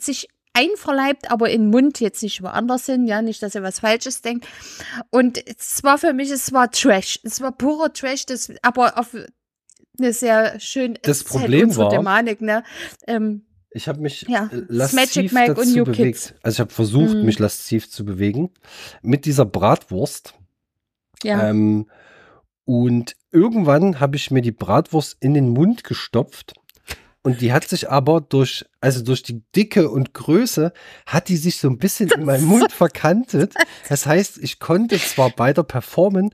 sich 0.00 0.28
einverleibt, 0.56 1.30
aber 1.30 1.50
im 1.50 1.68
Mund 1.70 2.00
jetzt 2.00 2.22
nicht 2.22 2.42
woanders 2.42 2.86
hin, 2.86 3.06
ja, 3.06 3.20
nicht, 3.22 3.42
dass 3.42 3.54
ihr 3.54 3.62
was 3.62 3.80
Falsches 3.80 4.22
denkt. 4.22 4.46
Und 5.10 5.38
es 5.46 5.82
war 5.84 5.98
für 5.98 6.12
mich, 6.12 6.30
es 6.30 6.52
war 6.52 6.70
Trash. 6.70 7.20
Es 7.22 7.40
war 7.40 7.52
purer 7.52 7.92
Trash, 7.92 8.26
das, 8.26 8.50
aber 8.62 8.98
auf 8.98 9.14
eine 9.98 10.12
sehr 10.12 10.58
schön 10.60 10.98
Das 11.02 11.24
Problem 11.24 11.76
war- 11.76 11.90
Thematik, 11.90 12.40
ne? 12.40 12.62
Ähm, 13.06 13.42
Ich 13.70 13.88
habe 13.88 14.00
mich 14.00 14.22
Ja, 14.28 14.48
äh, 14.52 14.62
lasziv 14.68 14.94
Magic 14.96 15.32
Mike 15.32 15.50
und 15.52 15.58
dazu 15.68 15.84
bewegt. 15.84 15.96
Kids. 15.96 16.34
Also 16.42 16.56
ich 16.56 16.60
habe 16.60 16.72
versucht, 16.72 17.14
Mhm. 17.14 17.24
mich 17.26 17.38
lasziv 17.38 17.90
zu 17.90 18.04
bewegen 18.06 18.50
mit 19.02 19.26
dieser 19.26 19.44
Bratwurst. 19.44 20.34
ja. 21.22 21.48
Ähm, 21.50 21.88
und 22.64 23.14
irgendwann 23.30 24.00
habe 24.00 24.16
ich 24.16 24.30
mir 24.30 24.42
die 24.42 24.50
Bratwurst 24.52 25.16
in 25.20 25.34
den 25.34 25.48
Mund 25.50 25.84
gestopft. 25.84 26.54
Und 27.26 27.40
die 27.40 27.52
hat 27.52 27.66
sich 27.66 27.90
aber 27.90 28.20
durch, 28.20 28.64
also 28.80 29.02
durch 29.02 29.20
die 29.20 29.42
Dicke 29.56 29.90
und 29.90 30.14
Größe, 30.14 30.72
hat 31.06 31.28
die 31.28 31.36
sich 31.36 31.56
so 31.56 31.68
ein 31.68 31.76
bisschen 31.76 32.08
in 32.08 32.24
meinem 32.24 32.44
Mund 32.44 32.70
verkantet. 32.70 33.52
Das 33.88 34.06
heißt, 34.06 34.38
ich 34.38 34.60
konnte 34.60 34.96
zwar 35.00 35.36
weiter 35.36 35.64
performen, 35.64 36.30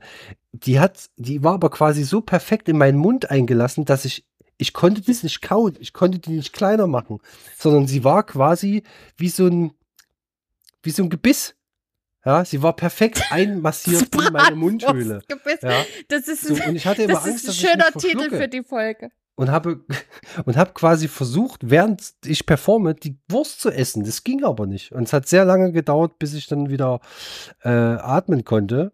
die 0.51 0.79
hat, 0.79 1.09
die 1.17 1.43
war 1.43 1.55
aber 1.55 1.71
quasi 1.71 2.03
so 2.03 2.21
perfekt 2.21 2.69
in 2.69 2.77
meinen 2.77 2.99
Mund 2.99 3.31
eingelassen, 3.31 3.85
dass 3.85 4.05
ich, 4.05 4.23
ich 4.59 4.71
konnte 4.73 5.01
das 5.01 5.23
nicht 5.23 5.41
kauen, 5.41 5.75
ich 5.79 5.93
konnte 5.93 6.19
die 6.19 6.33
nicht 6.33 6.53
kleiner 6.53 6.85
machen, 6.85 7.17
sondern 7.57 7.87
sie 7.87 8.03
war 8.03 8.21
quasi 8.23 8.83
wie 9.17 9.29
so 9.29 9.47
ein, 9.47 9.71
wie 10.83 10.91
so 10.91 11.01
ein 11.01 11.09
Gebiss. 11.09 11.55
Ja, 12.25 12.45
sie 12.45 12.61
war 12.63 12.75
perfekt 12.75 13.21
einmassiert 13.31 14.13
in 14.15 14.33
meine 14.33 14.55
Mundhöhle. 14.55 15.21
Ja, 15.61 15.85
Das 16.07 16.27
ist, 16.27 16.47
so, 16.47 16.53
und 16.53 16.75
ich 16.75 16.85
hatte 16.85 17.03
immer 17.03 17.13
das 17.13 17.25
Angst, 17.25 17.47
ist 17.47 17.63
ein 17.63 17.69
schöner 17.69 17.91
Titel 17.91 18.29
für 18.29 18.47
die 18.47 18.63
Folge. 18.63 19.09
und 19.35 19.51
habe 19.51 19.83
und 20.45 20.55
habe 20.55 20.71
quasi 20.73 21.07
versucht, 21.07 21.61
während 21.69 22.13
ich 22.25 22.45
performe, 22.45 22.95
die 22.95 23.17
Wurst 23.29 23.59
zu 23.59 23.69
essen. 23.69 24.03
Das 24.05 24.23
ging 24.23 24.43
aber 24.43 24.65
nicht. 24.67 24.91
Und 24.93 25.03
es 25.03 25.13
hat 25.13 25.27
sehr 25.27 25.45
lange 25.45 25.71
gedauert, 25.71 26.17
bis 26.19 26.33
ich 26.33 26.47
dann 26.47 26.69
wieder 26.69 27.01
äh, 27.63 27.69
atmen 27.69 28.45
konnte. 28.45 28.93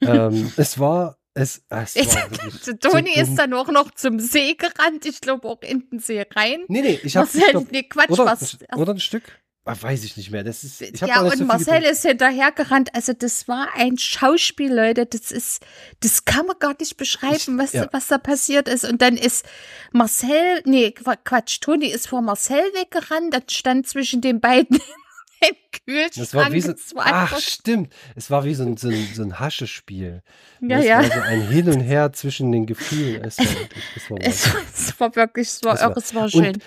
ähm, 0.00 0.52
es 0.56 0.78
war 0.78 1.18
es, 1.34 1.62
es 1.68 1.94
so 1.94 2.72
Toni 2.72 3.12
dumm. 3.14 3.22
ist 3.22 3.36
dann 3.36 3.52
auch 3.54 3.68
noch 3.68 3.92
zum 3.92 4.18
See 4.18 4.54
gerannt, 4.54 5.06
ich 5.06 5.20
glaube 5.20 5.46
auch 5.46 5.62
in 5.62 5.88
den 5.88 6.00
See 6.00 6.26
rein. 6.34 6.64
Nee, 6.66 6.82
nee, 6.82 7.00
ich 7.04 7.16
habe 7.16 7.28
Marcel, 7.32 7.66
nee, 7.70 7.84
Quatsch, 7.84 8.10
oder, 8.10 8.26
was? 8.26 8.58
oder 8.76 8.94
ein 8.94 8.98
Stück. 8.98 9.22
Ah, 9.68 9.76
weiß 9.80 10.04
ich 10.04 10.16
nicht 10.16 10.30
mehr. 10.30 10.42
Das 10.44 10.64
ist, 10.64 10.80
ja, 11.00 11.20
und 11.20 11.36
so 11.36 11.44
Marcel 11.44 11.82
ist 11.82 12.02
hinterhergerannt. 12.02 12.94
Also, 12.94 13.12
das 13.12 13.48
war 13.48 13.68
ein 13.74 13.98
Schauspiel, 13.98 14.72
Leute. 14.74 15.06
Das 15.06 15.30
ist, 15.30 15.62
das 16.00 16.24
kann 16.24 16.46
man 16.46 16.56
gar 16.58 16.74
nicht 16.80 16.96
beschreiben, 16.96 17.34
Ich- 17.36 17.48
was, 17.58 17.72
ja. 17.72 17.86
was 17.92 18.06
da 18.08 18.18
passiert 18.18 18.68
ist. 18.68 18.84
Und 18.84 19.02
dann 19.02 19.16
ist 19.16 19.44
Marcel, 19.92 20.62
nee, 20.64 20.90
Qua- 20.92 21.16
Quatsch, 21.16 21.60
Toni 21.60 21.86
ist 21.86 22.08
vor 22.08 22.22
Marcel 22.22 22.62
weggerannt. 22.74 23.34
Das 23.34 23.42
stand 23.54 23.86
zwischen 23.86 24.20
den 24.20 24.40
beiden 24.40 24.76
im 25.40 25.56
Kühlschrank. 25.86 26.12
Das 26.16 26.34
war 26.34 26.52
wie 26.52 26.60
so, 26.60 26.72
ach 26.96 27.38
stimmt, 27.38 27.92
es 28.16 28.30
war 28.30 28.44
wie 28.44 28.54
so 28.54 28.64
ein, 28.64 28.76
so 28.76 28.88
ein, 28.88 29.08
so 29.14 29.22
ein 29.22 29.38
Haschespiel. 29.38 30.22
ja, 30.60 30.78
ja. 30.80 30.98
war 30.98 31.04
so 31.04 31.20
ein 31.20 31.48
Hin 31.48 31.68
und 31.70 31.80
Her 31.80 32.12
zwischen 32.12 32.50
den 32.52 32.66
Gefühlen. 32.66 33.22
Es 33.24 33.38
war, 33.38 33.46
wirklich- 33.46 33.84
es 33.96 34.10
war 34.10 34.18
Es, 34.22 34.54
war- 34.54 34.62
es 34.74 35.00
war 35.00 35.16
wirklich, 35.16 35.48
es 35.48 35.62
war 35.62 35.74
Es 35.74 35.80
war- 35.82 35.90
irre, 35.90 35.98
es 36.00 36.14
war 36.14 36.28
schön. 36.28 36.46
Und 36.46 36.62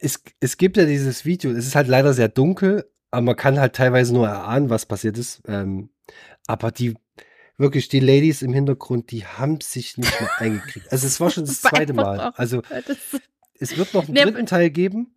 es, 0.00 0.22
es 0.40 0.56
gibt 0.56 0.76
ja 0.76 0.84
dieses 0.84 1.24
Video, 1.24 1.50
es 1.52 1.66
ist 1.66 1.74
halt 1.74 1.88
leider 1.88 2.12
sehr 2.14 2.28
dunkel, 2.28 2.90
aber 3.10 3.22
man 3.22 3.36
kann 3.36 3.58
halt 3.58 3.74
teilweise 3.74 4.12
nur 4.14 4.26
erahnen, 4.28 4.70
was 4.70 4.86
passiert 4.86 5.18
ist. 5.18 5.42
Ähm, 5.46 5.90
aber 6.46 6.70
die, 6.72 6.94
wirklich, 7.58 7.88
die 7.88 8.00
Ladies 8.00 8.42
im 8.42 8.52
Hintergrund, 8.52 9.10
die 9.10 9.24
haben 9.26 9.60
sich 9.60 9.96
nicht 9.96 10.20
mehr 10.20 10.30
eingekriegt. 10.38 10.90
Also 10.92 11.06
es 11.06 11.20
war 11.20 11.30
schon 11.30 11.46
das 11.46 11.60
zweite 11.62 11.92
Mal. 11.92 12.32
Also 12.36 12.62
es 13.58 13.76
wird 13.76 13.94
noch 13.94 14.06
einen 14.08 14.14
dritten 14.14 14.46
Teil 14.46 14.70
geben. 14.70 15.14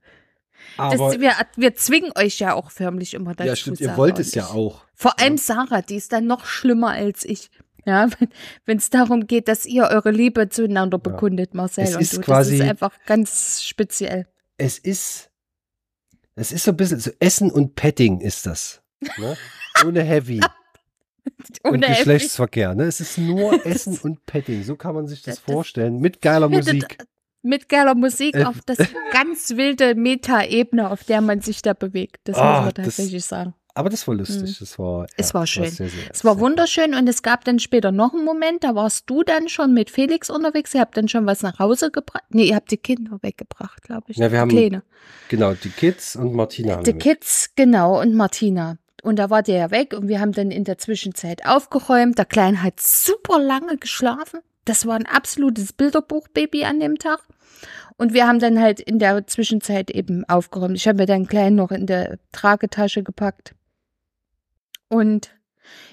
Aber 0.76 1.12
das, 1.12 1.20
wir, 1.20 1.34
wir 1.56 1.76
zwingen 1.76 2.12
euch 2.18 2.40
ja 2.40 2.54
auch 2.54 2.72
förmlich 2.72 3.14
immer 3.14 3.34
dazu. 3.36 3.48
ja, 3.48 3.56
stimmt, 3.56 3.80
ihr 3.80 3.88
Sarah 3.88 3.98
wollt 3.98 4.16
und 4.16 4.22
es 4.22 4.34
ja 4.36 4.48
auch. 4.48 4.86
Vor 4.94 5.20
allem 5.20 5.38
Sarah, 5.38 5.82
die 5.82 5.96
ist 5.96 6.12
dann 6.14 6.26
noch 6.28 6.46
schlimmer 6.46 6.90
als 6.92 7.24
ich. 7.26 7.50
Ja, 7.86 8.10
wenn 8.66 8.78
es 8.78 8.90
darum 8.90 9.28
geht, 9.28 9.48
dass 9.48 9.66
ihr 9.66 9.84
eure 9.86 10.12
Liebe 10.12 10.50
zueinander 10.50 10.98
Ja. 11.04 11.10
bekundet, 11.12 11.54
Marcel 11.54 11.84
Es 11.86 11.96
und 11.96 12.02
ist 12.02 12.18
du. 12.18 12.22
quasi- 12.22 12.58
das 12.58 12.66
ist 12.66 12.70
einfach 12.72 12.92
ganz 13.06 13.64
speziell. 13.64 14.28
Es 14.58 14.78
ist, 14.80 15.30
es 16.36 16.52
ist 16.52 16.64
so 16.64 16.72
ein 16.72 16.78
bisschen, 16.78 17.00
so 17.00 17.12
Essen 17.20 17.52
und 17.52 17.76
Petting 17.76 18.22
ist 18.22 18.46
das. 18.46 18.82
Ne? 19.18 19.38
Ohne 19.86 20.04
Heavy. 20.04 20.40
und 21.64 21.74
Ohne 21.74 21.86
Effig. 21.88 21.98
Geschlechtsverkehr. 22.00 22.74
Ne? 22.76 22.84
Es 22.86 23.00
ist 23.00 23.18
nur 23.18 23.66
Essen 23.66 23.98
und 24.00 24.26
Petting. 24.26 24.64
So 24.64 24.76
kann 24.76 24.96
man 24.96 25.08
sich 25.08 25.22
das, 25.22 25.36
Das- 25.36 25.44
das- 25.46 25.54
vorstellen. 25.54 26.00
Mit 26.00 26.22
geiler 26.22 26.50
Musik. 26.50 26.98
Mit 27.44 27.70
geiler 27.70 27.96
Musik 27.96 28.36
Äh, 28.36 28.46
auf 28.46 28.58
das 28.66 28.80
ganz 29.14 29.52
wilde 29.52 29.94
Meta-Ebene, 29.96 30.90
auf 30.90 31.04
der 31.04 31.22
man 31.22 31.40
sich 31.42 31.62
da 31.62 31.74
bewegt. 31.74 32.18
Das 32.26 32.36
Ah, 32.38 32.54
muss 32.58 32.66
man 32.66 32.74
das- 32.74 32.86
tatsächlich 32.86 33.24
sagen. 33.24 33.54
Aber 33.78 33.90
das 33.90 34.08
war 34.08 34.16
lustig. 34.16 34.58
Das 34.60 34.80
war, 34.80 35.02
Mhm. 35.02 35.08
Es 35.18 35.30
ja, 35.30 35.34
war 35.36 35.48
schön. 35.48 35.70
sehr, 35.70 35.90
sehr, 35.90 36.12
Es 36.12 36.26
war 36.26 36.40
wunderschön 36.40 36.96
und 36.96 37.08
es 37.08 37.22
gab 37.22 37.46
dann 37.46 37.60
später 37.60 37.92
noch 37.92 38.14
einen 38.14 38.26
Moment, 38.26 38.64
da 38.64 38.74
warst 38.76 39.10
du 39.10 39.24
dann 39.24 39.50
schon 39.50 39.74
mit 39.74 39.90
Felix 39.90 40.30
unterwegs. 40.30 40.74
Ihr 40.74 40.82
habt 40.82 40.98
dann 40.98 41.08
schon 41.08 41.26
was 41.26 41.44
nach 41.44 41.60
Hause 41.60 41.92
gebracht. 41.92 42.24
Nee, 42.30 42.46
ihr 42.46 42.56
habt 42.56 42.72
die 42.72 42.78
Kinder 42.78 43.20
weggebracht, 43.22 43.84
glaube 43.84 44.06
ich. 44.08 44.18
Ja, 44.18 44.32
wir 44.32 44.40
haben 44.40 44.50
die 44.50 44.56
Kleine. 44.56 44.84
Genau, 45.30 45.54
die 45.54 45.70
Kids 45.70 46.16
und 46.16 46.34
Martina 46.34 46.82
Die. 46.82 46.94
Kids, 46.94 47.52
genau, 47.56 48.02
und 48.02 48.14
Martina. 48.16 48.78
Und 49.04 49.20
da 49.20 49.30
war 49.30 49.44
der 49.44 49.58
ja 49.58 49.72
weg 49.72 49.94
und 49.94 50.08
wir 50.08 50.20
haben 50.20 50.32
dann 50.32 50.52
in 50.52 50.64
der 50.64 50.78
Zwischenzeit 50.80 51.46
aufgeräumt. 51.46 52.18
Der 52.18 52.26
Kleine 52.26 52.64
hat 52.64 52.80
super 52.80 53.40
lange 53.40 53.78
geschlafen. 53.78 54.40
Das 54.66 54.86
war 54.86 54.96
ein 54.96 55.06
absolutes 55.06 55.72
Bilderbuchbaby 55.74 56.66
an 56.66 56.80
dem 56.80 56.98
Tag. 56.98 57.20
Und 57.98 58.14
wir 58.14 58.28
haben 58.28 58.40
dann 58.40 58.60
halt 58.60 58.80
in 58.80 59.00
der 59.00 59.26
Zwischenzeit 59.28 59.90
eben 59.92 60.24
aufgeräumt. 60.28 60.76
Ich 60.76 60.88
habe 60.88 61.00
mir 61.00 61.06
dann 61.06 61.28
Kleinen 61.28 61.56
noch 61.56 61.72
in 61.72 61.88
der 61.88 62.20
Tragetasche 62.32 63.02
gepackt. 63.04 63.54
Und 64.90 65.32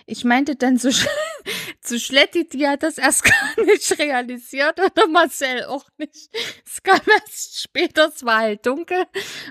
ich 0.07 0.25
meinte 0.25 0.57
dann 0.57 0.79
zu, 0.79 0.91
zu 1.81 1.99
Schletti, 1.99 2.47
die 2.47 2.69
hat 2.69 2.83
das 2.83 2.99
erst 2.99 3.25
gar 3.57 3.65
nicht 3.65 3.99
realisiert 3.99 4.79
oder 4.81 5.09
Marcel 5.09 5.65
auch 5.65 5.87
nicht. 5.99 6.31
Es 6.65 6.83
kam 6.83 7.01
erst 7.11 7.63
später, 7.63 8.09
es 8.15 8.25
war 8.25 8.41
halt 8.41 8.67
dunkel. 8.67 9.05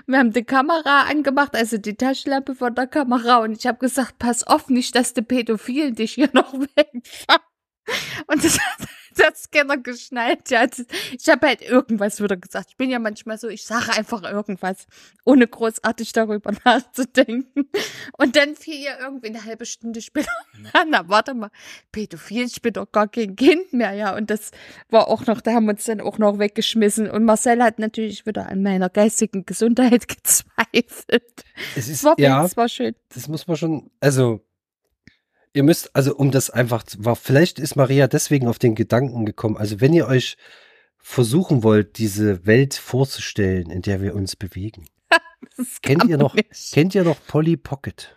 Wir 0.06 0.18
haben 0.18 0.32
die 0.32 0.44
Kamera 0.44 1.02
angemacht, 1.02 1.54
also 1.54 1.78
die 1.78 1.96
Taschenlampe 1.96 2.54
von 2.54 2.74
der 2.74 2.86
Kamera 2.86 3.38
und 3.38 3.56
ich 3.58 3.66
habe 3.66 3.78
gesagt, 3.78 4.18
pass 4.18 4.44
auf 4.44 4.68
nicht, 4.68 4.94
dass 4.94 5.14
die 5.14 5.22
Pädophilen 5.22 5.94
dich 5.94 6.14
hier 6.14 6.30
noch 6.32 6.52
wegfahren. 6.76 7.42
Und 8.26 8.42
das 8.42 8.58
hat 8.58 8.88
das 9.14 9.44
Scanner 9.44 9.76
geschnallt. 9.78 10.50
Ja, 10.50 10.66
Das- 10.66 10.84
ich 11.18 11.28
habe 11.28 11.46
halt 11.46 11.62
irgendwas 11.62 12.20
wieder 12.22 12.36
gesagt. 12.36 12.66
Ich 12.70 12.76
bin 12.76 12.90
ja 12.90 12.98
manchmal 12.98 13.38
so, 13.38 13.48
ich 13.48 13.64
sage 13.64 13.92
einfach 13.92 14.22
irgendwas, 14.22 14.86
ohne 15.24 15.46
großartig 15.48 16.12
darüber 16.12 16.52
nachzudenken. 16.64 17.68
Und 18.18 18.36
dann 18.36 18.54
fiel 18.56 18.74
ihr 18.76 18.98
irgendwie 19.00 19.28
eine 19.28 19.44
halbe 19.44 19.66
Stunde 19.66 20.00
später, 20.00 20.30
na 20.88 21.08
warte 21.08 21.34
mal, 21.34 21.50
Pädophil, 21.92 22.44
ich 22.46 22.60
bin 22.62 22.72
doch 22.72 22.90
gar 22.92 23.08
kein 23.08 23.36
Kind 23.36 23.72
mehr, 23.72 23.92
ja. 23.92 24.14
Und 24.16 24.30
das 24.30 24.50
war 24.90 25.08
auch 25.08 25.26
noch, 25.26 25.40
da 25.40 25.52
haben 25.52 25.64
wir 25.66 25.72
uns 25.72 25.84
dann 25.84 26.00
auch 26.00 26.18
noch 26.18 26.38
weggeschmissen. 26.38 27.10
Und 27.10 27.24
Marcel 27.24 27.62
hat 27.62 27.78
natürlich 27.78 28.26
wieder 28.26 28.48
an 28.48 28.62
meiner 28.62 28.90
geistigen 28.90 29.46
Gesundheit 29.46 30.08
gezweifelt. 30.64 31.44
Es 31.76 31.88
ist, 31.88 32.04
war, 32.04 32.14
ja, 32.18 32.44
es 32.44 32.56
war 32.56 32.68
schön. 32.68 32.94
das 33.14 33.28
muss 33.28 33.46
man 33.46 33.56
schon, 33.56 33.90
also, 34.00 34.40
ihr 35.54 35.62
müsst, 35.62 35.94
also 35.96 36.14
um 36.16 36.30
das 36.30 36.50
einfach, 36.50 36.82
zu- 36.82 37.04
war, 37.04 37.16
vielleicht 37.16 37.58
ist 37.58 37.76
Maria 37.76 38.06
deswegen 38.08 38.46
auf 38.48 38.58
den 38.58 38.74
Gedanken 38.74 39.24
gekommen, 39.24 39.56
also 39.56 39.80
wenn 39.80 39.92
ihr 39.94 40.06
euch 40.06 40.36
versuchen 40.98 41.62
wollt, 41.62 41.98
diese 41.98 42.46
Welt 42.46 42.74
vorzustellen, 42.74 43.70
in 43.70 43.82
der 43.82 44.00
wir 44.02 44.14
uns 44.14 44.36
bewegen. 44.36 44.86
Kennt 45.82 46.04
ihr 46.04 46.16
noch, 46.18 46.34
nicht. 46.34 46.72
kennt 46.72 46.94
ihr 46.94 47.04
noch 47.04 47.18
Polly 47.26 47.56
Pocket? 47.56 48.16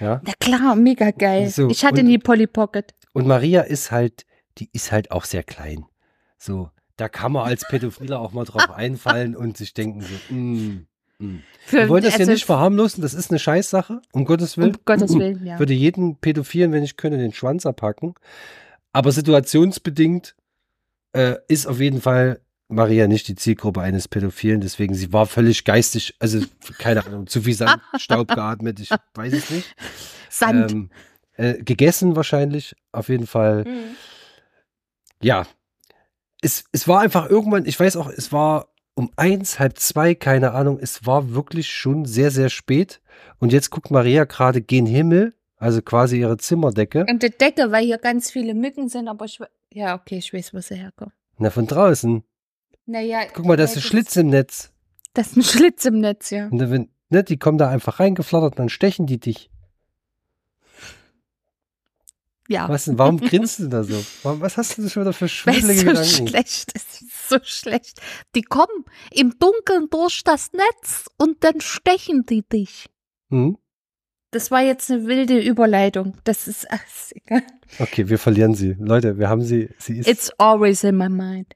Ja. 0.00 0.20
Na 0.24 0.32
klar, 0.40 0.74
mega 0.74 1.10
geil. 1.12 1.48
So, 1.50 1.68
ich 1.68 1.84
hatte 1.84 2.00
und- 2.00 2.06
nie 2.06 2.18
Polly 2.18 2.46
Pocket. 2.46 2.92
Und 3.12 3.26
Maria 3.28 3.60
ist 3.60 3.90
halt, 3.92 4.24
die 4.58 4.68
ist 4.72 4.90
halt 4.90 5.10
auch 5.12 5.24
sehr 5.24 5.44
klein. 5.44 5.84
So, 6.38 6.70
da 6.96 7.08
kann 7.08 7.30
man 7.32 7.46
als 7.46 7.66
Pädophiler 7.68 8.18
auch 8.20 8.32
mal 8.32 8.44
drauf 8.44 8.70
einfallen 8.74 9.36
und 9.36 9.56
sich 9.56 9.72
denken 9.74 10.00
so, 10.00 10.34
mm. 10.34 10.86
Für, 11.66 11.78
Wir 11.78 11.88
wollen 11.88 12.04
das 12.04 12.14
hier 12.14 12.20
also, 12.20 12.32
nicht 12.32 12.44
verharmlosen, 12.44 13.02
das 13.02 13.14
ist 13.14 13.30
eine 13.30 13.38
Scheißsache, 13.38 14.02
um 14.12 14.24
Gottes 14.24 14.58
Willen. 14.58 14.74
Um 14.74 14.80
Gottes 14.84 15.14
Willen, 15.18 15.46
ja. 15.46 15.58
Würde 15.58 15.72
jeden 15.72 16.16
Pädophilen, 16.16 16.72
wenn 16.72 16.82
ich 16.82 16.96
könnte, 16.96 17.18
den 17.18 17.32
Schwanz 17.32 17.64
abhacken. 17.64 18.14
Aber 18.92 19.10
situationsbedingt 19.10 20.34
äh, 21.12 21.36
ist 21.48 21.66
auf 21.66 21.80
jeden 21.80 22.00
Fall 22.00 22.40
Maria 22.68 23.06
nicht 23.06 23.28
die 23.28 23.34
Zielgruppe 23.34 23.80
eines 23.80 24.08
Pädophilen, 24.08 24.60
deswegen 24.60 24.94
sie 24.94 25.12
war 25.12 25.26
völlig 25.26 25.64
geistig, 25.64 26.14
also 26.18 26.40
keine 26.78 27.04
Ahnung, 27.06 27.26
zu 27.26 27.42
viel 27.42 27.54
Sand, 27.54 27.80
Staub 27.98 28.28
geatmet, 28.28 28.80
ich 28.80 28.90
weiß 29.14 29.32
es 29.32 29.50
nicht. 29.50 29.74
Sand. 30.30 30.72
Ähm, 30.72 30.90
äh, 31.36 31.54
gegessen 31.62 32.16
wahrscheinlich, 32.16 32.76
auf 32.92 33.08
jeden 33.08 33.26
Fall. 33.26 33.64
Mhm. 33.64 33.96
Ja, 35.22 35.46
es, 36.42 36.64
es 36.72 36.86
war 36.86 37.00
einfach 37.00 37.28
irgendwann, 37.28 37.66
ich 37.66 37.78
weiß 37.78 37.96
auch, 37.96 38.08
es 38.08 38.30
war 38.32 38.73
um 38.94 39.10
eins, 39.16 39.58
halb 39.58 39.78
zwei, 39.78 40.14
keine 40.14 40.52
Ahnung, 40.52 40.78
es 40.80 41.06
war 41.06 41.34
wirklich 41.34 41.68
schon 41.68 42.04
sehr, 42.04 42.30
sehr 42.30 42.48
spät. 42.48 43.00
Und 43.38 43.52
jetzt 43.52 43.70
guckt 43.70 43.90
Maria 43.90 44.24
gerade 44.24 44.60
gen 44.62 44.86
Himmel, 44.86 45.34
also 45.56 45.82
quasi 45.82 46.20
ihre 46.20 46.36
Zimmerdecke. 46.36 47.06
Und 47.08 47.22
die 47.22 47.30
Decke, 47.30 47.70
weil 47.72 47.84
hier 47.84 47.98
ganz 47.98 48.30
viele 48.30 48.54
Mücken 48.54 48.88
sind, 48.88 49.08
aber 49.08 49.24
ich, 49.24 49.40
ja, 49.72 49.94
okay, 49.94 50.18
ich 50.18 50.32
weiß, 50.32 50.54
wo 50.54 50.60
sie 50.60 50.76
herkommen. 50.76 51.12
Na, 51.38 51.50
von 51.50 51.66
draußen. 51.66 52.22
Naja. 52.86 53.20
Guck 53.32 53.46
mal, 53.46 53.56
da 53.56 53.64
ist 53.64 53.76
ein 53.76 53.82
Schlitz 53.82 54.16
im 54.16 54.28
Netz. 54.28 54.70
Das 55.14 55.28
ist 55.28 55.36
ein 55.36 55.42
Schlitz 55.42 55.84
im 55.84 56.00
Netz, 56.00 56.30
ja. 56.30 56.48
Und 56.48 56.70
wenn, 56.70 56.88
ne, 57.08 57.24
die 57.24 57.38
kommen 57.38 57.58
da 57.58 57.68
einfach 57.68 58.00
reingeflattert 58.00 58.52
und 58.52 58.58
dann 58.58 58.68
stechen 58.68 59.06
die 59.06 59.18
dich. 59.18 59.50
Ja. 62.48 62.68
Was 62.68 62.84
denn, 62.84 62.98
warum 62.98 63.18
grinst 63.18 63.58
du 63.58 63.68
da 63.68 63.82
so? 63.84 64.04
Warum, 64.22 64.40
was 64.40 64.56
hast 64.56 64.76
du 64.76 64.82
denn 64.82 64.90
schon 64.90 65.02
wieder 65.02 65.12
für 65.12 65.24
es 65.24 65.42
so 65.42 65.50
Gedanken? 65.50 66.04
schlecht 66.04 66.72
ist. 66.72 66.94
Es 66.94 67.02
ist 67.02 67.28
so 67.28 67.38
schlecht. 67.42 68.00
Die 68.34 68.42
kommen 68.42 68.84
im 69.10 69.34
Dunkeln 69.38 69.88
durch 69.90 70.22
das 70.24 70.52
Netz 70.52 71.06
und 71.16 71.42
dann 71.42 71.60
stechen 71.60 72.26
die 72.26 72.42
dich. 72.42 72.90
Hm? 73.30 73.56
Das 74.30 74.50
war 74.50 74.62
jetzt 74.62 74.90
eine 74.90 75.06
wilde 75.06 75.38
Überleitung. 75.38 76.18
Das 76.24 76.48
ist, 76.48 76.66
ach, 76.70 76.84
ist 76.86 77.14
egal. 77.16 77.42
Okay, 77.78 78.08
wir 78.08 78.18
verlieren 78.18 78.54
sie. 78.54 78.76
Leute, 78.78 79.16
wir 79.18 79.28
haben 79.28 79.42
sie. 79.42 79.70
Sie 79.78 79.98
ist. 79.98 80.08
It's 80.08 80.30
always 80.38 80.84
in 80.84 80.96
my 80.96 81.08
mind. 81.08 81.54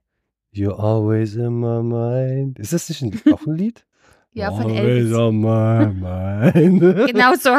You're 0.55 0.78
always 0.78 1.34
in 1.34 1.61
my 1.61 1.82
mind. 1.82 2.59
Ist 2.59 2.72
das 2.72 2.89
nicht 2.89 3.03
ein, 3.03 3.20
auch 3.32 3.45
ein 3.47 3.57
Lied? 3.57 3.84
Ja, 4.32 4.51
von 4.53 4.70
always 4.70 4.78
Elvis. 4.78 5.14
on 5.14 5.41
my 5.41 5.86
mind. 5.86 6.80
Genau 7.09 7.34
so, 7.34 7.51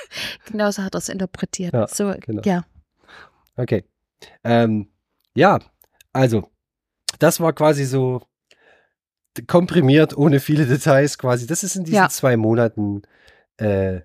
genau 0.50 0.70
so 0.70 0.82
hat 0.82 0.94
er 0.94 0.98
es 0.98 1.08
interpretiert. 1.08 1.74
Ja, 1.74 1.86
so, 1.88 2.14
genau. 2.20 2.42
ja. 2.44 2.64
Okay. 3.58 3.84
Ähm, 4.44 4.88
ja, 5.34 5.58
also, 6.12 6.48
das 7.18 7.40
war 7.40 7.52
quasi 7.52 7.84
so 7.84 8.22
komprimiert, 9.46 10.16
ohne 10.16 10.40
viele 10.40 10.66
Details 10.66 11.18
quasi. 11.18 11.46
Das 11.46 11.62
ist 11.62 11.76
in 11.76 11.84
diesen 11.84 11.96
Ja. 11.96 12.08
zwei 12.08 12.36
Monaten, 12.36 13.02
äh, 13.58 14.00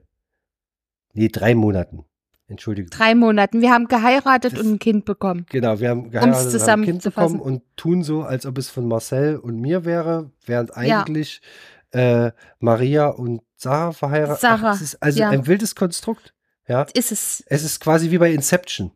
nee, 1.13 1.29
drei 1.29 1.55
Monaten. 1.55 2.05
Entschuldigung. 2.47 2.89
Drei 2.91 3.15
Monaten. 3.15 3.61
Wir 3.61 3.71
haben 3.71 3.87
geheiratet 3.87 4.53
Das- 4.53 4.59
und 4.59 4.73
ein 4.73 4.79
Kind 4.79 5.05
bekommen. 5.05 5.45
Genau, 5.49 5.79
wir 5.79 5.89
haben 5.89 6.11
geheiratet, 6.11 6.61
haben 6.67 6.81
ein 6.81 6.85
Kind 6.85 7.03
bekommen 7.03 7.39
und 7.39 7.63
tun 7.77 8.03
so, 8.03 8.21
als 8.23 8.45
ob 8.45 8.57
es 8.57 8.69
von 8.69 8.87
Marcel 8.87 9.37
und 9.37 9.59
mir 9.59 9.85
wäre, 9.85 10.29
während 10.45 10.69
Ja. 10.75 11.01
eigentlich 11.01 11.41
äh, 11.91 12.31
Maria 12.59 13.07
und 13.07 13.41
Sarah 13.55 13.91
verheiratet 13.91 14.41
Sarah, 14.41 14.73
es 14.73 14.81
ist 14.81 15.01
also 15.01 15.19
ja. 15.19 15.29
ein 15.29 15.45
wildes 15.45 15.75
Konstrukt. 15.75 16.33
Ja, 16.67 16.87
Ist 16.95 17.11
es. 17.11 17.43
es 17.45 17.63
ist 17.63 17.79
quasi 17.79 18.09
wie 18.09 18.17
bei 18.17 18.31
Inception. 18.31 18.91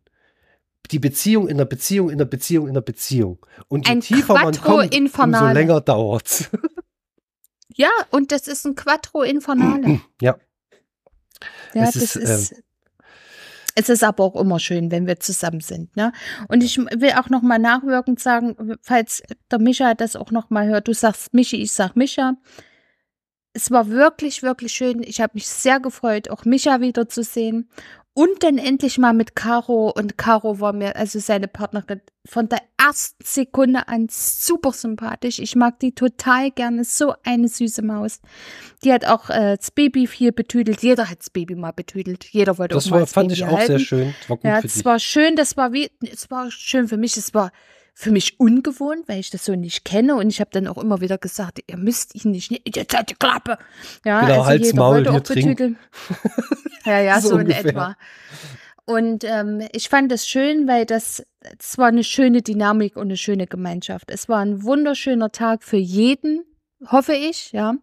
Die 0.91 0.99
Beziehung 0.99 1.47
in 1.49 1.57
der 1.57 1.65
Beziehung 1.65 2.09
in 2.09 2.17
der 2.17 2.25
Beziehung 2.25 2.67
in 2.67 2.73
der 2.73 2.81
Beziehung. 2.81 3.45
Und 3.67 3.87
je 3.87 3.93
Ein 3.93 4.01
tiefer 4.01 4.33
man 4.35 4.55
kommt, 4.55 4.95
umso 4.95 5.47
länger 5.47 5.81
dauert's. 5.81 6.49
Ja, 7.75 7.89
und 8.09 8.31
das 8.31 8.47
ist 8.47 8.65
ein 8.65 8.73
Quattro 8.75 9.21
Infernale. 9.21 10.01
Ja. 10.21 10.37
Ja, 11.75 11.83
Es 11.83 11.93
das 11.93 12.03
ist, 12.03 12.15
ist. 12.15 12.51
ähm, 12.53 12.57
es 13.75 13.89
ist 13.89 14.03
aber 14.03 14.23
auch 14.23 14.35
immer 14.35 14.57
schön, 14.59 14.89
wenn 14.89 15.05
wir 15.05 15.19
zusammen 15.19 15.59
sind. 15.61 15.95
Ne? 15.95 16.11
Und 16.47 16.63
ich 16.63 16.77
will 16.79 17.11
auch 17.11 17.29
noch 17.29 17.43
mal 17.43 17.59
nachwirkend 17.59 18.19
sagen, 18.19 18.75
falls 18.81 19.21
der 19.51 19.59
Micha 19.59 19.93
das 19.93 20.15
auch 20.15 20.31
noch 20.31 20.49
mal 20.49 20.65
hört, 20.67 20.87
du 20.87 20.93
sagst 20.95 21.35
Michi, 21.35 21.61
ich 21.61 21.71
sag 21.73 21.95
Micha. 21.95 22.33
Es 23.53 23.69
war 23.69 23.89
wirklich, 23.89 24.41
wirklich 24.41 24.71
schön. 24.73 25.03
Ich 25.03 25.21
habe 25.21 25.33
mich 25.35 25.47
sehr 25.47 25.79
gefreut, 25.79 26.29
auch 26.31 26.45
Micha 26.45 26.81
wiederzusehen. 26.81 27.69
Und 28.17 28.41
dann 28.41 28.57
endlich 28.57 28.97
mal 28.97 29.13
mit 29.13 29.35
Caro. 29.35 29.93
Und 29.95 30.17
Caro 30.17 30.59
war 30.59 30.73
mir, 30.73 30.95
also 30.95 31.19
seine 31.19 31.47
Partnerin, 31.47 32.01
von 32.25 32.49
der 32.49 32.61
ersten 32.83 33.23
Sekunde 33.23 33.87
an 33.87 34.07
super 34.09 34.71
sympathisch. 34.71 35.37
Ich 35.37 35.55
mag 35.55 35.79
die 35.79 35.93
total 35.93 36.49
gerne. 36.49 36.83
So 36.83 37.13
eine 37.23 37.47
süße 37.47 37.83
Maus. 37.83 38.19
Die 38.83 38.91
hat 38.91 39.05
auch 39.05 39.29
äh, 39.29 39.57
das 39.57 39.69
Baby 39.69 40.07
viel 40.07 40.31
betüdelt. 40.31 40.81
Jeder 40.81 41.11
hat 41.11 41.19
das 41.19 41.29
Baby 41.29 41.53
mal 41.53 41.73
betüdelt. 41.73 42.25
Jeder 42.31 42.57
wollte 42.57 42.73
Das 42.73 42.87
auch 42.87 42.89
mal 42.89 42.95
war, 42.95 42.99
das 43.01 43.13
fand 43.13 43.27
Baby 43.27 43.39
ich 43.39 43.45
auch 43.45 43.55
halten. 43.55 43.67
sehr 43.67 43.79
schön. 43.79 44.15
Das 44.19 44.29
war 44.31 44.37
gut 44.37 44.45
Ja, 44.45 44.61
für 44.61 44.65
es 44.65 44.83
war 44.83 44.97
schön, 44.97 45.35
das 45.35 45.55
war 45.55 45.71
wie, 45.73 45.91
es 46.01 46.31
war 46.31 46.49
schön 46.49 46.87
für 46.87 46.97
mich, 46.97 47.17
es 47.17 47.35
war 47.35 47.51
für 47.99 48.11
mich 48.11 48.39
ungewohnt, 48.39 49.07
weil 49.07 49.19
ich 49.19 49.31
das 49.31 49.43
so 49.43 49.55
nicht 49.55 49.83
kenne 49.83 50.13
und 50.17 50.29
ich 50.29 50.39
habe 50.39 50.51
dann 50.53 50.67
auch 50.67 50.77
immer 50.77 51.01
wieder 51.01 51.17
gesagt, 51.17 51.63
ihr 51.65 51.77
müsst 51.77 52.13
ihn 52.13 52.29
nicht, 52.29 52.51
jetzt 52.75 52.95
halt 52.95 53.09
die 53.09 53.15
Klappe. 53.15 53.57
Ja, 54.05 54.21
Genau, 54.21 54.41
also 54.43 54.63
jeder 54.63 54.77
Maul, 54.77 54.95
wollte 54.97 55.09
hier 55.09 55.19
auch 55.19 55.23
trink. 55.23 55.45
betüdeln. 55.47 55.77
ja, 56.85 56.99
ja, 56.99 57.19
So 57.19 57.29
so, 57.29 57.37
in 57.39 57.49
etwa. 57.49 57.95
Und 58.85 59.23
ähm, 59.23 59.67
ich 59.71 59.89
fand 59.89 60.11
das 60.11 60.27
schön, 60.27 60.67
weil 60.67 60.85
das, 60.85 61.25
es 61.57 61.79
war 61.79 61.87
eine 61.87 62.03
schöne 62.03 62.43
Dynamik 62.43 62.97
und 62.97 63.07
eine 63.07 63.17
schöne 63.17 63.47
Gemeinschaft. 63.47 64.11
Es 64.11 64.29
war 64.29 64.41
ein 64.41 64.61
wunderschöner 64.61 65.31
Tag 65.31 65.63
für 65.63 65.77
jeden, 65.77 66.45
hoffe 66.85 67.13
ich, 67.13 67.51
ja. 67.51 67.73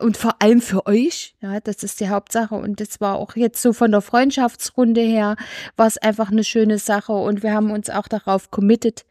Und 0.00 0.16
vor 0.16 0.40
allem 0.40 0.60
für 0.62 0.86
euch, 0.86 1.34
ja, 1.40 1.60
das 1.60 1.82
ist 1.82 2.00
die 2.00 2.08
Hauptsache. 2.08 2.54
Und 2.54 2.80
es 2.80 3.00
war 3.00 3.16
auch 3.16 3.36
jetzt 3.36 3.60
so 3.60 3.72
von 3.72 3.90
der 3.90 4.00
Freundschaftsrunde 4.00 5.00
her, 5.00 5.36
war 5.76 5.86
es 5.86 5.98
einfach 5.98 6.30
eine 6.30 6.44
schöne 6.44 6.78
Sache. 6.78 7.12
Und 7.12 7.42
wir 7.42 7.52
haben 7.52 7.70
uns 7.70 7.90
auch 7.90 8.08
darauf 8.08 8.50
committed, 8.50 9.04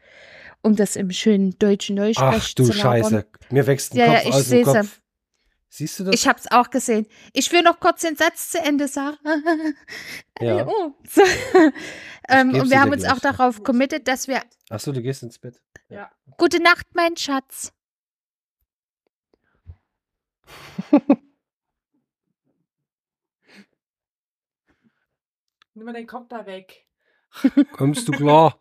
um 0.62 0.76
das 0.76 0.96
im 0.96 1.12
schönen 1.12 1.58
deutschen 1.60 1.96
Neusprech 1.96 2.42
Ach 2.42 2.54
du 2.56 2.64
zu. 2.66 2.74
Scheiße. 2.74 3.26
Mir 3.52 3.68
wächst 3.68 3.94
ein 3.94 4.00
Ja, 4.00 4.06
ja, 4.06 4.14
Kopf 4.16 4.26
ich 4.26 4.34
aus 4.34 4.50
dem 4.50 4.66
ja. 4.66 4.74
Kopf. 4.74 5.00
Siehst 5.72 6.00
du 6.00 6.04
das? 6.06 6.16
Ich 6.16 6.28
habe 6.28 6.40
es 6.40 6.50
auch 6.50 6.72
gesehen. 6.72 7.06
Ich 7.34 7.52
will 7.52 7.62
noch 7.62 7.80
kurz 7.80 8.02
den 8.02 8.16
Satz 8.16 8.50
zu 8.50 8.60
Ende 8.60 8.88
sagen. 8.88 9.18
Ja. 10.42 10.66
Oh, 10.66 10.94
so. 11.06 11.22
ähm, 12.30 12.56
und 12.56 12.70
wir 12.70 12.80
haben 12.80 12.94
uns 12.94 13.04
gleich. 13.04 13.14
auch 13.14 13.20
darauf 13.20 13.62
committed, 13.62 14.08
dass 14.08 14.30
wir 14.30 14.42
Ach 14.70 14.80
so, 14.80 14.94
du 14.94 15.02
gehst 15.02 15.22
ins 15.22 15.38
Bett. 15.38 15.62
Gute 16.38 16.64
Nacht, 16.64 16.86
mein 16.94 17.18
Schatz. 17.18 17.74
Nimm 25.74 25.86
mal 25.86 25.94
den 25.94 26.08
Kopf 26.08 26.28
da 26.30 26.46
weg. 26.46 26.86
Kommst 27.74 28.08
du 28.08 28.12
klar? 28.14 28.60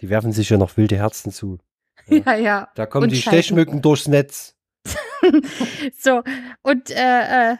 die 0.00 0.08
werfen 0.08 0.32
sich 0.32 0.50
ja 0.50 0.56
noch 0.58 0.76
wilde 0.76 0.96
Herzen 0.96 1.32
zu. 1.32 1.58
Ja, 2.08 2.34
ja. 2.34 2.68
Da 2.74 2.86
kommen 2.86 3.04
Und 3.04 3.10
die. 3.12 3.22
Stechmücken 3.22 3.80
durchs 3.80 4.08
Netz. 4.08 4.56
So, 5.96 6.24
und 6.62 6.90
äh, 6.90 7.52
äh, 7.52 7.56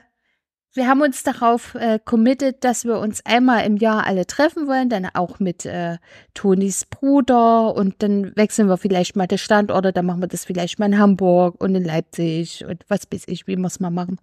wir 0.75 0.89
haben 0.89 1.03
uns 1.03 1.23
darauf 1.23 1.75
äh, 1.75 1.99
committed, 2.03 2.65
dass 2.65 2.85
wir 2.85 2.99
uns 2.99 3.25
einmal 3.27 3.67
im 3.67 3.77
Jahr 3.77 4.07
alle 4.07 4.27
treffen 4.27 4.67
wollen, 4.67 4.89
dann 4.89 5.07
auch 5.13 5.39
mit 5.39 5.67
äh, 5.67 5.99
Tonis 6.35 6.87
Bruder 6.87 7.75
und 7.75 8.03
dann 8.03 8.35
wechseln 8.37 8.69
wir 8.69 8.79
vielleicht 8.79 9.15
mal 9.15 9.27
die 9.27 9.39
Standorte, 9.39 9.93
dann 9.93 10.07
machen 10.07 10.23
wir 10.23 10.29
das 10.29 10.45
vielleicht 10.45 10.79
mal 10.79 10.87
in 10.87 10.99
Hamburg 10.99 11.61
und 11.63 11.75
in 11.75 11.85
Leipzig 11.85 12.65
und 12.67 12.85
was 12.89 13.01
weiß 13.13 13.25
ich, 13.27 13.47
wie 13.47 13.57
wir 13.57 13.67
es 13.67 13.81
mal 13.81 13.91
machen. 13.91 14.19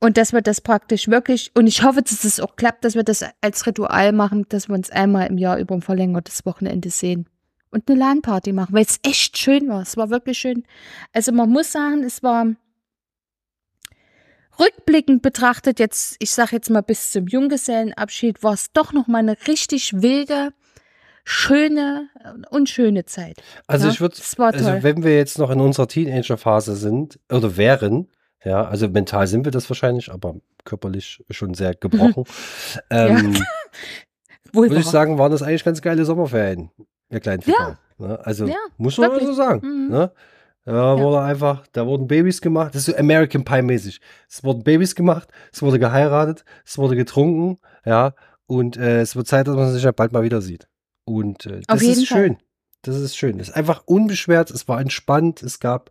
Und 0.00 0.16
dass 0.16 0.32
wir 0.32 0.42
das 0.42 0.60
praktisch 0.60 1.08
wirklich, 1.08 1.52
und 1.54 1.66
ich 1.66 1.82
hoffe, 1.82 2.02
dass 2.02 2.24
es 2.24 2.40
auch 2.40 2.56
klappt, 2.56 2.84
dass 2.84 2.94
wir 2.94 3.04
das 3.04 3.24
als 3.40 3.66
Ritual 3.66 4.12
machen, 4.12 4.44
dass 4.48 4.68
wir 4.68 4.74
uns 4.74 4.90
einmal 4.90 5.28
im 5.28 5.38
Jahr 5.38 5.58
über 5.58 5.74
ein 5.74 5.82
verlängertes 5.82 6.44
Wochenende 6.44 6.90
sehen 6.90 7.26
und 7.70 7.88
eine 7.88 7.98
LAN-Party 7.98 8.52
machen, 8.52 8.74
weil 8.74 8.84
es 8.84 8.98
echt 9.02 9.38
schön 9.38 9.68
war. 9.68 9.82
Es 9.82 9.96
war 9.96 10.10
wirklich 10.10 10.38
schön. 10.38 10.64
Also 11.12 11.32
man 11.32 11.50
muss 11.50 11.72
sagen, 11.72 12.02
es 12.02 12.22
war 12.22 12.46
rückblickend 14.58 15.22
betrachtet 15.22 15.78
jetzt, 15.78 16.16
ich 16.18 16.30
sag 16.30 16.52
jetzt 16.52 16.70
mal 16.70 16.82
bis 16.82 17.12
zum 17.12 17.26
Junggesellenabschied, 17.26 18.42
war 18.42 18.54
es 18.54 18.72
doch 18.72 18.92
noch 18.92 19.06
mal 19.06 19.18
eine 19.18 19.36
richtig 19.46 20.02
wilde, 20.02 20.50
schöne 21.24 22.08
und 22.50 22.68
schöne 22.68 23.04
Zeit. 23.06 23.42
Also 23.66 23.86
Ja, 23.86 23.92
ich 23.92 24.00
würde, 24.00 24.16
also 24.38 24.82
wenn 24.82 25.02
wir 25.02 25.16
jetzt 25.16 25.38
noch 25.38 25.50
in 25.50 25.60
unserer 25.60 25.88
Teenager-Phase 25.88 26.76
sind 26.76 27.18
oder 27.30 27.56
wären, 27.56 28.08
ja, 28.44 28.64
also 28.64 28.88
mental 28.88 29.26
sind 29.26 29.44
wir 29.44 29.52
das 29.52 29.68
wahrscheinlich, 29.70 30.12
aber 30.12 30.36
körperlich 30.64 31.24
schon 31.30 31.54
sehr 31.54 31.74
gebrochen, 31.80 32.24
ähm, 32.90 33.34
würde 34.52 34.76
ich 34.76 34.86
sagen, 34.86 35.18
waren 35.18 35.32
das 35.32 35.42
eigentlich 35.42 35.64
ganz 35.64 35.80
geile 35.80 36.04
Sommerferien, 36.04 36.70
ihr 37.10 37.20
kleinen 37.20 37.42
Ficker. 37.42 37.78
Ne? 37.98 38.18
Also 38.24 38.46
Ja, 38.46 38.56
muss 38.76 38.98
man 38.98 39.10
wirklich. 39.10 39.28
so 39.28 39.34
sagen. 39.34 39.60
Mhm. 39.66 39.90
Ne? 39.90 40.12
Da 40.64 40.98
wurde 40.98 41.20
einfach, 41.20 41.66
da 41.72 41.86
wurden 41.86 42.06
Babys 42.06 42.40
gemacht, 42.40 42.74
das 42.74 42.88
ist 42.88 42.94
so 42.94 42.98
American 42.98 43.44
Pie 43.44 43.60
mäßig. 43.60 44.00
Es 44.28 44.42
wurden 44.42 44.62
Babys 44.62 44.94
gemacht, 44.94 45.28
es 45.52 45.60
wurde 45.60 45.78
geheiratet, 45.78 46.44
es 46.64 46.78
wurde 46.78 46.96
getrunken, 46.96 47.58
ja, 47.84 48.14
und 48.46 48.78
äh, 48.78 49.00
es 49.00 49.14
wird 49.14 49.26
Zeit, 49.26 49.46
dass 49.46 49.56
man 49.56 49.72
sich 49.72 49.82
ja 49.82 49.92
bald 49.92 50.12
mal 50.12 50.22
wieder 50.22 50.40
sieht. 50.40 50.66
Und 51.04 51.44
äh, 51.46 51.60
das 51.66 51.82
ist 51.82 52.08
Fall. 52.08 52.18
schön. 52.18 52.36
Das 52.80 52.96
ist 52.96 53.16
schön. 53.16 53.40
Es 53.40 53.48
ist 53.48 53.54
einfach 53.54 53.82
unbeschwert, 53.86 54.50
es 54.50 54.66
war 54.66 54.80
entspannt, 54.80 55.42
es 55.42 55.60
gab 55.60 55.90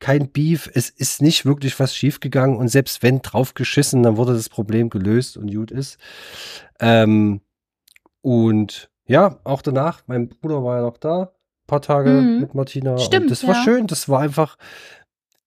kein 0.00 0.30
Beef, 0.30 0.68
es 0.74 0.90
ist 0.90 1.22
nicht 1.22 1.44
wirklich 1.44 1.78
was 1.78 1.94
schiefgegangen 1.94 2.56
und 2.56 2.68
selbst 2.68 3.02
wenn 3.02 3.20
drauf 3.20 3.54
geschissen, 3.54 4.02
dann 4.02 4.16
wurde 4.16 4.32
das 4.32 4.48
Problem 4.48 4.90
gelöst 4.90 5.36
und 5.36 5.52
gut 5.52 5.70
ist. 5.70 5.98
Ähm, 6.80 7.42
und 8.22 8.90
ja, 9.06 9.38
auch 9.44 9.62
danach, 9.62 10.02
mein 10.06 10.28
Bruder 10.28 10.64
war 10.64 10.76
ja 10.78 10.82
noch 10.82 10.96
da, 10.96 11.32
paar 11.70 11.80
Tage 11.82 12.10
Mhm. 12.10 12.40
mit 12.40 12.54
Martina. 12.54 12.98
Stimmt, 12.98 13.24
und 13.24 13.30
das 13.30 13.46
war 13.46 13.54
ja. 13.54 13.62
schön, 13.64 13.86
das 13.86 14.08
war 14.08 14.20
einfach, 14.20 14.56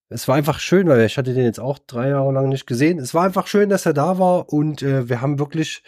es 0.09 0.27
war 0.27 0.35
einfach 0.35 0.59
schön, 0.59 0.87
weil 0.87 1.01
ich 1.05 1.17
hatte 1.17 1.33
den 1.33 1.43
jetzt 1.45 1.59
auch 1.59 1.79
drei 1.79 2.09
Jahre 2.09 2.31
lang 2.31 2.49
nicht 2.49 2.65
gesehen. 2.67 2.99
Es 2.99 3.13
war 3.13 3.23
einfach 3.25 3.47
schön, 3.47 3.69
dass 3.69 3.85
er 3.85 3.93
da 3.93 4.17
war 4.19 4.51
und 4.51 4.81
äh, 4.81 5.09
wir 5.09 5.21
haben 5.21 5.39
wirklich, 5.39 5.83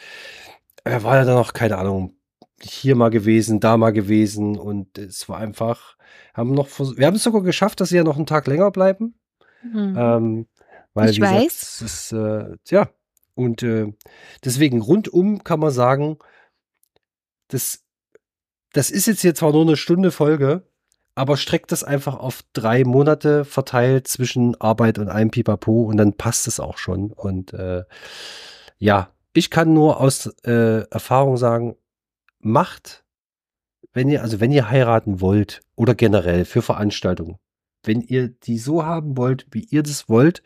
er 0.84 1.04
war 1.04 1.16
ja 1.18 1.26
dann 1.26 1.36
noch, 1.36 1.54
keine 1.54 1.78
Ahnung, 1.78 2.14
hier 2.62 2.96
mal 2.96 3.10
gewesen, 3.10 3.60
da 3.60 3.78
mal 3.78 3.92
gewesen 3.92 4.58
und 4.58 4.98
es 4.98 5.28
war 5.30 5.38
einfach, 5.38 5.96
haben 6.34 6.54
noch, 6.54 6.68
wir 6.98 7.06
haben 7.08 7.16
es 7.16 7.24
sogar 7.24 7.42
geschafft, 7.42 7.80
dass 7.82 7.90
sie 7.90 7.98
ja 7.98 8.04
noch 8.04 8.18
einen 8.18 8.26
Tag 8.26 8.48
länger 8.48 8.72
bleiben. 8.72 9.16
Mhm. 9.64 9.96
Ähm, 9.98 10.48
weil, 10.94 11.10
Ich 11.10 11.20
gesagt, 11.20 11.36
weiß. 11.40 11.82
ist, 11.82 12.12
äh, 12.14 12.56
ja, 12.70 12.88
und 13.36 13.62
äh, 13.64 13.94
deswegen 14.44 14.82
rundum 14.82 15.44
kann 15.44 15.60
man 15.60 15.72
sagen, 15.72 16.18
das, 17.50 17.84
das 18.76 18.92
ist 18.92 19.06
jetzt 19.06 19.22
hier 19.22 19.34
zwar 19.34 19.54
nur 19.54 19.62
eine 19.62 19.78
Stunde 19.78 20.12
Folge, 20.12 20.64
aber 21.16 21.38
streckt 21.38 21.72
das 21.72 21.86
einfach 21.86 22.16
auf 22.16 22.42
drei 22.52 22.84
Monate 22.84 23.46
verteilt 23.46 24.06
zwischen 24.10 24.60
Arbeit 24.60 25.00
und 25.00 25.08
einem 25.08 25.32
Pipapo 25.32 25.84
und 25.84 25.96
dann 25.96 26.14
passt 26.14 26.46
es 26.46 26.60
auch 26.60 26.78
schon. 26.78 27.14
Und 27.14 27.54
äh, 27.54 27.86
ja, 28.78 29.14
ich 29.32 29.50
kann 29.50 29.74
nur 29.74 30.02
aus 30.02 30.28
äh, 30.44 30.82
Erfahrung 30.90 31.38
sagen, 31.38 31.78
macht, 32.40 33.06
wenn 33.94 34.10
ihr, 34.10 34.22
also 34.22 34.42
wenn 34.42 34.52
ihr 34.52 34.70
heiraten 34.70 35.22
wollt 35.22 35.62
oder 35.78 35.96
generell 35.96 36.44
für 36.44 36.62
Veranstaltungen, 36.62 37.38
wenn 37.82 38.02
ihr 38.02 38.28
die 38.28 38.58
so 38.58 38.86
haben 38.86 39.16
wollt, 39.16 39.48
wie 39.52 39.66
ihr 39.70 39.84
das 39.84 40.10
wollt, 40.10 40.44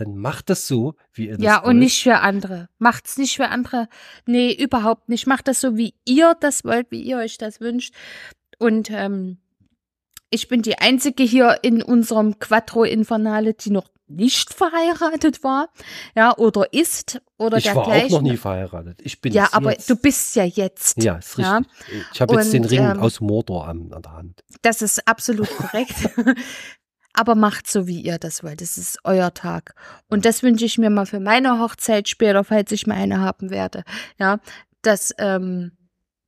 dann 0.00 0.16
macht 0.16 0.50
das 0.50 0.66
so, 0.66 0.94
wie 1.12 1.26
ihr 1.28 1.36
das 1.36 1.44
Ja, 1.44 1.56
wollt. 1.58 1.66
und 1.68 1.78
nicht 1.78 2.02
für 2.02 2.18
andere. 2.18 2.68
Macht's 2.78 3.16
nicht 3.18 3.36
für 3.36 3.48
andere. 3.48 3.88
Nee, 4.26 4.52
überhaupt 4.52 5.08
nicht. 5.08 5.26
Macht 5.26 5.48
das 5.48 5.60
so, 5.60 5.76
wie 5.76 5.94
ihr 6.04 6.34
das 6.40 6.64
wollt, 6.64 6.90
wie 6.90 7.02
ihr 7.02 7.18
euch 7.18 7.38
das 7.38 7.60
wünscht. 7.60 7.94
Und 8.58 8.90
ähm, 8.90 9.38
ich 10.30 10.48
bin 10.48 10.62
die 10.62 10.78
Einzige 10.78 11.22
hier 11.22 11.58
in 11.62 11.82
unserem 11.82 12.38
Quattro 12.38 12.84
Infernale, 12.84 13.54
die 13.54 13.70
noch 13.70 13.90
nicht 14.12 14.52
verheiratet 14.52 15.44
war, 15.44 15.68
ja, 16.16 16.36
oder 16.36 16.72
ist, 16.72 17.20
oder 17.38 17.58
Ich 17.58 17.66
war 17.66 17.74
dergleichen. 17.84 18.06
auch 18.16 18.20
noch 18.22 18.28
nie 18.28 18.36
verheiratet. 18.36 18.98
Ich 19.04 19.20
bin 19.20 19.32
Ja, 19.32 19.48
aber 19.52 19.70
jetzt. 19.70 19.88
du 19.88 19.94
bist 19.94 20.34
ja 20.34 20.42
jetzt. 20.44 21.00
Ja, 21.00 21.14
ist 21.18 21.38
richtig. 21.38 21.44
Ja. 21.46 21.60
Ich 22.12 22.20
habe 22.20 22.34
jetzt 22.34 22.52
den 22.52 22.64
Ring 22.64 22.80
ähm, 22.90 22.98
aus 22.98 23.20
Mordor 23.20 23.68
an, 23.68 23.92
an 23.92 24.02
der 24.02 24.12
Hand. 24.12 24.40
Das 24.62 24.82
ist 24.82 25.06
absolut 25.06 25.48
korrekt. 25.56 25.94
Aber 27.12 27.34
macht 27.34 27.68
so, 27.68 27.86
wie 27.86 28.00
ihr 28.00 28.18
das 28.18 28.42
wollt. 28.44 28.60
Das 28.60 28.78
ist 28.78 28.98
euer 29.04 29.34
Tag. 29.34 29.74
Und 30.08 30.24
das 30.24 30.42
wünsche 30.42 30.64
ich 30.64 30.78
mir 30.78 30.90
mal 30.90 31.06
für 31.06 31.20
meine 31.20 31.58
Hochzeit 31.58 32.08
später, 32.08 32.44
falls 32.44 32.70
ich 32.72 32.86
mal 32.86 32.94
eine 32.94 33.20
haben 33.20 33.50
werde. 33.50 33.82
Ja, 34.18 34.38
dass, 34.82 35.12
ähm, 35.18 35.72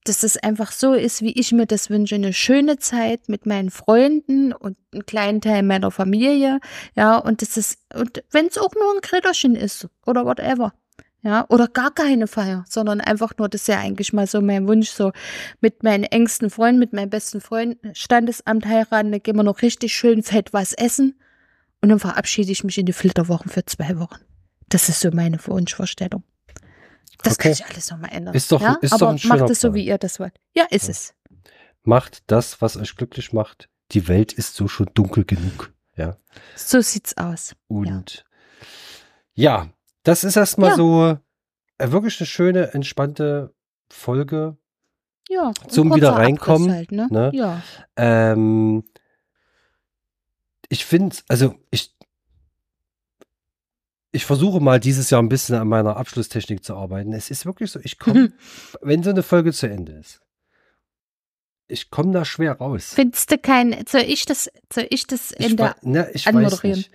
dass 0.05 0.25
es 0.25 0.37
einfach 0.37 0.73
so 0.73 0.95
ist, 0.95 1.23
wie 1.23 1.39
ich 1.39 1.53
mir 1.53 1.67
das 1.67 1.89
wünsche. 1.89 2.17
Eine 2.17 2.33
schöne 2.33 2.79
Zeit 2.79 3.29
mit 3.29 3.47
meinen 3.47 3.71
Freunden 3.71 4.53
und 4.53 4.77
einen 4.93 5.07
kleinen 5.07 5.41
Teil 5.41 5.63
meiner 5.63 5.93
Familie. 5.93 6.59
Ja, 6.97 7.17
und 7.19 7.43
das 7.43 7.57
ist, 7.57 7.79
und 7.95 8.25
wenn 8.33 8.47
es 8.47 8.59
auch 8.59 8.75
nur 8.75 8.95
ein 8.95 9.01
Kritterchen 9.03 9.55
ist 9.55 9.89
oder 10.05 10.25
whatever. 10.25 10.73
Ja, 11.25 11.47
oder 11.51 11.69
gar 11.69 11.93
keine 11.93 12.27
Feier, 12.27 12.65
sondern 12.69 13.01
einfach 13.01 13.33
nur, 13.39 13.49
das 13.49 13.61
ist 13.63 13.67
ja 13.69 13.79
eigentlich 13.79 14.13
mal 14.13 14.27
so 14.27 14.41
mein 14.41 14.67
Wunsch, 14.67 14.89
so 14.91 15.13
mit 15.61 15.85
meinen 15.85 16.03
engsten 16.03 16.51
Freunden, 16.51 16.81
mit 16.81 16.93
meinem 16.93 17.11
besten 17.11 17.41
Freund 17.41 17.79
Standesamt 17.93 18.67
heiraten, 18.67 19.13
dann 19.13 19.23
gehen 19.23 19.37
wir 19.37 19.45
noch 19.45 19.63
richtig 19.63 19.95
schön 19.95 20.25
fett 20.25 20.53
was 20.53 20.73
essen 20.73 21.15
und 21.81 21.91
dann 21.91 22.01
verabschiede 22.01 22.51
ich 22.51 22.65
mich 22.65 22.77
in 22.77 22.87
die 22.87 22.93
Flitterwochen 22.93 23.51
für 23.53 23.65
zwei 23.65 23.99
Wochen. 24.01 24.19
Das 24.69 24.89
ist 24.89 24.99
so 25.01 25.11
meine 25.13 25.39
Wunschvorstellung. 25.47 26.25
Das 27.23 27.35
Okay. 27.35 27.43
kann 27.43 27.53
ich 27.53 27.67
alles 27.67 27.91
nochmal 27.91 28.11
ändern. 28.13 28.35
Ist 28.35 28.51
doch- 28.51 28.61
ja? 28.61 28.79
ist 28.81 28.91
doch 28.93 29.03
Aber 29.03 29.11
ein 29.11 29.19
schöner 29.19 29.37
macht 29.37 29.51
es 29.51 29.61
so, 29.61 29.75
wie 29.75 29.87
ihr 29.87 29.99
das 29.99 30.19
wollt. 30.19 30.35
Ja, 30.57 30.65
ist 30.71 30.89
es. 30.89 31.15
Macht 31.85 32.25
das, 32.27 32.61
was 32.61 32.77
euch 32.77 32.97
glücklich 32.97 33.33
macht. 33.33 33.69
Die 33.93 34.09
Welt 34.09 34.33
ist 34.33 34.57
so 34.57 34.67
schon 34.67 34.91
dunkel 34.95 35.25
genug. 35.25 35.73
Ja. 35.97 36.17
So 36.57 36.81
sieht's 36.81 37.17
aus. 37.17 37.55
Und 37.69 38.25
ja, 39.35 39.69
das 40.03 40.25
ist 40.25 40.37
erstmal 40.37 40.71
Ja. 40.71 40.77
so 40.77 41.19
äh, 41.79 41.91
wirklich 41.93 42.21
eine 42.21 42.27
schöne, 42.27 42.73
entspannte 42.75 43.55
Folge. 43.91 44.57
Ja. 45.29 45.53
Zum 45.69 45.95
wieder 45.95 46.11
reinkommen, 46.13 46.71
Halt, 46.73 46.93
ne? 46.93 47.09
ne? 47.11 47.31
Ja. 47.35 47.63
Ähm, 47.97 48.85
ich 50.69 50.85
finde, 50.85 51.17
also 51.29 51.55
ich, 51.71 51.95
ich 54.11 54.27
versuche 54.27 54.61
mal 54.61 54.79
dieses 54.81 55.09
Jahr 55.11 55.23
ein 55.23 55.29
bisschen 55.29 55.55
an 55.57 55.69
meiner 55.69 55.97
Abschlusstechnik 55.97 56.63
zu 56.65 56.75
arbeiten. 56.77 57.13
Es 57.13 57.31
ist 57.31 57.47
wirklich 57.47 57.71
so, 57.71 57.81
ich 57.83 57.99
komme, 57.99 58.33
wenn 58.83 59.03
so 59.03 59.11
eine 59.11 59.23
Folge 59.23 59.53
zu 59.53 59.69
Ende 59.69 59.93
ist, 59.93 60.21
ich 61.69 61.91
komme 61.91 62.13
da 62.13 62.25
schwer 62.27 62.53
raus. 62.59 62.93
Findest 62.95 63.31
du 63.31 63.39
kein, 63.39 63.85
soll 63.89 64.03
ich 64.03 64.27
das, 64.27 64.51
soll 64.73 64.87
ich 64.91 65.07
das 65.07 65.31
in 65.31 65.47
ich, 65.53 65.57
der 65.57 65.67
wei- 65.67 65.75
ne, 65.89 66.11
ich 66.13 66.27
weiß 66.27 66.35
anmoderieren. 66.35 66.79
nicht. 66.79 66.91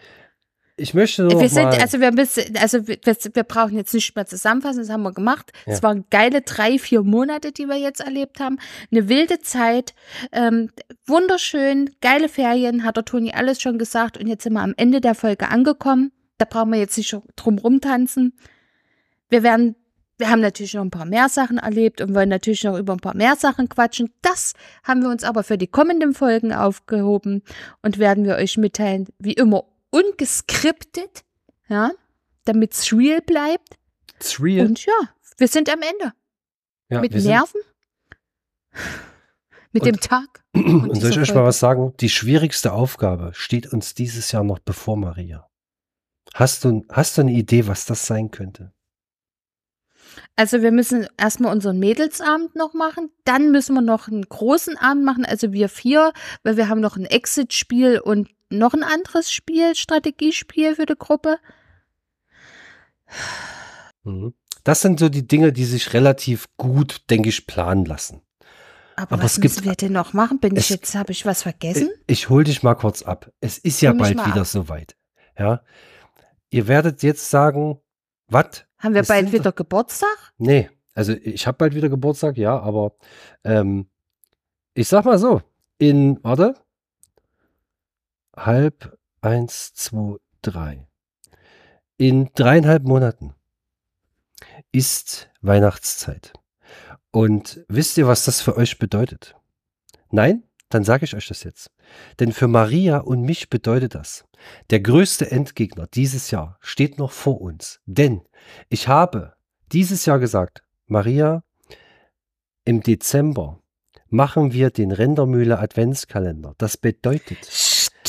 Ich 0.79 0.93
möchte 0.93 1.23
nur 1.23 1.31
Wir 1.31 1.41
noch 1.41 1.49
sind, 1.49 1.81
also 1.81 1.99
wir 1.99 2.11
müssen, 2.11 2.55
also 2.55 2.87
wir, 2.87 2.97
wir 3.03 3.43
brauchen 3.43 3.75
jetzt 3.75 3.95
nicht 3.95 4.15
mehr 4.15 4.27
zusammenfassen, 4.27 4.79
das 4.79 4.89
haben 4.91 5.01
wir 5.01 5.11
gemacht. 5.11 5.51
Es 5.65 5.77
Ja. 5.77 5.83
waren 5.83 6.05
geile 6.11 6.41
drei, 6.43 6.77
vier 6.77 7.01
Monate, 7.01 7.51
die 7.51 7.65
wir 7.65 7.77
jetzt 7.77 7.99
erlebt 7.99 8.39
haben. 8.39 8.59
Eine 8.91 9.09
wilde 9.09 9.39
Zeit, 9.39 9.95
ähm, 10.31 10.69
wunderschön, 11.07 11.89
geile 11.99 12.29
Ferien, 12.29 12.83
hat 12.83 12.95
der 12.95 13.05
Toni 13.05 13.31
alles 13.31 13.59
schon 13.59 13.79
gesagt. 13.79 14.17
Und 14.19 14.27
jetzt 14.27 14.43
sind 14.43 14.53
wir 14.53 14.61
am 14.61 14.75
Ende 14.77 15.01
der 15.01 15.15
Folge 15.15 15.49
angekommen. 15.49 16.11
Da 16.37 16.45
brauchen 16.45 16.71
wir 16.71 16.79
jetzt 16.79 16.95
nicht 16.97 17.15
drum 17.35 17.57
rumtanzen. 17.57 18.37
Wir 19.29 19.41
werden, 19.41 19.75
wir 20.19 20.29
haben 20.29 20.41
natürlich 20.41 20.75
noch 20.75 20.83
ein 20.83 20.91
paar 20.91 21.05
mehr 21.05 21.27
Sachen 21.27 21.57
erlebt 21.57 22.01
und 22.01 22.13
wollen 22.13 22.29
natürlich 22.29 22.63
noch 22.63 22.77
über 22.77 22.93
ein 22.93 22.99
paar 22.99 23.15
mehr 23.15 23.35
Sachen 23.35 23.67
quatschen. 23.67 24.11
Das 24.21 24.53
haben 24.83 25.01
wir 25.01 25.09
uns 25.09 25.23
aber 25.23 25.41
für 25.43 25.57
die 25.57 25.65
kommenden 25.67 26.13
Folgen 26.13 26.53
aufgehoben 26.53 27.41
und 27.81 27.97
werden 27.97 28.25
wir 28.25 28.35
euch 28.35 28.57
mitteilen, 28.57 29.07
wie 29.17 29.33
immer 29.33 29.63
ungeskriptet, 29.97 31.23
ja, 31.69 31.91
damit 32.45 32.73
es 32.73 32.91
real 32.93 33.21
bleibt. 33.21 33.77
it's 34.15 34.41
real. 34.41 34.65
Und 34.67 34.85
ja, 34.85 34.93
wir 35.37 35.47
sind 35.47 35.69
am 35.69 35.81
Ende. 35.81 36.13
ja, 36.89 37.01
mit 37.01 37.13
Nerven. 37.13 37.61
mit 39.71 39.83
Und- 39.83 39.87
dem 39.87 39.99
Tag. 39.99 40.43
Und 40.53 40.95
soll 40.99 41.11
ich 41.11 41.19
euch 41.19 41.33
mal 41.33 41.43
was 41.43 41.59
sagen? 41.59 41.93
Die 41.99 42.09
schwierigste 42.09 42.73
Aufgabe 42.73 43.31
steht 43.33 43.71
uns 43.73 43.93
dieses 43.93 44.31
Jahr 44.31 44.43
noch 44.43 44.59
bevor, 44.59 44.97
Maria. 44.97 45.47
Hast 46.33 46.63
du, 46.65 46.85
hast 46.91 47.17
du 47.17 47.21
eine 47.21 47.31
Idee, 47.31 47.67
was 47.67 47.85
das 47.85 48.05
sein 48.05 48.31
könnte? 48.31 48.73
Also 50.35 50.61
wir 50.61 50.71
müssen 50.71 51.07
erstmal 51.17 51.51
unseren 51.51 51.79
Mädelsabend 51.79 52.55
noch 52.55 52.73
machen, 52.73 53.11
dann 53.23 53.51
müssen 53.51 53.73
wir 53.75 53.81
noch 53.81 54.07
einen 54.07 54.23
großen 54.23 54.77
Abend 54.77 55.03
machen, 55.03 55.25
also 55.25 55.51
wir 55.51 55.69
vier, 55.69 56.11
weil 56.43 56.57
wir 56.57 56.69
haben 56.69 56.79
noch 56.81 56.95
ein 56.95 57.05
Exit-Spiel 57.05 57.99
und 57.99 58.29
noch 58.49 58.73
ein 58.73 58.83
anderes 58.83 59.31
Spiel, 59.31 59.75
Strategiespiel 59.75 60.75
für 60.75 60.85
die 60.85 60.95
Gruppe. 60.97 61.37
Mhm. 64.03 64.33
Das 64.63 64.81
sind 64.81 64.99
so 64.99 65.07
die 65.09 65.25
Dinge, 65.27 65.53
die 65.53 65.65
sich 65.65 65.93
relativ 65.93 66.47
gut, 66.57 67.09
denke 67.09 67.29
ich, 67.29 67.47
planen 67.47 67.85
lassen. 67.85 68.21
Aber, 68.95 69.13
Aber 69.13 69.23
was 69.23 69.37
müssen 69.37 69.63
wir 69.63 69.75
denn 69.75 69.93
noch 69.93 70.13
machen? 70.13 70.39
Bin 70.39 70.55
ich 70.55 70.63
es- 70.63 70.69
jetzt, 70.69 70.95
habe 70.95 71.11
ich 71.11 71.25
was 71.25 71.43
vergessen? 71.43 71.89
Ich, 72.07 72.23
ich 72.23 72.29
hol 72.29 72.43
dich 72.43 72.63
mal 72.63 72.75
kurz 72.75 73.03
ab. 73.03 73.31
Es 73.39 73.57
ist 73.57 73.79
ja 73.81 73.93
bald 73.93 74.17
wieder 74.17 74.41
ab. 74.41 74.47
soweit. 74.47 74.95
Ja. 75.37 75.61
Ihr 76.49 76.67
werdet 76.67 77.03
jetzt 77.03 77.29
sagen, 77.29 77.79
was? 78.27 78.65
Haben 78.79 78.93
wir 78.93 79.01
es 79.01 79.07
bald 79.07 79.31
wieder 79.31 79.51
Geburtstag? 79.51 80.09
Nee, 80.37 80.69
also 80.93 81.13
ich 81.13 81.45
habe 81.47 81.57
bald 81.57 81.75
wieder 81.75 81.89
Geburtstag, 81.89 82.37
ja, 82.37 82.59
aber 82.59 82.95
ähm, 83.43 83.87
ich 84.73 84.87
sag 84.87 85.05
mal 85.05 85.17
so, 85.19 85.41
in, 85.77 86.19
warte, 86.23 86.55
halb 88.37 88.97
eins, 89.21 89.73
zwei, 89.73 90.17
drei. 90.41 90.87
In 91.97 92.29
dreieinhalb 92.35 92.83
Monaten 92.83 93.33
ist 94.71 95.29
Weihnachtszeit. 95.41 96.33
Und 97.11 97.65
wisst 97.67 97.97
ihr, 97.97 98.07
was 98.07 98.25
das 98.25 98.41
für 98.41 98.55
euch 98.55 98.77
bedeutet? 98.77 99.35
Nein? 100.11 100.43
Dann 100.69 100.83
sage 100.83 101.05
ich 101.05 101.15
euch 101.15 101.27
das 101.27 101.43
jetzt. 101.43 101.71
Denn 102.19 102.33
für 102.33 102.49
Maria 102.49 102.97
und 102.97 103.21
mich 103.21 103.49
bedeutet 103.49 103.95
das, 103.95 104.25
der 104.69 104.81
größte 104.81 105.31
Endgegner 105.31 105.87
dieses 105.87 106.29
Jahr 106.29 106.57
steht 106.59 106.97
noch 106.97 107.11
vor 107.11 107.39
uns. 107.39 107.79
Denn 107.85 108.21
ich 108.67 108.89
habe 108.89 109.33
dieses 109.71 110.05
Jahr 110.05 110.19
gesagt, 110.19 110.63
Maria, 110.85 111.43
im 112.65 112.81
Dezember 112.81 113.61
machen 114.09 114.51
wir 114.51 114.69
den 114.69 114.91
Rendermühle 114.91 115.57
Adventskalender. 115.59 116.53
Das 116.57 116.75
bedeutet, 116.75 117.45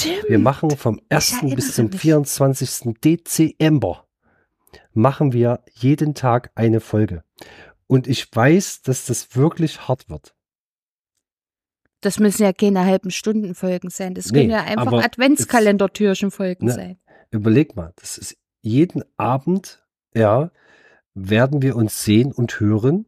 Stimmt. 0.01 0.25
wir 0.29 0.39
machen 0.39 0.71
vom 0.71 1.01
1. 1.09 1.33
erinnere 1.33 1.57
bis 1.57 1.75
zum 1.75 1.87
mich. 1.87 2.01
24. 2.01 2.95
Dezember 3.03 4.07
machen 4.93 5.33
wir 5.33 5.63
jeden 5.73 6.15
Tag 6.15 6.51
eine 6.55 6.81
Folge. 6.81 7.25
Und 7.87 8.07
ich 8.07 8.29
weiß, 8.35 8.83
dass 8.83 9.07
das 9.07 9.35
wirklich 9.37 9.89
hart 9.89 10.09
wird. 10.11 10.35
Das 12.01 12.21
müssen 12.21 12.43
ja 12.43 12.53
keine 12.53 12.85
halben 12.85 13.11
Stunden 13.11 13.55
Folgen 13.55 13.91
sein. 13.91 14.15
Das 14.15 14.31
Nee, 14.31 14.41
können 14.41 14.51
ja 14.51 14.63
einfach 14.63 14.93
Adventskalendertürchen 14.93 16.31
Folgen 16.31 16.67
Ne, 16.67 16.73
sein. 16.73 16.99
Überleg 17.31 17.75
mal, 17.77 17.93
das 17.97 18.19
ist 18.19 18.37
jeden 18.61 19.03
Abend, 19.17 19.85
ja, 20.15 20.51
werden 21.15 21.63
wir 21.63 21.75
uns 21.77 22.05
sehen 22.05 22.33
und 22.33 22.61
hören. 22.61 23.07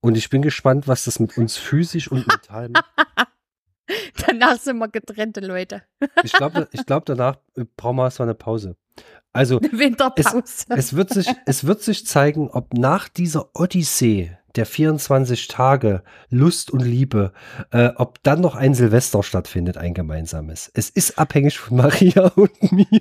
Und 0.00 0.16
ich 0.16 0.30
bin 0.30 0.42
gespannt, 0.42 0.88
was 0.88 1.04
das 1.04 1.20
mit 1.20 1.36
uns 1.36 1.56
physisch 1.56 2.10
und 2.10 2.26
mental 2.26 2.70
macht. 2.70 2.84
Danach 4.26 4.58
sind 4.58 4.78
wir 4.78 4.88
getrennte 4.88 5.40
Leute. 5.40 5.82
Ich 6.22 6.32
glaube, 6.32 6.68
ich 6.72 6.86
glaub, 6.86 7.04
danach 7.04 7.38
äh, 7.56 7.64
brauchen 7.76 7.96
wir 7.96 8.04
erstmal 8.04 8.28
eine 8.28 8.34
Pause. 8.34 8.76
Also, 9.32 9.58
Eine 9.58 9.78
Winterpause. 9.78 10.42
es 10.68 10.94
wird, 10.94 11.10
sich, 11.10 11.26
es 11.46 11.64
wird 11.64 11.82
sich 11.82 12.06
zeigen, 12.06 12.50
ob 12.50 12.74
nach 12.74 13.08
dieser 13.08 13.48
Odyssee 13.54 14.36
der 14.56 14.66
24 14.66 15.48
Tage 15.48 16.02
Lust 16.28 16.70
und 16.70 16.80
Liebe, 16.80 17.32
äh, 17.70 17.90
ob 17.96 18.22
dann 18.22 18.42
noch 18.42 18.54
ein 18.54 18.74
Silvester 18.74 19.22
stattfindet, 19.22 19.78
ein 19.78 19.94
gemeinsames. 19.94 20.70
Es 20.74 20.90
ist 20.90 21.18
abhängig 21.18 21.58
von 21.58 21.78
Maria 21.78 22.26
und 22.36 22.72
mir. 22.72 23.00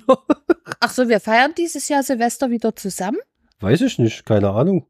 Ach 0.80 0.90
so, 0.90 1.10
wir 1.10 1.20
feiern 1.20 1.54
dieses 1.58 1.90
Jahr 1.90 2.04
Silvester 2.04 2.50
wieder 2.50 2.76
zusammen? 2.76 3.20
Weiß 3.60 3.82
ich 3.82 4.00
nicht, 4.00 4.26
keine 4.26 4.52
Ahnung. 4.52 4.88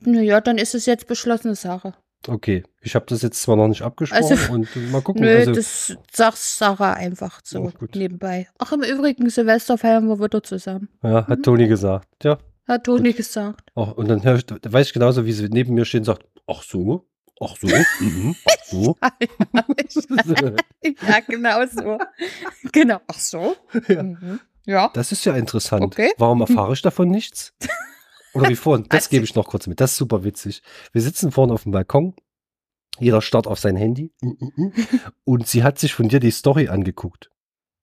Naja, 0.00 0.40
dann 0.40 0.58
ist 0.58 0.74
es 0.74 0.86
jetzt 0.86 1.06
beschlossene 1.06 1.54
Sache. 1.54 1.94
Okay, 2.28 2.62
ich 2.80 2.94
habe 2.94 3.04
das 3.08 3.22
jetzt 3.22 3.40
zwar 3.42 3.56
noch 3.56 3.68
nicht 3.68 3.82
abgesprochen 3.82 4.22
Also, 4.38 4.52
und 4.52 4.90
mal 4.90 5.02
gucken. 5.02 5.22
Nö, 5.22 5.36
also, 5.36 5.52
das 5.52 5.96
sagst 6.12 6.58
Sarah 6.58 6.94
einfach 6.94 7.40
so 7.44 7.64
gut. 7.78 7.94
nebenbei. 7.94 8.48
Ach, 8.58 8.72
im 8.72 8.82
Übrigen, 8.82 9.28
Silvester 9.30 9.76
feiern 9.78 10.06
wir 10.08 10.18
wieder 10.20 10.42
zusammen. 10.42 10.88
ja, 11.02 11.26
hat 11.26 11.38
Mhm. 11.38 11.42
Toni 11.42 11.68
gesagt. 11.68 12.08
Ja, 12.24 12.38
Hat 12.66 12.84
Toni 12.84 13.12
gesagt. 13.12 13.70
auch, 13.74 13.92
und 13.96 14.08
dann 14.08 14.22
hör 14.24 14.36
ich, 14.36 14.46
da 14.46 14.56
weiß 14.64 14.86
ich 14.86 14.92
genauso, 14.94 15.26
wie 15.26 15.32
sie 15.32 15.48
neben 15.50 15.74
mir 15.74 15.84
stehen 15.84 16.00
und 16.00 16.04
sagt, 16.06 16.24
ach 16.46 16.62
so, 16.62 17.06
ach 17.40 17.56
so, 17.60 17.66
mhm, 18.00 18.34
ach 18.46 18.64
so. 18.64 18.96
ja, 20.82 21.20
genau 21.28 21.66
so. 21.66 21.98
genau. 22.72 23.00
Ach 23.06 23.18
so. 23.18 23.56
Ja. 23.88 24.02
Mhm. 24.02 24.40
Ja. 24.66 24.90
Das 24.94 25.12
ist 25.12 25.24
ja 25.26 25.34
interessant. 25.36 25.82
Okay. 25.84 26.10
Warum 26.16 26.40
erfahre 26.40 26.72
ich 26.72 26.80
davon 26.80 27.10
nichts? 27.10 27.52
Oder 28.34 28.48
wie 28.50 28.56
vorhin, 28.56 28.86
das 28.88 29.04
Also- 29.04 29.10
gebe 29.10 29.24
ich 29.24 29.34
noch 29.34 29.46
kurz 29.48 29.66
mit. 29.66 29.80
Das 29.80 29.92
ist 29.92 29.96
super 29.98 30.24
witzig. 30.24 30.62
Wir 30.92 31.00
sitzen 31.02 31.30
vorne 31.32 31.52
auf 31.52 31.62
dem 31.62 31.72
Balkon. 31.72 32.14
Jeder 32.98 33.22
starrt 33.22 33.46
auf 33.46 33.58
sein 33.58 33.76
Handy. 33.76 34.12
Und 35.24 35.46
sie 35.48 35.62
hat 35.64 35.78
sich 35.78 35.94
von 35.94 36.08
dir 36.08 36.20
die 36.20 36.30
Story 36.30 36.68
angeguckt. 36.68 37.30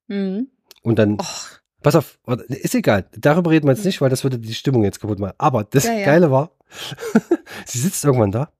Mhm. 0.07 0.49
Und 0.83 0.99
dann, 0.99 1.19
Och, 1.19 1.59
pass 1.81 1.95
auf, 1.95 2.19
warte, 2.23 2.43
ist 2.45 2.75
egal. 2.75 3.09
Darüber 3.17 3.51
reden 3.51 3.67
wir 3.67 3.73
jetzt 3.73 3.85
nicht, 3.85 3.99
weil 4.01 4.09
das 4.09 4.23
würde 4.23 4.39
die 4.39 4.53
Stimmung 4.53 4.83
jetzt 4.83 4.99
kaputt 5.01 5.19
machen. 5.19 5.35
Aber 5.37 5.63
das 5.65 5.83
Ja, 5.85 5.93
ja. 5.93 6.05
Geile 6.05 6.31
war, 6.31 6.55
sie 7.65 7.79
sitzt 7.79 8.03
irgendwann 8.05 8.31
da. 8.31 8.53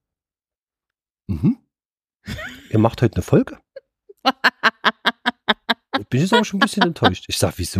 Mhm. 1.28 1.58
Ihr 2.70 2.80
macht 2.80 3.02
heute 3.02 3.16
eine 3.16 3.24
Folge? 3.24 3.58
Ich 6.00 6.08
bin 6.08 6.22
jetzt 6.22 6.34
aber 6.34 6.44
schon 6.44 6.58
ein 6.58 6.62
bisschen 6.62 6.84
enttäuscht. 6.84 7.26
Ich 7.30 7.38
sag, 7.38 7.58
wieso? 7.58 7.80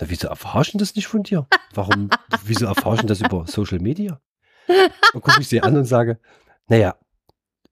Na, 0.00 0.08
wieso 0.10 0.28
erforschen 0.28 0.78
das 0.78 0.94
nicht 0.94 1.06
von 1.06 1.22
dir? 1.22 1.46
Warum, 1.74 2.10
wieso 2.44 2.66
erforschen 2.66 3.06
das 3.06 3.20
über 3.20 3.46
Social 3.46 3.78
Media? 3.78 4.20
Dann 4.66 5.22
gucke 5.22 5.40
ich 5.40 5.48
sie 5.48 5.62
an 5.62 5.76
und 5.76 5.84
sage, 5.84 6.18
naja, 6.68 6.96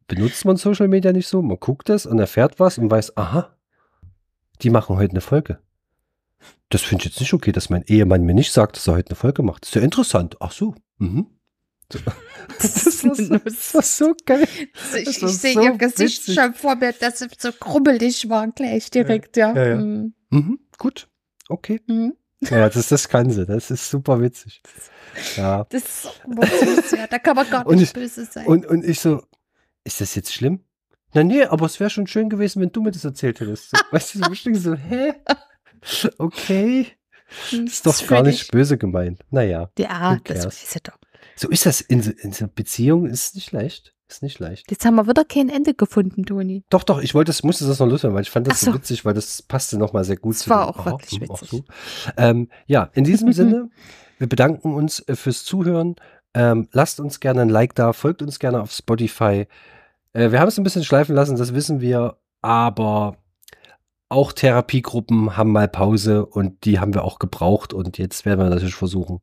benutzt 0.07 0.45
man 0.45 0.57
Social 0.57 0.89
Media 0.89 1.13
nicht 1.13 1.27
so? 1.29 1.43
Man 1.43 1.59
guckt 1.59 1.89
das 1.89 2.07
und 2.07 2.19
erfährt 2.19 2.61
was 2.61 2.79
und 2.79 2.91
weiß, 2.91 3.17
aha, 3.17 3.57
die 4.63 4.71
machen 4.71 4.97
heute 4.97 5.11
eine 5.13 5.21
Folge. 5.21 5.59
Das 6.69 6.83
finde 6.83 7.03
ich 7.03 7.11
jetzt 7.11 7.21
nicht 7.21 7.33
okay, 7.35 7.53
dass 7.53 7.71
mein 7.71 7.83
Ehemann 7.87 8.23
mir 8.23 8.35
nicht 8.35 8.53
sagt, 8.53 8.77
dass 8.77 8.87
er 8.87 8.95
heute 8.95 9.11
eine 9.11 9.17
Folge 9.17 9.43
macht. 9.43 9.63
Das 9.63 9.71
ist 9.71 9.75
ja 9.75 9.83
interessant. 9.83 10.37
Ach 10.41 10.53
so. 10.53 10.75
Mhm. 10.99 11.27
Das, 12.59 13.05
war 13.05 13.15
so, 13.15 13.39
das 13.45 13.75
war 13.75 13.83
so 13.83 14.15
geil. 14.25 14.49
ich, 14.97 15.05
Das 15.21 15.23
ich 15.23 15.39
sehe 15.39 15.53
so 15.55 15.63
ihr 15.63 15.73
Gesicht 15.77 16.23
witzig. 16.23 16.35
schon 16.35 16.55
vor 16.55 16.77
mir, 16.77 16.93
dass 16.93 17.19
sie 17.19 17.27
so 17.39 17.53
krubbelig 17.53 18.29
war, 18.31 18.49
gleich 18.49 18.91
direkt, 18.91 19.37
ja. 19.37 19.53
Ja, 19.55 19.67
ja. 19.69 19.77
Mhm. 19.77 20.15
Mhm, 20.31 20.59
gut. 20.79 21.09
Okay. 21.49 21.81
Mhm. 21.87 22.15
Ja, 22.41 22.69
das, 22.69 22.89
das 22.89 23.09
kann 23.09 23.31
sie. 23.31 23.47
Das 23.47 23.71
ist 23.71 23.89
super 23.91 24.21
witzig. 24.21 24.63
Ja. 25.37 25.65
Das 25.71 25.83
ist 25.85 26.03
süß, 26.03 26.91
ja. 26.93 27.07
Da 27.07 27.19
kann 27.19 27.37
man 27.37 27.49
gar 27.49 27.71
nicht 27.73 27.83
ich- 27.83 27.93
böse 27.93 28.25
sein. 28.27 28.47
Und, 28.47 28.67
und 28.67 28.85
ich 28.85 29.01
so, 29.01 29.23
ist 29.85 30.01
das 30.01 30.15
jetzt 30.15 30.33
schlimm? 30.33 30.61
Na 31.15 31.23
nee, 31.23 31.45
aber 31.45 31.67
es 31.67 31.79
wäre 31.81 31.91
schon 31.91 32.07
schön 32.07 32.29
gewesen, 32.29 32.61
wenn 32.61 32.73
du 32.73 32.83
mir 32.83 32.91
das 32.91 33.05
erzählt 33.05 33.41
hättest. 33.41 33.71
So, 33.71 33.79
weißt 33.93 34.15
du, 34.15 34.19
so 34.19 34.29
bestimmt 34.31 34.57
so, 34.57 34.75
hä? 34.75 35.15
Okay. 36.19 36.89
Hm, 37.51 37.67
Das 37.67 37.75
ist 37.75 37.87
doch 37.87 38.07
gar 38.07 38.23
nicht 38.23 38.51
böse 38.51 38.77
gemeint. 38.79 39.21
Naja, 39.31 39.71
Ja, 39.79 40.19
das 40.25 40.45
weiß 40.47 40.75
ich 40.77 40.83
doch. 40.83 40.99
so 41.37 41.49
ist 41.49 41.67
das 41.67 41.81
in, 41.81 42.03
so- 42.03 42.11
in 42.11 42.33
so 42.33 42.45
einer 42.45 42.53
Beziehung, 42.55 43.07
ist 43.07 43.35
nicht 43.37 43.53
leicht. 43.53 43.94
Ist 44.15 44.23
nicht 44.23 44.39
leicht. 44.39 44.71
Jetzt 44.71 44.85
haben 44.85 44.95
wir 44.95 45.09
wieder 45.09 45.25
kein 45.25 45.49
Ende 45.49 45.75
gefunden, 45.75 46.25
Toni. 46.25 46.63
Doch, 46.71 46.85
doch, 46.85 47.03
ich 47.03 47.17
wollte, 47.17 47.31
das 47.31 47.43
musste 47.43 47.67
das 47.67 47.81
noch 47.81 47.89
loswerden, 47.89 48.15
weil 48.15 48.23
ich 48.23 48.31
fand 48.31 48.47
das 48.47 48.61
so 48.61 48.67
so. 48.67 48.75
witzig, 48.75 49.05
weil 49.05 49.13
das 49.13 49.43
passte 49.43 49.77
nochmal 49.77 50.05
sehr 50.05 50.17
gut 50.17 50.35
Das 50.35 50.43
zu 50.43 50.51
war 50.51 50.69
auch 50.69 50.87
wirklich 50.87 51.21
witzig. 51.21 51.49
so. 51.51 51.65
Ähm, 52.17 52.49
ja, 52.67 52.91
in 52.93 53.03
diesem 53.03 53.33
Sinne, 53.33 53.71
wir 54.19 54.29
bedanken 54.29 54.73
uns 54.73 55.01
äh, 55.09 55.17
fürs 55.17 55.43
Zuhören. 55.43 55.97
Ähm, 56.33 56.69
lasst 56.71 57.01
uns 57.01 57.19
gerne 57.19 57.43
ein 57.43 57.49
Like 57.49 57.75
da, 57.75 57.93
folgt 57.93 58.23
uns 58.23 58.39
gerne 58.39 58.61
auf 58.61 58.71
Spotify. 58.71 59.49
Äh, 60.13 60.31
wir 60.31 60.39
haben 60.39 60.47
es 60.47 60.59
ein 60.59 60.65
bisschen 60.65 60.85
schleifen 60.85 61.17
lassen, 61.17 61.37
das 61.37 61.53
wissen 61.53 61.81
wir, 61.81 62.17
aber 62.41 63.17
auch 64.09 64.33
Therapiegruppen 64.33 65.37
haben 65.37 65.51
mal 65.51 65.67
Pause 65.67 66.25
und 66.25 66.65
die 66.67 66.79
haben 66.79 66.95
wir 66.95 67.03
auch 67.03 67.19
gebraucht 67.19 67.73
und 67.73 67.99
jetzt 67.99 68.25
werden 68.25 68.39
wir 68.39 68.49
natürlich 68.49 68.77
versuchen, 68.77 69.19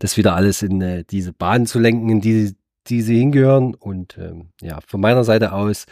das 0.00 0.16
wieder 0.16 0.34
alles 0.34 0.62
in 0.62 0.80
äh, 0.80 1.04
diese 1.04 1.32
Bahn 1.32 1.64
zu 1.66 1.78
lenken, 1.78 2.08
in 2.08 2.20
die, 2.20 2.56
die 2.88 3.02
sie 3.02 3.18
hingehören. 3.18 3.74
Und 3.74 4.16
ähm, 4.18 4.50
ja, 4.60 4.78
von 4.86 5.00
meiner 5.00 5.24
Seite 5.24 5.52
aus 5.52 5.86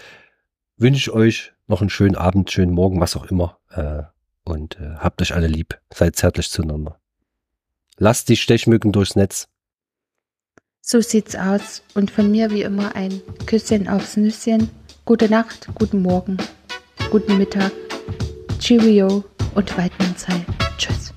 wünsche 0.76 0.98
ich 0.98 1.10
euch 1.10 1.52
noch 1.66 1.80
einen 1.80 1.90
schönen 1.90 2.16
Abend, 2.16 2.50
schönen 2.50 2.72
Morgen, 2.72 3.00
was 3.00 3.16
auch 3.16 3.26
immer. 3.26 3.58
Äh, 3.70 4.02
und 4.44 4.78
äh, 4.78 4.96
habt 4.98 5.22
euch 5.22 5.34
alle 5.34 5.46
lieb. 5.46 5.78
Seid 5.92 6.16
zärtlich 6.16 6.50
zueinander. 6.50 7.00
Lasst 7.96 8.28
die 8.28 8.36
Stechmücken 8.36 8.92
durchs 8.92 9.16
Netz. 9.16 9.48
So 10.80 11.00
sieht's 11.00 11.34
aus. 11.34 11.82
Und 11.94 12.10
von 12.10 12.30
mir 12.30 12.50
wie 12.50 12.62
immer 12.62 12.94
ein 12.94 13.22
Küsschen 13.46 13.88
aufs 13.88 14.16
Nüsschen. 14.16 14.68
Gute 15.06 15.28
Nacht, 15.28 15.68
guten 15.74 16.02
Morgen, 16.02 16.38
guten 17.10 17.36
Mittag, 17.36 17.72
Cheerio 18.58 19.22
und 19.54 19.78
weiteren 19.78 20.16
Zeit. 20.16 20.44
Tschüss. 20.78 21.13